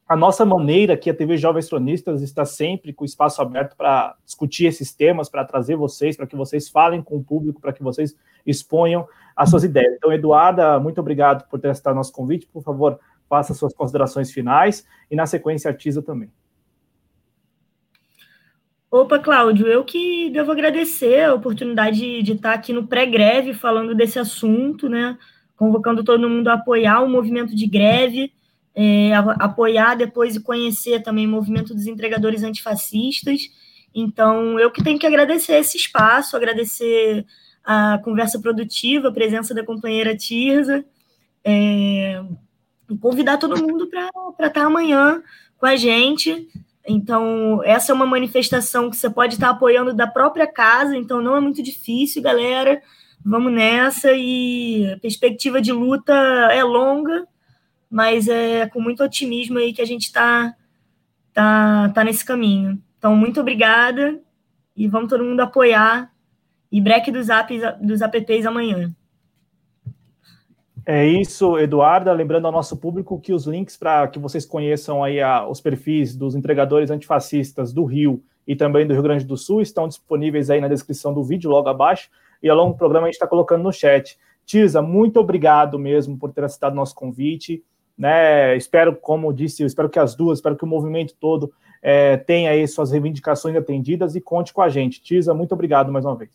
[0.08, 4.66] a nossa maneira aqui, a TV Jovens Tronistas, está sempre com espaço aberto para discutir
[4.66, 8.16] esses temas, para trazer vocês, para que vocês falem com o público, para que vocês
[8.46, 9.94] exponham as suas ideias.
[9.96, 12.46] Então, Eduarda, muito obrigado por ter aceitado nosso convite.
[12.46, 16.30] Por favor, faça suas considerações finais e, na sequência, a Tisa também.
[18.88, 24.20] Opa, Cláudio, eu que devo agradecer a oportunidade de estar aqui no pré-greve falando desse
[24.20, 25.18] assunto, né?
[25.56, 28.32] Convocando todo mundo a apoiar o movimento de greve
[28.78, 33.48] é, apoiar depois e conhecer também o movimento dos entregadores antifascistas.
[33.94, 37.24] Então, eu que tenho que agradecer esse espaço, agradecer
[37.64, 40.84] a conversa produtiva, a presença da companheira Tirza,
[41.42, 42.22] é,
[42.90, 45.22] e convidar todo mundo para estar amanhã
[45.56, 46.46] com a gente.
[46.86, 51.34] Então, essa é uma manifestação que você pode estar apoiando da própria casa, então não
[51.34, 52.82] é muito difícil, galera.
[53.24, 56.12] Vamos nessa e a perspectiva de luta
[56.52, 57.26] é longa,
[57.90, 60.54] mas é com muito otimismo aí que a gente está
[61.32, 62.80] tá, tá nesse caminho.
[62.98, 64.20] Então, muito obrigada
[64.76, 66.12] e vamos todo mundo apoiar
[66.70, 68.94] e break dos apps, dos apps amanhã.
[70.84, 72.12] É isso, Eduarda.
[72.12, 76.14] Lembrando ao nosso público que os links para que vocês conheçam aí a, os perfis
[76.14, 80.60] dos entregadores antifascistas do Rio e também do Rio Grande do Sul estão disponíveis aí
[80.60, 82.08] na descrição do vídeo, logo abaixo.
[82.40, 84.16] E ao longo do programa a gente está colocando no chat.
[84.44, 87.64] Tisa, muito obrigado mesmo por ter aceitado nosso convite
[87.96, 88.56] né?
[88.56, 91.52] Espero, como disse, espero que as duas, espero que o movimento todo
[91.82, 95.00] é, tenha aí suas reivindicações atendidas e conte com a gente.
[95.00, 96.30] Tisa, muito obrigado mais uma vez.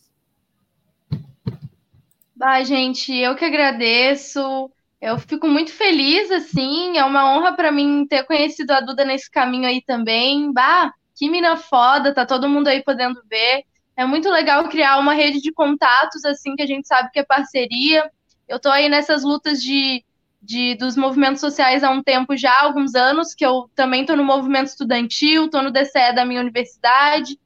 [2.36, 4.72] Bah, gente, eu que agradeço.
[5.00, 9.30] Eu fico muito feliz, assim, é uma honra para mim ter conhecido a Duda nesse
[9.30, 10.52] caminho aí também.
[10.52, 13.64] Bah, que mina foda, tá todo mundo aí podendo ver.
[13.96, 17.24] É muito legal criar uma rede de contatos, assim, que a gente sabe que é
[17.24, 18.10] parceria.
[18.48, 20.04] Eu tô aí nessas lutas de
[20.42, 24.16] de, dos movimentos sociais há um tempo já, há alguns anos, que eu também estou
[24.16, 27.40] no movimento estudantil, estou no DCE da minha universidade.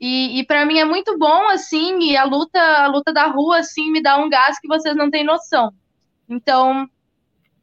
[0.00, 3.58] E, e para mim é muito bom, assim, e a luta, a luta da rua,
[3.58, 5.72] assim, me dá um gás que vocês não têm noção.
[6.28, 6.88] Então,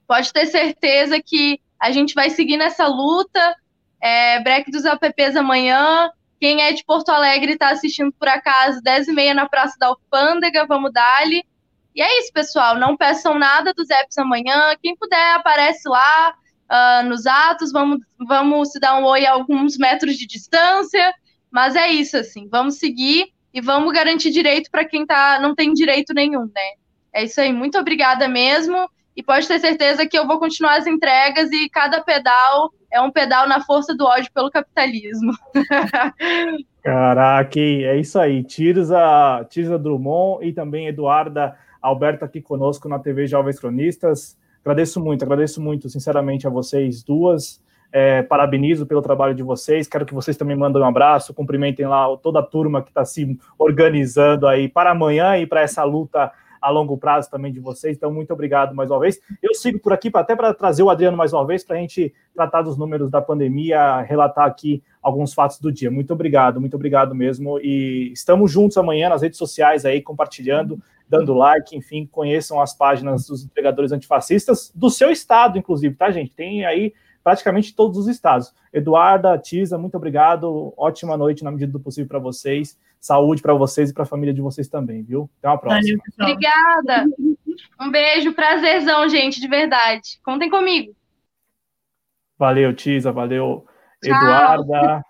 [0.07, 3.55] pode ter certeza que a gente vai seguir nessa luta.
[4.01, 6.09] É, break dos apps amanhã.
[6.39, 10.93] Quem é de Porto Alegre está assistindo por acaso, 10h30 na Praça da Alfândega, vamos
[10.93, 11.43] dar-lhe.
[11.99, 12.79] E é isso, pessoal.
[12.79, 14.73] Não peçam nada dos apps amanhã.
[14.81, 16.33] Quem puder, aparece lá
[16.71, 17.73] uh, nos atos.
[17.73, 21.13] Vamos, vamos se dar um oi a alguns metros de distância.
[21.51, 25.73] Mas é isso, assim, vamos seguir e vamos garantir direito para quem tá, não tem
[25.73, 26.71] direito nenhum, né?
[27.11, 28.89] É isso aí, muito obrigada mesmo.
[29.13, 33.11] E pode ter certeza que eu vou continuar as entregas e cada pedal é um
[33.11, 35.33] pedal na força do ódio pelo capitalismo.
[36.81, 38.41] Caraca, é isso aí.
[38.41, 44.37] Tirza, Tirza Drummond e também Eduarda Alberto aqui conosco na TV Jovens Cronistas.
[44.61, 47.61] Agradeço muito, agradeço muito, sinceramente, a vocês duas.
[47.91, 49.87] É, parabenizo pelo trabalho de vocês.
[49.87, 53.37] Quero que vocês também mandem um abraço, cumprimentem lá toda a turma que está se
[53.57, 56.31] organizando aí para amanhã e para essa luta
[56.61, 57.95] a longo prazo também de vocês.
[57.95, 59.19] Então, muito obrigado mais uma vez.
[59.41, 62.13] Eu sigo por aqui até para trazer o Adriano mais uma vez para a gente
[62.33, 65.89] tratar dos números da pandemia, relatar aqui alguns fatos do dia.
[65.89, 67.59] Muito obrigado, muito obrigado mesmo.
[67.59, 70.79] E estamos juntos amanhã nas redes sociais aí, compartilhando,
[71.09, 76.35] dando like, enfim, conheçam as páginas dos entregadores antifascistas do seu estado, inclusive, tá, gente?
[76.35, 78.53] Tem aí praticamente todos os estados.
[78.71, 80.73] Eduarda, Tisa, muito obrigado.
[80.77, 82.77] Ótima noite na medida do possível para vocês.
[82.99, 85.29] Saúde para vocês e para a família de vocês também, viu?
[85.39, 85.97] Até uma próxima.
[86.17, 87.05] Valeu, Obrigada.
[87.79, 90.19] Um beijo, prazerzão, gente, de verdade.
[90.23, 90.93] Contem comigo.
[92.37, 93.65] Valeu, Tisa, valeu,
[94.03, 94.15] Tchau.
[94.15, 95.08] Eduarda.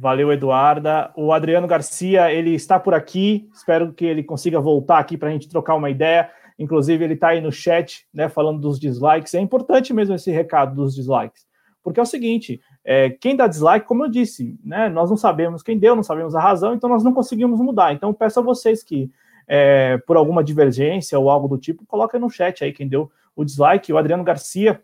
[0.00, 1.12] Valeu, Eduarda.
[1.14, 3.46] O Adriano Garcia, ele está por aqui.
[3.52, 6.30] Espero que ele consiga voltar aqui para a gente trocar uma ideia.
[6.58, 9.34] Inclusive, ele está aí no chat, né, falando dos dislikes.
[9.34, 11.46] É importante mesmo esse recado dos dislikes.
[11.82, 15.62] Porque é o seguinte, é, quem dá dislike, como eu disse, né, nós não sabemos
[15.62, 17.92] quem deu, não sabemos a razão, então nós não conseguimos mudar.
[17.92, 19.10] Então peço a vocês que,
[19.46, 23.44] é, por alguma divergência ou algo do tipo, coloquem no chat aí quem deu o
[23.44, 23.92] dislike.
[23.92, 24.82] O Adriano Garcia,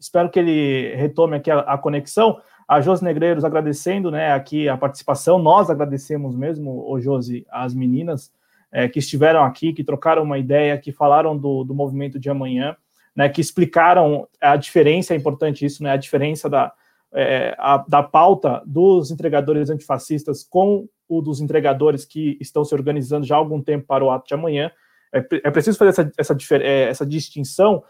[0.00, 2.40] espero que ele retome aqui a, a conexão.
[2.66, 8.32] A Josi Negreiros agradecendo né, aqui a participação, nós agradecemos mesmo, o Josi, as meninas
[8.70, 12.76] é, que estiveram aqui, que trocaram uma ideia, que falaram do, do movimento de amanhã
[13.14, 16.72] né, que explicaram a diferença, é importante isso, né, a diferença da,
[17.12, 23.26] é, a, da pauta dos entregadores antifascistas com o dos entregadores que estão se organizando
[23.26, 24.70] já há algum tempo para o ato de amanhã.
[25.12, 27.84] É, é preciso fazer essa, essa, é, essa distinção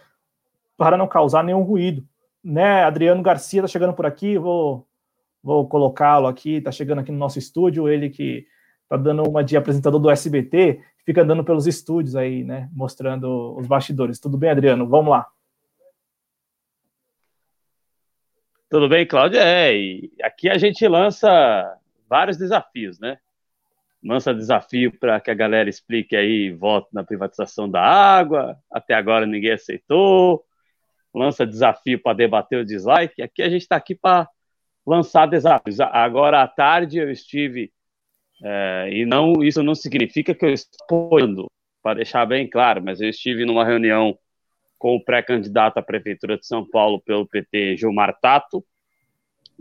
[0.76, 2.04] para não causar nenhum ruído.
[2.44, 4.86] Né, Adriano Garcia está chegando por aqui, vou,
[5.43, 8.47] vou colocá-lo aqui, está chegando aqui no nosso estúdio, ele que
[8.82, 13.66] está dando uma de apresentador do SBT, fica andando pelos estúdios aí, né, mostrando os
[13.66, 14.19] bastidores.
[14.19, 14.89] Tudo bem, Adriano?
[14.89, 15.27] Vamos lá.
[18.73, 19.39] Tudo bem, Cláudio?
[19.39, 21.78] É, e aqui a gente lança
[22.09, 23.19] vários desafios, né?
[24.02, 29.27] Lança desafio para que a galera explique aí voto na privatização da água, até agora
[29.27, 30.44] ninguém aceitou.
[31.14, 33.22] Lança desafio para debater o dislike.
[33.22, 34.28] Aqui a gente está aqui para
[34.86, 35.78] lançar desafios.
[35.80, 37.72] Agora à tarde eu estive
[38.43, 41.47] é, e não, isso não significa que eu estou apoiando,
[41.80, 44.18] para deixar bem claro, mas eu estive numa reunião
[44.78, 48.64] com o pré-candidato à Prefeitura de São Paulo pelo PT, Gilmar Tato,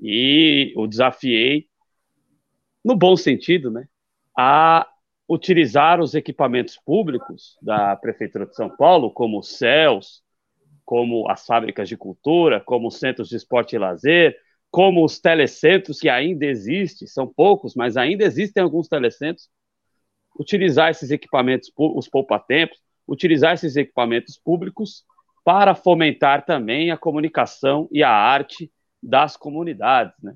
[0.01, 1.67] e o desafiei,
[2.83, 3.87] no bom sentido, né,
[4.35, 4.87] a
[5.29, 10.23] utilizar os equipamentos públicos da Prefeitura de São Paulo, como os CELS,
[10.91, 14.37] como as fábricas de cultura, como os centros de esporte e lazer,
[14.69, 19.49] como os telecentros, que ainda existem, são poucos, mas ainda existem alguns telecentros,
[20.37, 22.77] utilizar esses equipamentos, os poupa-tempos,
[23.07, 25.05] utilizar esses equipamentos públicos
[25.45, 28.69] para fomentar também a comunicação e a arte
[29.01, 30.35] das comunidades, né?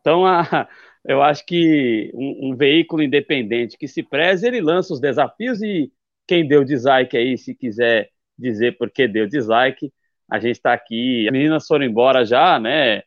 [0.00, 0.68] Então, a,
[1.06, 5.92] eu acho que um, um, veículo independente que se preze, ele lança os desafios e
[6.26, 8.10] quem deu dislike aí, se quiser
[8.42, 9.92] dizer por que deu dislike,
[10.30, 11.26] a gente está aqui.
[11.26, 13.02] As meninas foram embora já, né?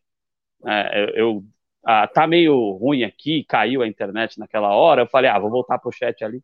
[0.66, 1.44] É, eu
[1.86, 5.03] ah, tá meio ruim aqui, caiu a internet naquela hora.
[5.03, 6.44] Eu falei, ah, vou voltar pro chat ali.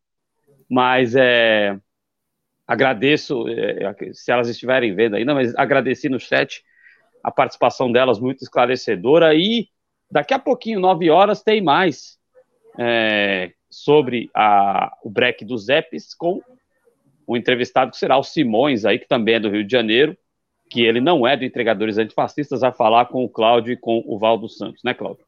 [0.70, 1.78] Mas é,
[2.68, 6.64] agradeço, é, se elas estiverem vendo ainda, mas agradeci no chat
[7.24, 9.34] a participação delas muito esclarecedora.
[9.34, 9.68] E
[10.10, 12.20] daqui a pouquinho, nove horas, tem mais
[12.80, 16.42] é, sobre a, o break dos EPs com
[17.32, 20.18] o entrevistado que será o Simões, aí, que também é do Rio de Janeiro
[20.72, 24.18] que ele não é do Entregadores Antifascistas, a falar com o Cláudio e com o
[24.18, 25.26] Valdo Santos, né, Cláudio?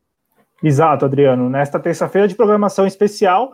[0.63, 1.49] Exato, Adriano.
[1.49, 3.53] Nesta terça-feira de programação especial,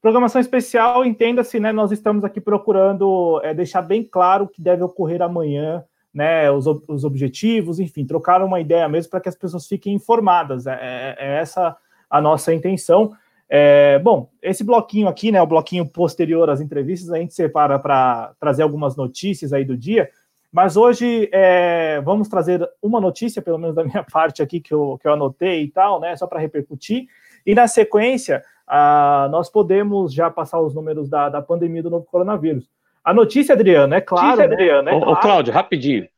[0.00, 4.84] programação especial, entenda-se, né, nós estamos aqui procurando é, deixar bem claro o que deve
[4.84, 5.82] ocorrer amanhã,
[6.14, 10.68] né, os, os objetivos, enfim, trocar uma ideia mesmo para que as pessoas fiquem informadas.
[10.68, 11.76] É, é, é essa
[12.08, 13.12] a nossa intenção.
[13.48, 18.32] É, bom, esse bloquinho aqui, né, o bloquinho posterior às entrevistas, a gente separa para
[18.40, 20.10] trazer algumas notícias aí do dia.
[20.50, 24.98] Mas hoje é, vamos trazer uma notícia, pelo menos da minha parte aqui, que eu,
[25.00, 26.14] que eu anotei e tal, né?
[26.16, 27.06] Só para repercutir.
[27.44, 32.06] E na sequência, ah, nós podemos já passar os números da, da pandemia do novo
[32.06, 32.70] coronavírus.
[33.02, 34.28] A notícia, Adriano, é claro.
[34.28, 34.54] Notícia, né?
[34.54, 35.12] Adriano, é ô, claro.
[35.12, 36.08] Ô, Cláudio, rapidinho.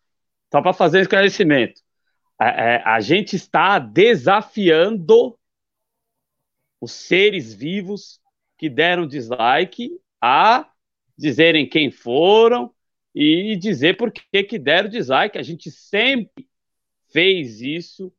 [0.53, 1.81] Só para fazer esclarecimento.
[2.39, 5.36] A, a, é, a gente está desafiando
[6.81, 8.20] os seres vivos
[8.59, 9.90] que deram dislike
[10.20, 10.70] a
[11.16, 12.73] dizerem quem foram
[13.15, 15.39] e dizer por que, que deram dislike.
[15.39, 16.47] A gente sempre
[17.12, 18.12] fez isso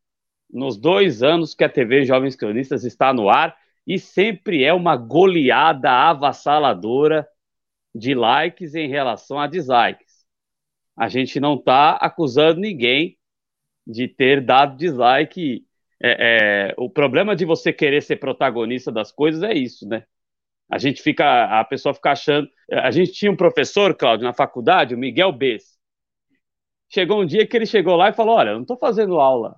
[0.50, 3.56] nos dois anos que a TV Jovens Cronistas está no ar
[3.86, 7.28] e sempre é uma goleada avassaladora
[7.94, 10.26] de likes em relação a dislikes.
[10.96, 13.18] A gente não está acusando ninguém
[13.86, 15.67] de ter dado dislike.
[16.02, 20.04] É, é, o problema de você querer ser protagonista das coisas é isso, né?
[20.70, 22.48] A gente fica, a pessoa fica achando.
[22.72, 25.78] A gente tinha um professor, Cláudio, na faculdade, o Miguel Bess.
[26.90, 29.56] Chegou um dia que ele chegou lá e falou: Olha, eu não estou fazendo aula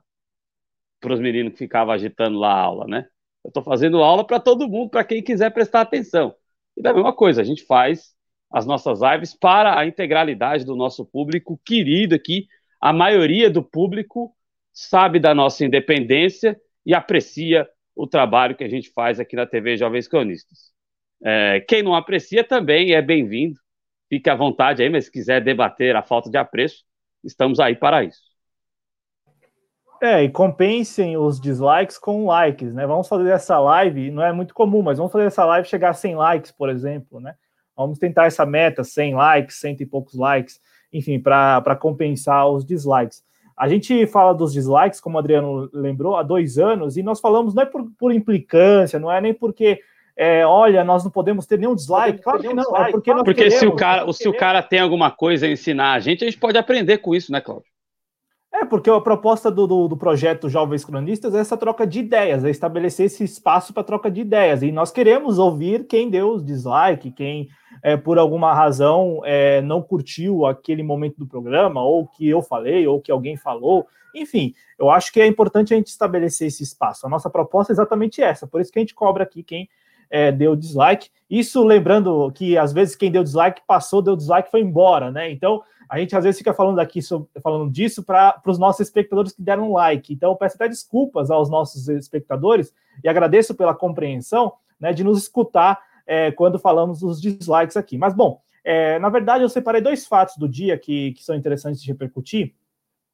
[1.00, 3.08] para os meninos que ficavam agitando lá a aula, né?
[3.44, 6.36] Eu estou fazendo aula para todo mundo, para quem quiser prestar atenção.
[6.78, 8.14] E da mesma coisa, a gente faz
[8.52, 12.48] as nossas lives para a integralidade do nosso público querido aqui.
[12.82, 14.36] A maioria do público
[14.74, 19.78] sabe da nossa independência e aprecia o trabalho que a gente faz aqui na TV
[19.78, 20.72] Jovens Cronistas.
[21.22, 23.60] É, quem não aprecia também é bem-vindo.
[24.08, 26.84] Fique à vontade aí, mas se quiser debater a falta de apreço,
[27.24, 28.30] estamos aí para isso.
[30.02, 32.88] É, e compensem os dislikes com likes, né?
[32.88, 35.94] Vamos fazer essa live, não é muito comum, mas vamos fazer essa live chegar a
[35.94, 37.36] 100 likes, por exemplo, né?
[37.76, 40.60] Vamos tentar essa meta, 100 likes, cento e poucos likes,
[40.92, 43.24] enfim, para compensar os dislikes.
[43.60, 47.54] A gente fala dos dislikes, como o Adriano lembrou, há dois anos, e nós falamos
[47.54, 49.82] não é por, por implicância, não é nem porque
[50.16, 52.22] é, olha, nós não podemos ter nenhum dislike.
[52.22, 55.12] Claro que não, é porque, porque queremos, se, o cara, se o cara tem alguma
[55.12, 57.70] coisa a ensinar a gente, a gente pode aprender com isso, né, Cláudio?
[58.54, 62.44] É, porque a proposta do, do, do, projeto Jovens Cronistas é essa troca de ideias,
[62.44, 64.64] é estabelecer esse espaço para troca de ideias.
[64.64, 67.48] E nós queremos ouvir quem deu os dislike, quem,
[67.82, 72.88] é, por alguma razão, é, não curtiu aquele momento do programa, ou que eu falei,
[72.88, 73.88] ou que alguém falou.
[74.14, 77.06] Enfim, eu acho que é importante a gente estabelecer esse espaço.
[77.06, 79.70] A nossa proposta é exatamente essa, por isso que a gente cobra aqui quem
[80.10, 81.10] é, deu dislike.
[81.30, 85.32] Isso lembrando que às vezes quem deu dislike passou, deu dislike foi embora, né?
[85.32, 87.00] Então a gente às vezes fica falando aqui
[87.42, 90.14] falando disso para os nossos espectadores que deram like.
[90.14, 92.74] Então peço até desculpas aos nossos espectadores
[93.04, 95.80] e agradeço pela compreensão né, de nos escutar
[96.10, 97.96] é, quando falamos dos dislikes aqui.
[97.96, 101.80] Mas bom, é, na verdade eu separei dois fatos do dia que, que são interessantes
[101.84, 102.56] de repercutir.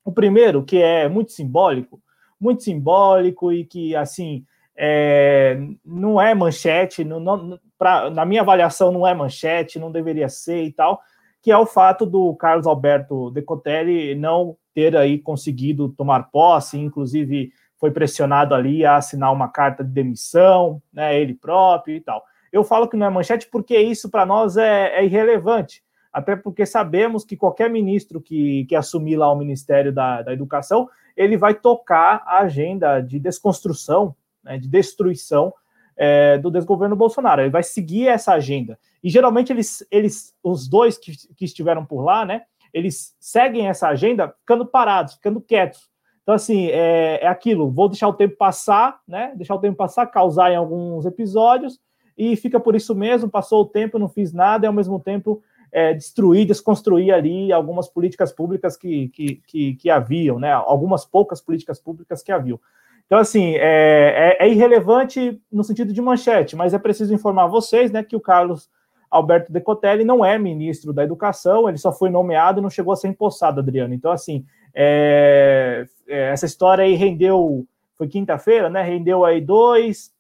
[0.06, 2.02] O primeiro, que é muito simbólico,
[2.40, 4.46] muito simbólico e que assim
[4.78, 10.30] é, não é manchete, não, não, pra, na minha avaliação não é manchete, não deveria
[10.30, 11.02] ser e tal,
[11.42, 17.52] que é o fato do Carlos Alberto Decotelli não ter aí conseguido tomar posse, inclusive
[17.78, 22.24] foi pressionado ali a assinar uma carta de demissão, né, ele próprio e tal.
[22.56, 25.84] Eu falo que não é manchete porque isso para nós é, é, irrelevante,
[26.14, 30.90] até porque sabemos que qualquer ministro que, que assumir lá o Ministério da, da Educação,
[31.18, 35.54] ele vai tocar a agenda de desconstrução né, de destruição
[35.98, 37.42] é, do desgoverno Bolsonaro.
[37.42, 38.80] Ele vai seguir essa agenda.
[39.04, 43.90] E geralmente eles, eles os dois que, que estiveram por lá, né, eles seguem essa
[43.90, 45.90] agenda ficando parados, ficando quietos.
[46.24, 49.34] Então, assim, é, é aquilo, vou deixar o tempo passar, né?
[49.36, 51.80] Deixar o tempo passar, causar em alguns episódios,
[52.18, 55.42] e fica por isso mesmo, passou o tempo, não fiz nada, e ao mesmo tempo
[55.72, 60.54] é, destruir, desconstruir ali algumas políticas públicas que, que, que, que haviam, né?
[60.54, 62.60] Algumas poucas políticas públicas que haviam.
[63.06, 67.92] Então, assim, é, é, é, irrelevante no sentido de manchete, mas é preciso informar vocês
[67.92, 68.70] né, que o Carlos
[69.12, 72.96] Alberto Decotelli não é ministro da Educação, ele só foi nomeado e não chegou a
[72.96, 73.94] ser empossado, Adriano.
[73.94, 77.68] Então, assim, é, é essa história aí rendeu,
[77.98, 78.82] foi quinta-feira, né?
[78.82, 80.12] Rendeu aí dois,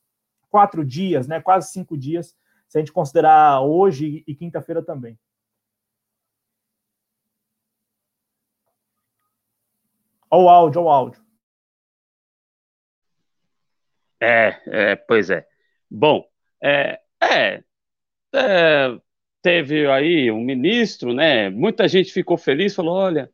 [0.56, 1.42] quatro dias, né?
[1.42, 2.34] Quase cinco dias,
[2.70, 5.20] se a gente considerar hoje e quinta-feira também.
[10.32, 11.26] Olha o áudio, olha o áudio.
[14.18, 15.46] É, é, pois é.
[15.92, 16.26] Bom,
[16.64, 17.62] é, é,
[18.34, 18.98] é,
[19.42, 21.50] teve aí um ministro, né?
[21.50, 23.30] Muita gente ficou feliz, falou: olha,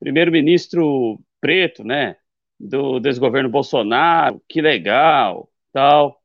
[0.00, 2.16] primeiro-ministro preto, né?
[2.58, 6.23] Do desgoverno Bolsonaro, que legal, tal.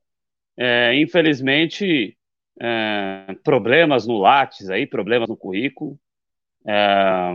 [0.59, 2.17] É, infelizmente,
[2.59, 5.97] é, problemas no Lattes aí, problemas no currículo.
[6.67, 7.33] É,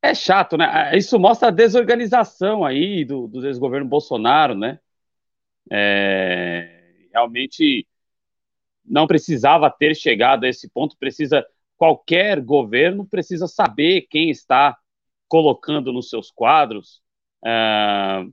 [0.00, 0.96] é chato, né?
[0.96, 4.80] Isso mostra a desorganização aí do, do desgoverno Bolsonaro, né?
[5.70, 7.86] É, realmente
[8.84, 10.96] não precisava ter chegado a esse ponto.
[10.96, 11.46] Precisa
[11.76, 14.76] qualquer governo precisa saber quem está
[15.28, 17.02] colocando nos seus quadros.
[17.44, 18.24] É,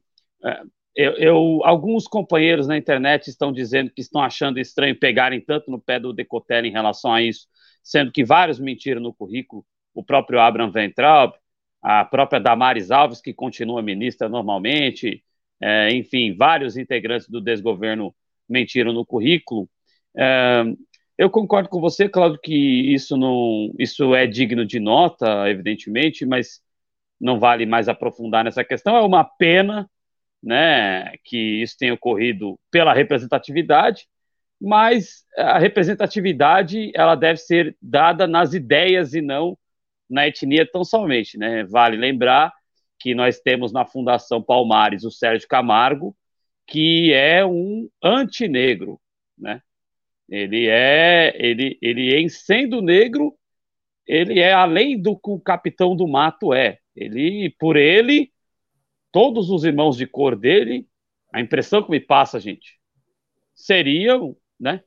[0.45, 0.63] é,
[0.95, 5.79] eu, eu, alguns companheiros na internet estão dizendo que estão achando estranho pegarem tanto no
[5.79, 7.47] pé do Decotelli em relação a isso,
[7.83, 9.65] sendo que vários mentiram no currículo.
[9.93, 11.33] O próprio Abraham Ventraub,
[11.81, 15.23] a própria Damares Alves, que continua ministra normalmente,
[15.61, 18.13] é, enfim, vários integrantes do desgoverno
[18.47, 19.69] mentiram no currículo.
[20.17, 20.63] É,
[21.17, 26.61] eu concordo com você, Claudio, que isso não, isso é digno de nota, evidentemente, mas
[27.19, 28.95] não vale mais aprofundar nessa questão.
[28.97, 29.89] É uma pena,
[30.45, 34.07] né, que isso tenha ocorrido pela representatividade,
[34.61, 39.57] mas a representatividade ela deve ser dada nas ideias e não
[40.07, 41.63] na etnia tão somente, né?
[41.63, 42.53] Vale lembrar
[42.99, 46.15] que nós temos na Fundação Palmares o Sérgio Camargo,
[46.67, 49.01] que é um antinegro,
[49.37, 49.61] né?
[50.29, 53.35] Ele é, ele, ele em sendo negro,
[54.07, 56.77] ele é além do que o capitão do mato é.
[56.95, 58.31] Ele, por ele,
[59.15, 60.85] todos os irmãos de cor dele,
[61.33, 62.77] a impressão que me passa, gente,
[63.55, 64.83] seriam, né?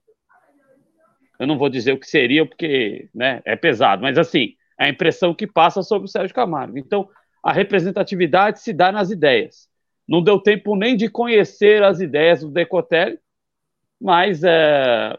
[1.40, 5.32] Eu não vou dizer o que seriam, porque né, é pesado, mas assim, a impressão
[5.32, 6.76] que passa sobre o Sérgio Camargo.
[6.76, 7.08] Então,
[7.42, 9.66] a representatividade se dá nas ideias.
[10.06, 13.18] Não deu tempo nem de conhecer as ideias do Decotelli,
[13.98, 15.18] mas é,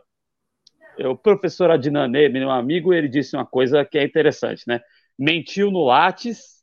[0.99, 4.79] o professor Adnanê, meu amigo, ele disse uma coisa que é interessante, né?
[5.17, 6.58] Mentiu no Lattes,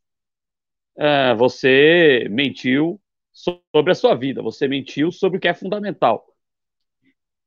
[0.98, 3.00] é, você mentiu
[3.32, 6.26] sobre a sua vida, você mentiu sobre o que é fundamental.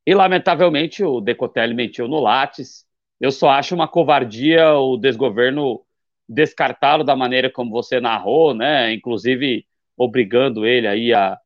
[0.06, 2.86] E, lamentavelmente, o Decotelli mentiu no Lattes.
[3.20, 5.86] Eu só acho uma covardia o desgoverno
[6.28, 8.94] descartá-lo da maneira como você narrou, né?
[8.94, 9.66] Inclusive
[9.98, 11.38] obrigando ele aí a,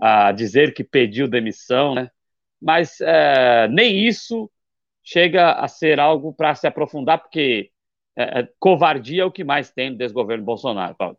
[0.00, 2.10] a dizer que pediu demissão, né?
[2.60, 4.50] Mas é, nem isso
[5.02, 7.70] chega a ser algo para se aprofundar, porque
[8.16, 11.18] é, é, covardia é o que mais tem no desgoverno Bolsonaro, Paulo.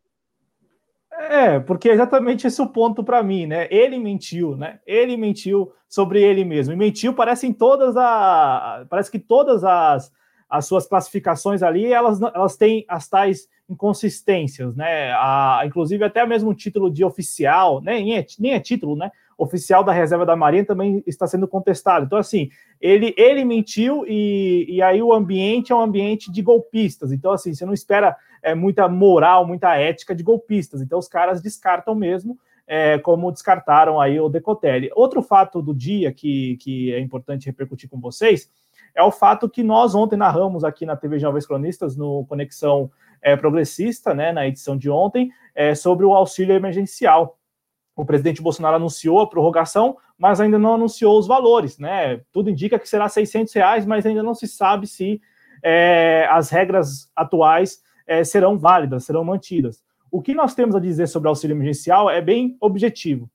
[1.29, 3.67] É, porque é exatamente esse o ponto para mim, né?
[3.71, 4.79] Ele mentiu, né?
[4.85, 6.73] Ele mentiu sobre ele mesmo.
[6.73, 8.87] E mentiu, parece em todas as.
[8.89, 10.11] Parece que todas as,
[10.49, 15.11] as suas classificações ali, elas, elas têm as tais inconsistências, né?
[15.13, 17.93] A, inclusive, até mesmo o título de oficial, né?
[17.93, 19.09] nem, é, nem é título, né?
[19.37, 22.05] Oficial da reserva da Marinha também está sendo contestado.
[22.05, 22.49] Então, assim,
[22.81, 27.11] ele, ele mentiu e, e aí o ambiente é um ambiente de golpistas.
[27.11, 30.81] Então, assim, você não espera é, muita moral, muita ética de golpistas.
[30.81, 32.37] Então, os caras descartam mesmo.
[32.65, 34.89] É, como descartaram aí o Decotelli.
[34.95, 38.49] Outro fato do dia que, que é importante repercutir com vocês
[38.95, 42.89] é o fato que nós ontem narramos aqui na TV Jovens Cronistas, no Conexão
[43.21, 47.37] é, Progressista, né, na edição de ontem, é, sobre o auxílio emergencial.
[47.95, 52.21] O presidente Bolsonaro anunciou a prorrogação, mas ainda não anunciou os valores, né?
[52.31, 55.21] Tudo indica que será 600 reais, mas ainda não se sabe se
[55.61, 59.83] é, as regras atuais é, serão válidas, serão mantidas.
[60.11, 63.29] O que nós temos a dizer sobre auxílio emergencial é bem objetivo.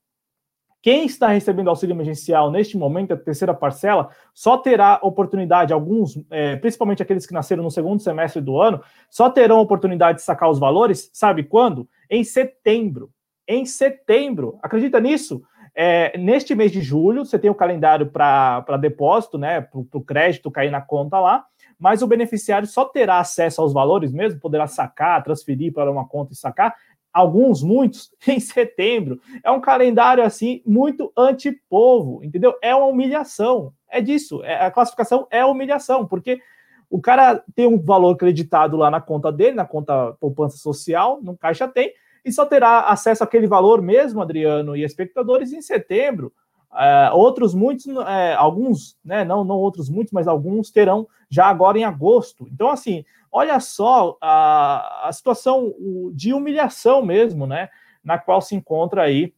[0.81, 6.55] Quem está recebendo auxílio emergencial neste momento, a terceira parcela, só terá oportunidade, alguns, é,
[6.55, 10.57] principalmente aqueles que nasceram no segundo semestre do ano, só terão oportunidade de sacar os
[10.57, 11.87] valores, sabe quando?
[12.09, 13.11] Em setembro.
[13.45, 14.57] Em setembro.
[14.63, 15.43] Acredita nisso?
[15.75, 19.59] É, neste mês de julho, você tem o calendário para depósito, né?
[19.59, 21.45] Para o crédito cair na conta lá,
[21.79, 26.33] mas o beneficiário só terá acesso aos valores mesmo, poderá sacar, transferir para uma conta
[26.33, 26.75] e sacar
[27.13, 29.19] alguns, muitos, em setembro.
[29.43, 32.55] É um calendário assim muito antipovo, entendeu?
[32.61, 33.73] É uma humilhação.
[33.89, 34.43] É disso.
[34.43, 36.41] É, a classificação é humilhação, porque
[36.89, 41.37] o cara tem um valor creditado lá na conta dele, na conta poupança social, no
[41.37, 41.93] caixa tem,
[42.25, 46.33] e só terá acesso àquele valor mesmo, Adriano e espectadores, em setembro.
[46.75, 51.77] É, outros muitos, é, alguns, né, não, não outros muitos, mas alguns terão já agora
[51.77, 52.47] em agosto.
[52.51, 55.73] Então, assim, olha só a, a situação
[56.13, 57.69] de humilhação mesmo, né,
[58.03, 59.33] na qual se encontra aí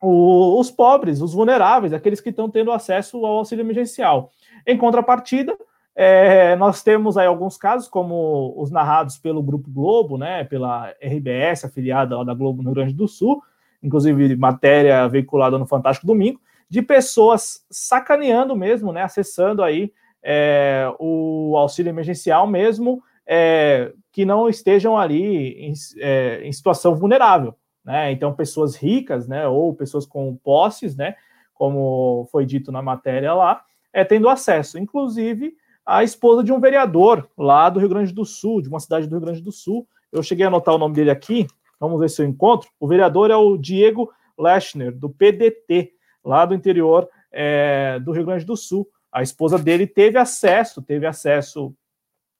[0.00, 4.30] o, os pobres, os vulneráveis, aqueles que estão tendo acesso ao auxílio emergencial.
[4.66, 5.56] Em contrapartida,
[5.94, 11.64] é, nós temos aí alguns casos, como os narrados pelo Grupo Globo, né, pela RBS,
[11.64, 13.42] afiliada da Globo no Rio Grande do Sul,
[13.82, 19.92] inclusive matéria veiculada no Fantástico Domingo, de pessoas sacaneando mesmo, né, acessando aí
[20.22, 27.54] é, o auxílio emergencial mesmo, é, que não estejam ali em, é, em, situação vulnerável,
[27.84, 28.10] né?
[28.10, 31.14] Então, pessoas ricas, né, ou pessoas com posses, né,
[31.54, 33.62] como foi dito na matéria lá,
[33.92, 34.78] é, tendo acesso.
[34.78, 35.54] Inclusive,
[35.84, 39.12] a esposa de um vereador lá do Rio Grande do Sul, de uma cidade do
[39.12, 39.86] Rio Grande do Sul.
[40.12, 41.46] Eu cheguei a anotar o nome dele aqui,
[41.80, 42.68] vamos ver se eu encontro.
[42.78, 45.92] O vereador é o Diego Lechner, do PDT
[46.24, 48.88] lá do interior é, do Rio Grande do Sul.
[49.12, 51.74] A esposa dele teve acesso, teve acesso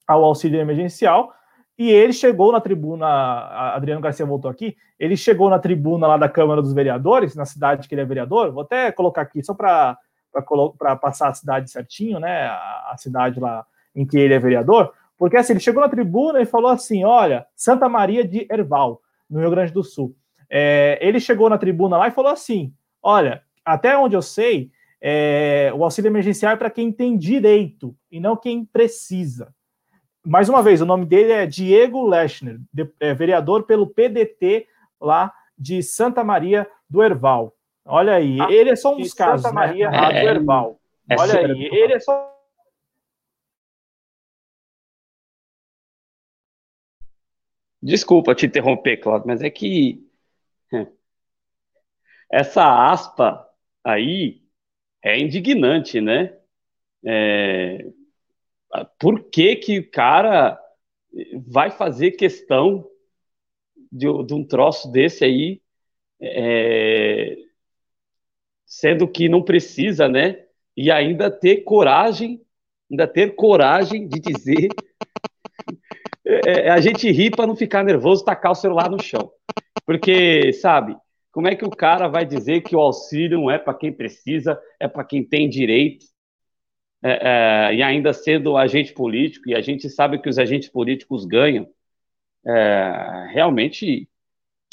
[0.06, 1.32] ao auxílio emergencial,
[1.78, 3.06] e ele chegou na tribuna,
[3.74, 7.86] Adriano Garcia voltou aqui, ele chegou na tribuna lá da Câmara dos Vereadores, na cidade
[7.86, 9.96] que ele é vereador, vou até colocar aqui só para
[11.00, 13.64] passar a cidade certinho, né, a, a cidade lá
[13.94, 17.46] em que ele é vereador, porque assim, ele chegou na tribuna e falou assim, olha,
[17.54, 20.16] Santa Maria de Erval, no Rio Grande do Sul,
[20.50, 22.72] é, ele chegou na tribuna lá e falou assim:
[23.02, 24.70] olha, até onde eu sei,
[25.00, 29.54] é, o auxílio emergencial é para quem tem direito e não quem precisa.
[30.24, 34.66] Mais uma vez, o nome dele é Diego Lechner, de, é, vereador pelo PDT
[35.00, 37.54] lá de Santa Maria do Herval.
[37.84, 39.66] Olha aí, ah, ele é só um dos casos, Santa né?
[39.66, 40.20] Maria né?
[40.22, 40.80] do Herval.
[41.08, 42.34] É, Olha aí, ele é só
[47.80, 50.04] Desculpa te interromper, Claudio, mas é que
[52.30, 53.47] essa aspa
[53.84, 54.42] aí
[55.02, 56.36] é indignante, né?
[57.04, 57.86] É...
[58.98, 60.60] Por que que o cara
[61.46, 62.86] vai fazer questão
[63.90, 65.62] de, de um troço desse aí,
[66.20, 67.36] é...
[68.66, 70.44] sendo que não precisa, né?
[70.76, 72.40] E ainda ter coragem,
[72.90, 74.68] ainda ter coragem de dizer
[76.24, 79.32] é, é, a gente ri para não ficar nervoso, tacar o celular no chão.
[79.84, 80.96] Porque, sabe,
[81.38, 84.60] como é que o cara vai dizer que o auxílio não é para quem precisa,
[84.80, 86.04] é para quem tem direito?
[87.00, 91.24] É, é, e ainda sendo agente político, e a gente sabe que os agentes políticos
[91.24, 91.68] ganham,
[92.44, 94.08] é, realmente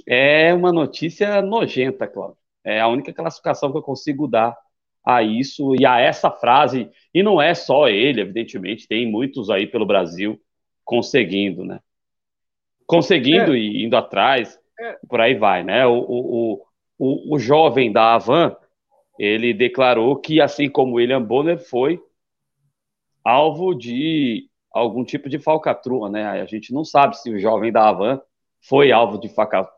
[0.07, 2.39] é uma notícia nojenta, Cláudio.
[2.63, 4.57] É a única classificação que eu consigo dar
[5.05, 6.89] a isso e a essa frase.
[7.13, 10.41] E não é só ele, evidentemente, tem muitos aí pelo Brasil
[10.83, 11.79] conseguindo, né?
[12.87, 13.59] Conseguindo é.
[13.59, 14.59] e indo atrás.
[15.07, 15.85] Por aí vai, né?
[15.85, 16.65] O, o,
[16.97, 18.55] o, o jovem da Avan,
[19.19, 22.01] ele declarou que, assim como William Bonner foi
[23.23, 26.25] alvo de algum tipo de falcatrua, né?
[26.25, 28.21] A gente não sabe se o jovem da Avan
[28.61, 29.29] foi alvo de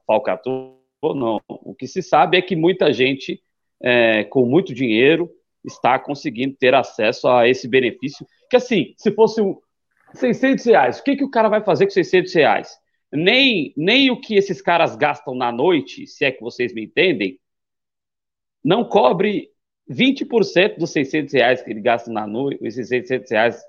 [0.06, 1.40] falcatrua ou não.
[1.48, 3.42] O que se sabe é que muita gente
[3.82, 5.30] é, com muito dinheiro
[5.64, 8.26] está conseguindo ter acesso a esse benefício.
[8.50, 9.58] Que assim, se fosse um,
[10.14, 11.00] 600 reais.
[11.00, 12.78] O que, que o cara vai fazer com 600 reais?
[13.18, 17.40] Nem, nem o que esses caras gastam na noite, se é que vocês me entendem,
[18.64, 19.50] não cobre
[19.90, 23.64] 20% dos 600 reais que ele gasta na noite, esses 600 reais.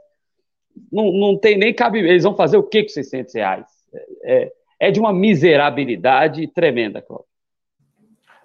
[0.92, 2.00] Não, não tem nem cabe.
[2.00, 3.66] Eles vão fazer o que com 600 reais?
[4.22, 7.26] É, é de uma miserabilidade tremenda, Cláudio.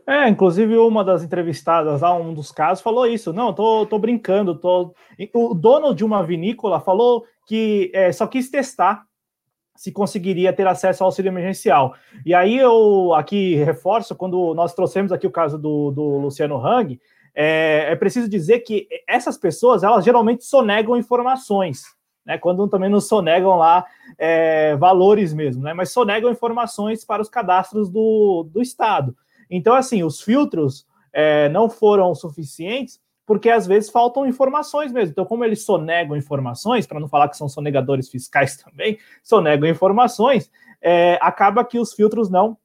[0.08, 3.34] É, inclusive uma das entrevistadas lá, um dos casos, falou isso.
[3.34, 4.58] Não, tô, tô brincando.
[4.58, 4.94] Tô...
[5.34, 9.06] O dono de uma vinícola falou que é, só quis testar
[9.76, 11.96] se conseguiria ter acesso ao auxílio emergencial.
[12.26, 17.00] E aí eu aqui reforço, quando nós trouxemos aqui o caso do, do Luciano Hang,
[17.36, 21.84] é, é, preciso dizer que essas pessoas, elas geralmente sonegam informações,
[22.26, 23.86] né, quando também não sonegam lá
[24.18, 29.16] é, valores mesmo, né, mas sonegam informações para os cadastros do, do Estado.
[29.50, 35.12] Então, assim, os filtros é, não foram suficientes porque às vezes faltam informações mesmo.
[35.12, 40.52] Então, como eles sonegam informações, para não falar que são sonegadores fiscais também, sonegam informações,
[40.82, 42.58] é, acaba que os filtros não,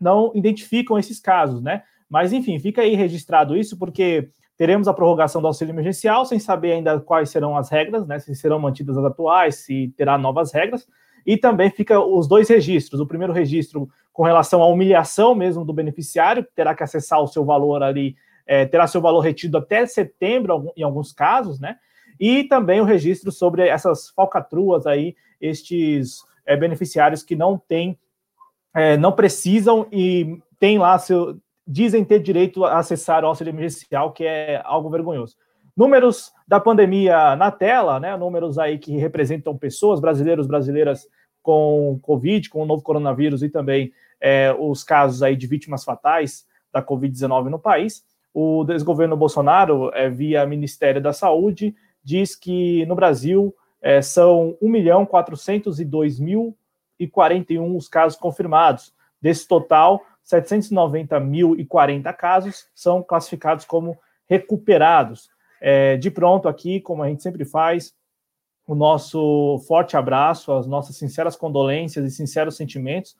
[0.00, 1.82] não identificam esses casos, né?
[2.08, 6.72] Mas, enfim, fica aí registrado isso, porque teremos a prorrogação do auxílio emergencial, sem saber
[6.72, 8.18] ainda quais serão as regras, né?
[8.18, 10.86] Se serão mantidas as atuais, se terá novas regras.
[11.26, 13.00] E também fica os dois registros.
[13.00, 17.26] O primeiro registro com relação à humilhação mesmo do beneficiário, que terá que acessar o
[17.26, 18.16] seu valor ali
[18.48, 21.76] é, terá seu valor retido até setembro, em alguns casos, né?
[22.18, 27.96] E também o registro sobre essas falcatruas aí, estes é, beneficiários que não têm,
[28.74, 34.12] é, não precisam e têm lá seu, dizem ter direito a acessar o auxílio emergencial,
[34.12, 35.36] que é algo vergonhoso.
[35.76, 38.16] Números da pandemia na tela, né?
[38.16, 41.06] Números aí que representam pessoas, brasileiros, brasileiras
[41.42, 46.46] com Covid, com o novo coronavírus e também é, os casos aí de vítimas fatais
[46.72, 52.94] da Covid-19 no país o desgoverno Bolsonaro, é, via Ministério da Saúde, diz que no
[52.94, 56.56] Brasil é, são 1 milhão 402 mil
[56.98, 58.92] e 41 os casos confirmados.
[59.20, 63.98] Desse total, 790.040 casos são classificados como
[64.28, 65.30] recuperados.
[65.60, 67.92] É, de pronto, aqui, como a gente sempre faz,
[68.66, 73.16] o nosso forte abraço, as nossas sinceras condolências e sinceros sentimentos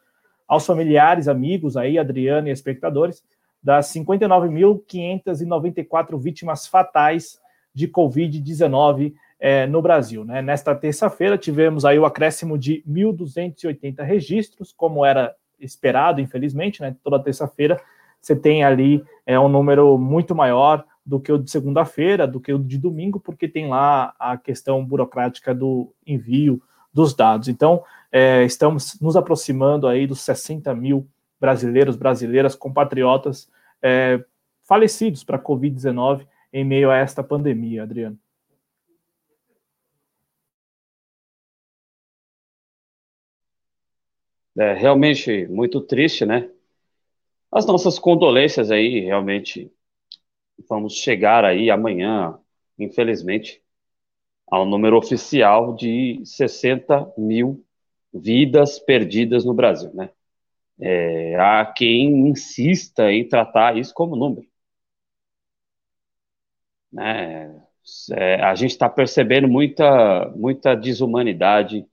[0.46, 3.24] aos familiares, amigos aí, Adriano e espectadores,
[3.62, 7.38] das 59.594 vítimas fatais
[7.74, 10.24] de Covid-19 é, no Brasil.
[10.24, 10.42] Né?
[10.42, 16.96] Nesta terça-feira, tivemos aí o acréscimo de 1.280 registros, como era esperado, infelizmente, né?
[17.02, 17.80] toda terça-feira
[18.20, 22.52] você tem ali é, um número muito maior do que o de segunda-feira, do que
[22.52, 26.60] o de domingo, porque tem lá a questão burocrática do envio
[26.92, 27.48] dos dados.
[27.48, 31.06] Então, é, estamos nos aproximando aí dos 60 mil
[31.40, 33.50] brasileiros, brasileiras, compatriotas
[33.82, 34.22] é,
[34.64, 38.18] falecidos para a Covid-19 em meio a esta pandemia, Adriano.
[44.56, 46.50] É realmente muito triste, né?
[47.50, 49.72] as nossas condolências aí, realmente,
[50.68, 52.38] vamos chegar aí amanhã,
[52.78, 53.62] infelizmente,
[54.46, 57.64] ao número oficial de 60 mil
[58.12, 60.10] vidas perdidas no Brasil, né?
[60.80, 64.46] É, há quem insista em tratar isso como número.
[66.92, 67.62] Né?
[68.12, 71.86] É, a gente está percebendo muita, muita desumanidade,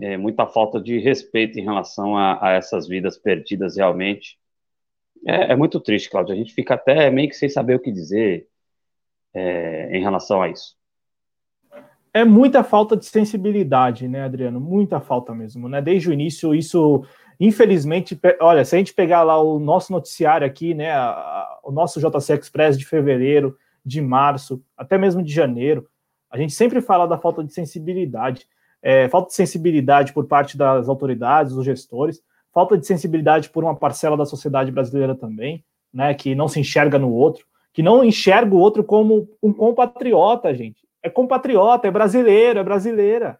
[0.00, 4.38] é, muita falta de respeito em relação a, a essas vidas perdidas realmente.
[5.26, 6.34] É, é, muito triste, Cláudio.
[6.34, 8.48] A gente fica até meio que sem saber o que dizer
[9.34, 10.76] é, em relação a isso.
[12.12, 14.58] É muita falta de sensibilidade, né, Adriano?
[14.58, 15.82] Muita falta mesmo, né?
[15.82, 17.04] Desde o início, isso,
[17.38, 21.70] infelizmente, olha, se a gente pegar lá o nosso noticiário aqui, né, a, a, o
[21.70, 25.88] nosso JC Express de fevereiro, de março, até mesmo de janeiro,
[26.30, 28.46] a gente sempre fala da falta de sensibilidade.
[28.82, 32.22] É, falta de sensibilidade por parte das autoridades, dos gestores,
[32.52, 36.98] falta de sensibilidade por uma parcela da sociedade brasileira também, né, que não se enxerga
[36.98, 40.86] no outro, que não enxerga o outro como um compatriota, gente.
[41.02, 43.38] É compatriota, é brasileiro, é brasileira,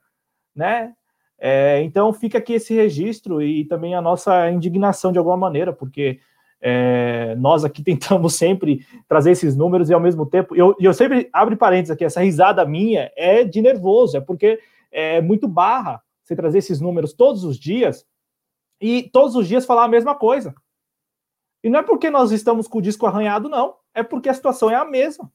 [0.55, 0.93] né?
[1.39, 6.19] É, então fica aqui esse registro e também a nossa indignação de alguma maneira, porque
[6.61, 11.29] é, nós aqui tentamos sempre trazer esses números e ao mesmo tempo, eu, eu sempre
[11.33, 14.59] abro parênteses aqui, essa risada minha é de nervoso, é porque
[14.91, 18.05] é muito barra você trazer esses números todos os dias
[18.81, 20.55] e todos os dias falar a mesma coisa.
[21.63, 23.75] E não é porque nós estamos com o disco arranhado, não.
[23.95, 25.33] É porque a situação é a mesma.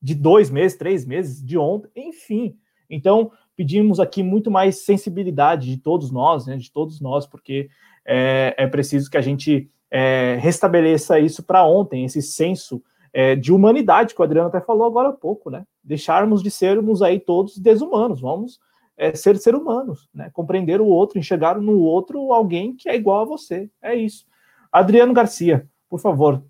[0.00, 2.56] De dois meses, três meses, de ontem, enfim.
[2.88, 7.68] Então, pedimos aqui muito mais sensibilidade de todos nós, né, de todos nós, porque
[8.06, 12.82] é, é preciso que a gente é, restabeleça isso para ontem, esse senso
[13.12, 15.66] é, de humanidade que o Adriano até falou agora há pouco, né?
[15.84, 18.58] Deixarmos de sermos aí todos desumanos, vamos
[18.96, 20.30] é, ser ser humanos, né?
[20.32, 23.68] Compreender o outro, enxergar no outro alguém que é igual a você.
[23.82, 24.24] É isso.
[24.72, 26.42] Adriano Garcia, por favor,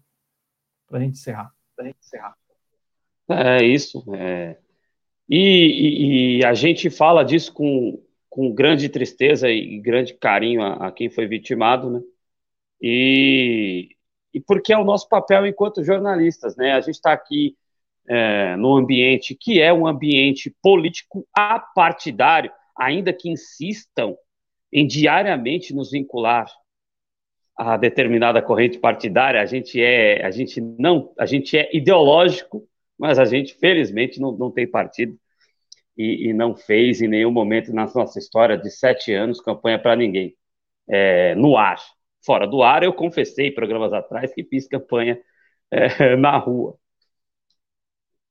[0.86, 1.52] para a gente encerrar.
[1.80, 2.36] Gente encerrar.
[3.28, 4.04] É isso.
[4.14, 4.58] É...
[5.30, 10.88] E, e, e, a gente fala disso com, com grande tristeza e grande carinho a,
[10.88, 12.00] a quem foi vitimado, né?
[12.82, 13.96] E,
[14.34, 16.72] e porque é o nosso papel enquanto jornalistas, né?
[16.72, 17.56] A gente está aqui
[18.08, 24.16] é, no ambiente que é um ambiente político apartidário, ainda que insistam
[24.72, 26.46] em diariamente nos vincular
[27.56, 32.66] a determinada corrente partidária, a gente é, a gente não, a gente é ideológico,
[33.00, 35.18] mas a gente felizmente não, não tem partido
[35.96, 39.96] e, e não fez em nenhum momento na nossa história de sete anos campanha para
[39.96, 40.36] ninguém
[40.86, 41.78] é, no ar.
[42.24, 45.18] Fora do ar, eu confessei programas atrás que fiz campanha
[45.70, 46.76] é, na rua.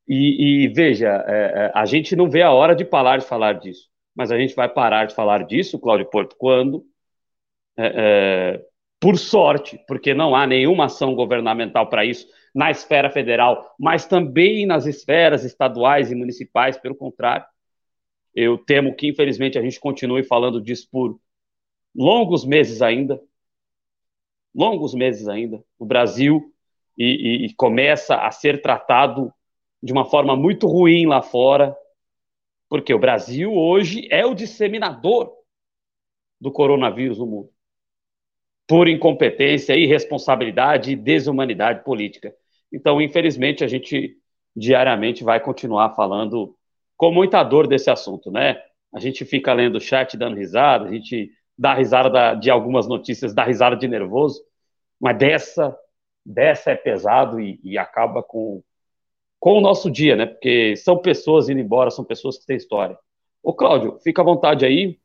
[0.08, 3.54] E, e veja, é, é, a gente não vê a hora de parar de falar
[3.54, 6.86] disso, mas a gente vai parar de falar disso, Cláudio Porto, quando,
[7.76, 8.66] é, é,
[9.00, 14.66] por sorte, porque não há nenhuma ação governamental para isso na esfera federal, mas também
[14.66, 17.46] nas esferas estaduais e municipais, pelo contrário,
[18.34, 21.20] eu temo que, infelizmente, a gente continue falando disso por
[21.96, 23.22] longos meses ainda,
[24.54, 25.64] longos meses ainda.
[25.78, 26.54] O Brasil
[26.98, 29.34] e, e, e começa a ser tratado
[29.82, 31.76] de uma forma muito ruim lá fora,
[32.68, 35.34] porque o Brasil hoje é o disseminador
[36.40, 37.50] do coronavírus no mundo.
[38.70, 42.32] Por incompetência, irresponsabilidade e desumanidade política.
[42.72, 44.16] Então, infelizmente, a gente
[44.56, 46.56] diariamente vai continuar falando
[46.96, 48.62] com muita dor desse assunto, né?
[48.94, 52.88] A gente fica lendo o chat, dando risada, a gente dá risada da, de algumas
[52.88, 54.42] notícias, dá risada de nervoso,
[55.00, 55.76] mas dessa,
[56.26, 58.62] dessa é pesado e, e acaba com,
[59.40, 60.26] com o nosso dia, né?
[60.26, 62.98] Porque são pessoas indo embora, são pessoas que têm história.
[63.42, 65.00] Ô, Cláudio, fica à vontade aí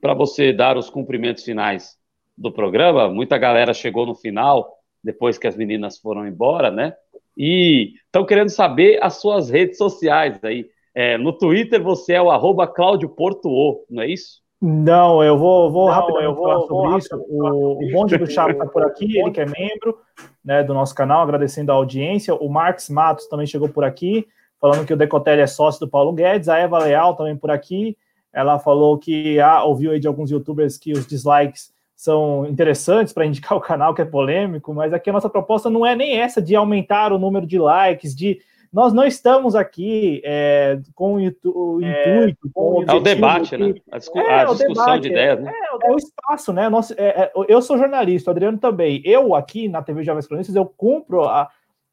[0.00, 1.99] para você dar os cumprimentos finais
[2.40, 3.10] do programa.
[3.10, 6.94] Muita galera chegou no final, depois que as meninas foram embora, né?
[7.36, 10.66] E estão querendo saber as suas redes sociais aí.
[10.94, 14.40] É, no Twitter você é o arroba Cláudio Porto, não é isso?
[14.60, 17.26] Não, eu vou, vou Não, eu vou, falar sobre vou isso.
[17.28, 19.98] O, o Bonde do Chapo está por aqui, ele que é membro
[20.44, 22.34] né, do nosso canal, agradecendo a audiência.
[22.34, 24.26] O Marcos Matos também chegou por aqui,
[24.60, 26.48] falando que o Decotelli é sócio do Paulo Guedes.
[26.48, 27.96] A Eva Leal também por aqui.
[28.32, 33.26] Ela falou que ah, ouviu aí de alguns youtubers que os dislikes são interessantes para
[33.26, 36.40] indicar o canal, que é polêmico, mas aqui a nossa proposta não é nem essa
[36.40, 38.40] de aumentar o número de likes, de
[38.72, 41.84] nós não estamos aqui é, com o, intuito.
[41.84, 43.74] É, com o, é o debate, né?
[43.90, 45.52] A, discu é, a discussão debate, de ideias, né?
[45.52, 46.68] É, é, o espaço, né?
[46.68, 49.02] Nosso, é, é, eu sou jornalista, o Adriano também.
[49.04, 51.50] Eu aqui na TV Jovens Cronistas, eu cumpro a,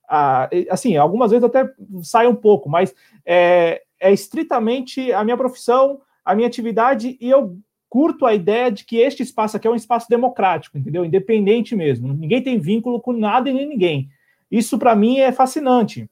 [0.08, 1.68] a, assim, algumas vezes até
[2.04, 2.94] sai um pouco, mas
[3.26, 7.58] é, é estritamente a minha profissão, a minha atividade, e eu
[7.90, 11.06] curto a ideia de que este espaço aqui é um espaço democrático, entendeu?
[11.06, 12.14] Independente mesmo.
[12.14, 14.10] Ninguém tem vínculo com nada e nem ninguém.
[14.52, 16.10] Isso para mim é fascinante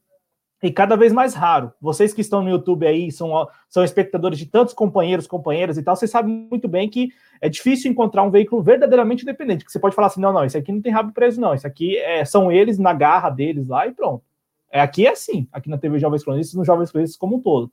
[0.66, 1.72] e cada vez mais raro.
[1.80, 5.96] Vocês que estão no YouTube aí, são, são espectadores de tantos companheiros, companheiras e tal,
[5.96, 9.96] vocês sabem muito bem que é difícil encontrar um veículo verdadeiramente independente, que você pode
[9.96, 12.52] falar assim, não, não, isso aqui não tem rabo preso, não, isso aqui é, são
[12.52, 14.24] eles na garra deles lá e pronto.
[14.72, 17.72] É, aqui é assim, aqui na TV Jovens Cronistas, no Jovens Cronistas como um todo,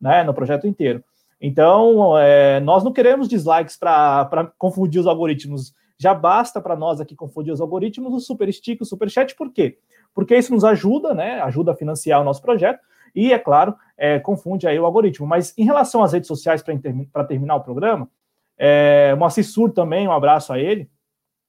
[0.00, 1.04] né, no projeto inteiro.
[1.44, 5.74] Então, é, nós não queremos dislikes para confundir os algoritmos.
[5.98, 9.52] Já basta para nós aqui confundir os algoritmos, o super stick, o super chat, por
[9.52, 9.76] quê?
[10.14, 11.40] porque isso nos ajuda, né?
[11.40, 12.80] Ajuda a financiar o nosso projeto
[13.14, 15.26] e, é claro, é, confunde aí o algoritmo.
[15.26, 18.08] Mas em relação às redes sociais, para terminar o programa,
[18.58, 20.90] é, Moacir Sur também, um abraço a ele.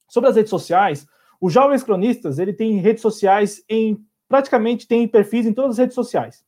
[0.07, 1.05] Sobre as redes sociais,
[1.41, 3.97] os Jovens Cronistas, ele tem redes sociais em,
[4.27, 6.43] praticamente tem perfis em todas as redes sociais.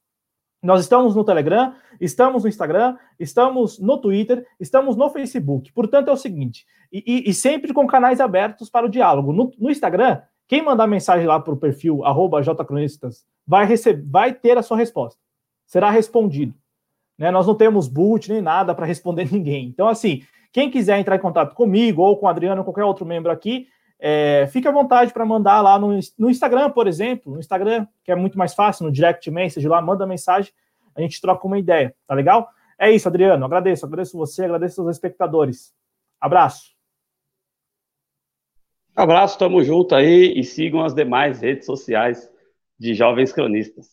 [0.61, 5.71] Nós estamos no Telegram, estamos no Instagram, estamos no Twitter, estamos no Facebook.
[5.73, 9.31] Portanto, é o seguinte, e, e, sempre com canais abertos para o diálogo.
[9.31, 12.01] No, no Instagram, quem mandar mensagem lá para o perfil
[12.43, 15.19] jcronistas vai, receber, vai ter a sua resposta.
[15.65, 16.53] Será respondido.
[17.17, 17.31] Né?
[17.31, 19.67] Nós não temos boot nem nada para responder ninguém.
[19.67, 20.21] Então, assim,
[20.51, 23.67] quem quiser entrar em contato comigo ou com o Adriano ou qualquer outro membro aqui,
[23.99, 28.11] é, fique à vontade para mandar lá no, no Instagram, por exemplo, no Instagram, que
[28.11, 30.51] é muito mais fácil, no direct message lá, manda mensagem,
[30.95, 32.49] a gente troca uma ideia, tá legal?
[32.77, 35.73] É isso, Adriano, agradeço, agradeço você, agradeço os espectadores.
[36.19, 36.75] Abraço.
[38.95, 42.29] Abraço, tamo junto aí e sigam as demais redes sociais
[42.79, 43.87] de Jovens Cronistas.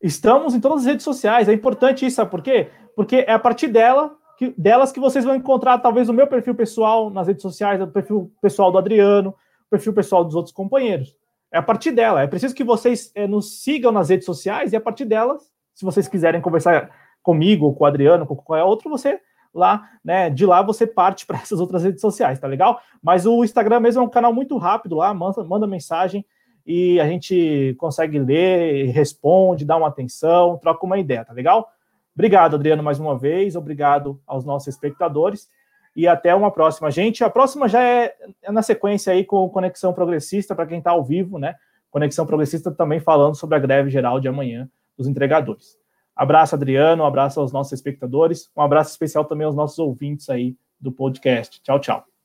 [0.00, 2.70] Estamos em todas as redes sociais, é importante isso, sabe por quê?
[2.94, 6.54] Porque é a partir dela, que, delas que vocês vão encontrar talvez o meu perfil
[6.54, 11.16] pessoal nas redes sociais, o perfil pessoal do Adriano, o perfil pessoal dos outros companheiros.
[11.52, 14.76] É a partir dela, é preciso que vocês é, nos sigam nas redes sociais e
[14.76, 16.90] a partir delas, se vocês quiserem conversar
[17.22, 19.20] comigo, com o Adriano, com qualquer outro, você
[19.54, 20.28] lá, né?
[20.28, 22.80] De lá você parte para essas outras redes sociais, tá legal?
[23.02, 26.24] Mas o Instagram mesmo é um canal muito rápido lá, manda, manda mensagem
[26.66, 31.68] e a gente consegue ler, responde, dá uma atenção, troca uma ideia, tá legal?
[32.16, 35.50] Obrigado, Adriano, mais uma vez, obrigado aos nossos espectadores
[35.94, 36.90] e até uma próxima.
[36.90, 40.92] Gente, a próxima já é, é na sequência aí com Conexão Progressista, para quem está
[40.92, 41.56] ao vivo, né?
[41.90, 45.76] Conexão Progressista também falando sobre a greve geral de amanhã dos entregadores.
[46.14, 50.56] Abraço, Adriano, um abraço aos nossos espectadores, um abraço especial também aos nossos ouvintes aí
[50.80, 51.60] do podcast.
[51.62, 52.15] Tchau, tchau.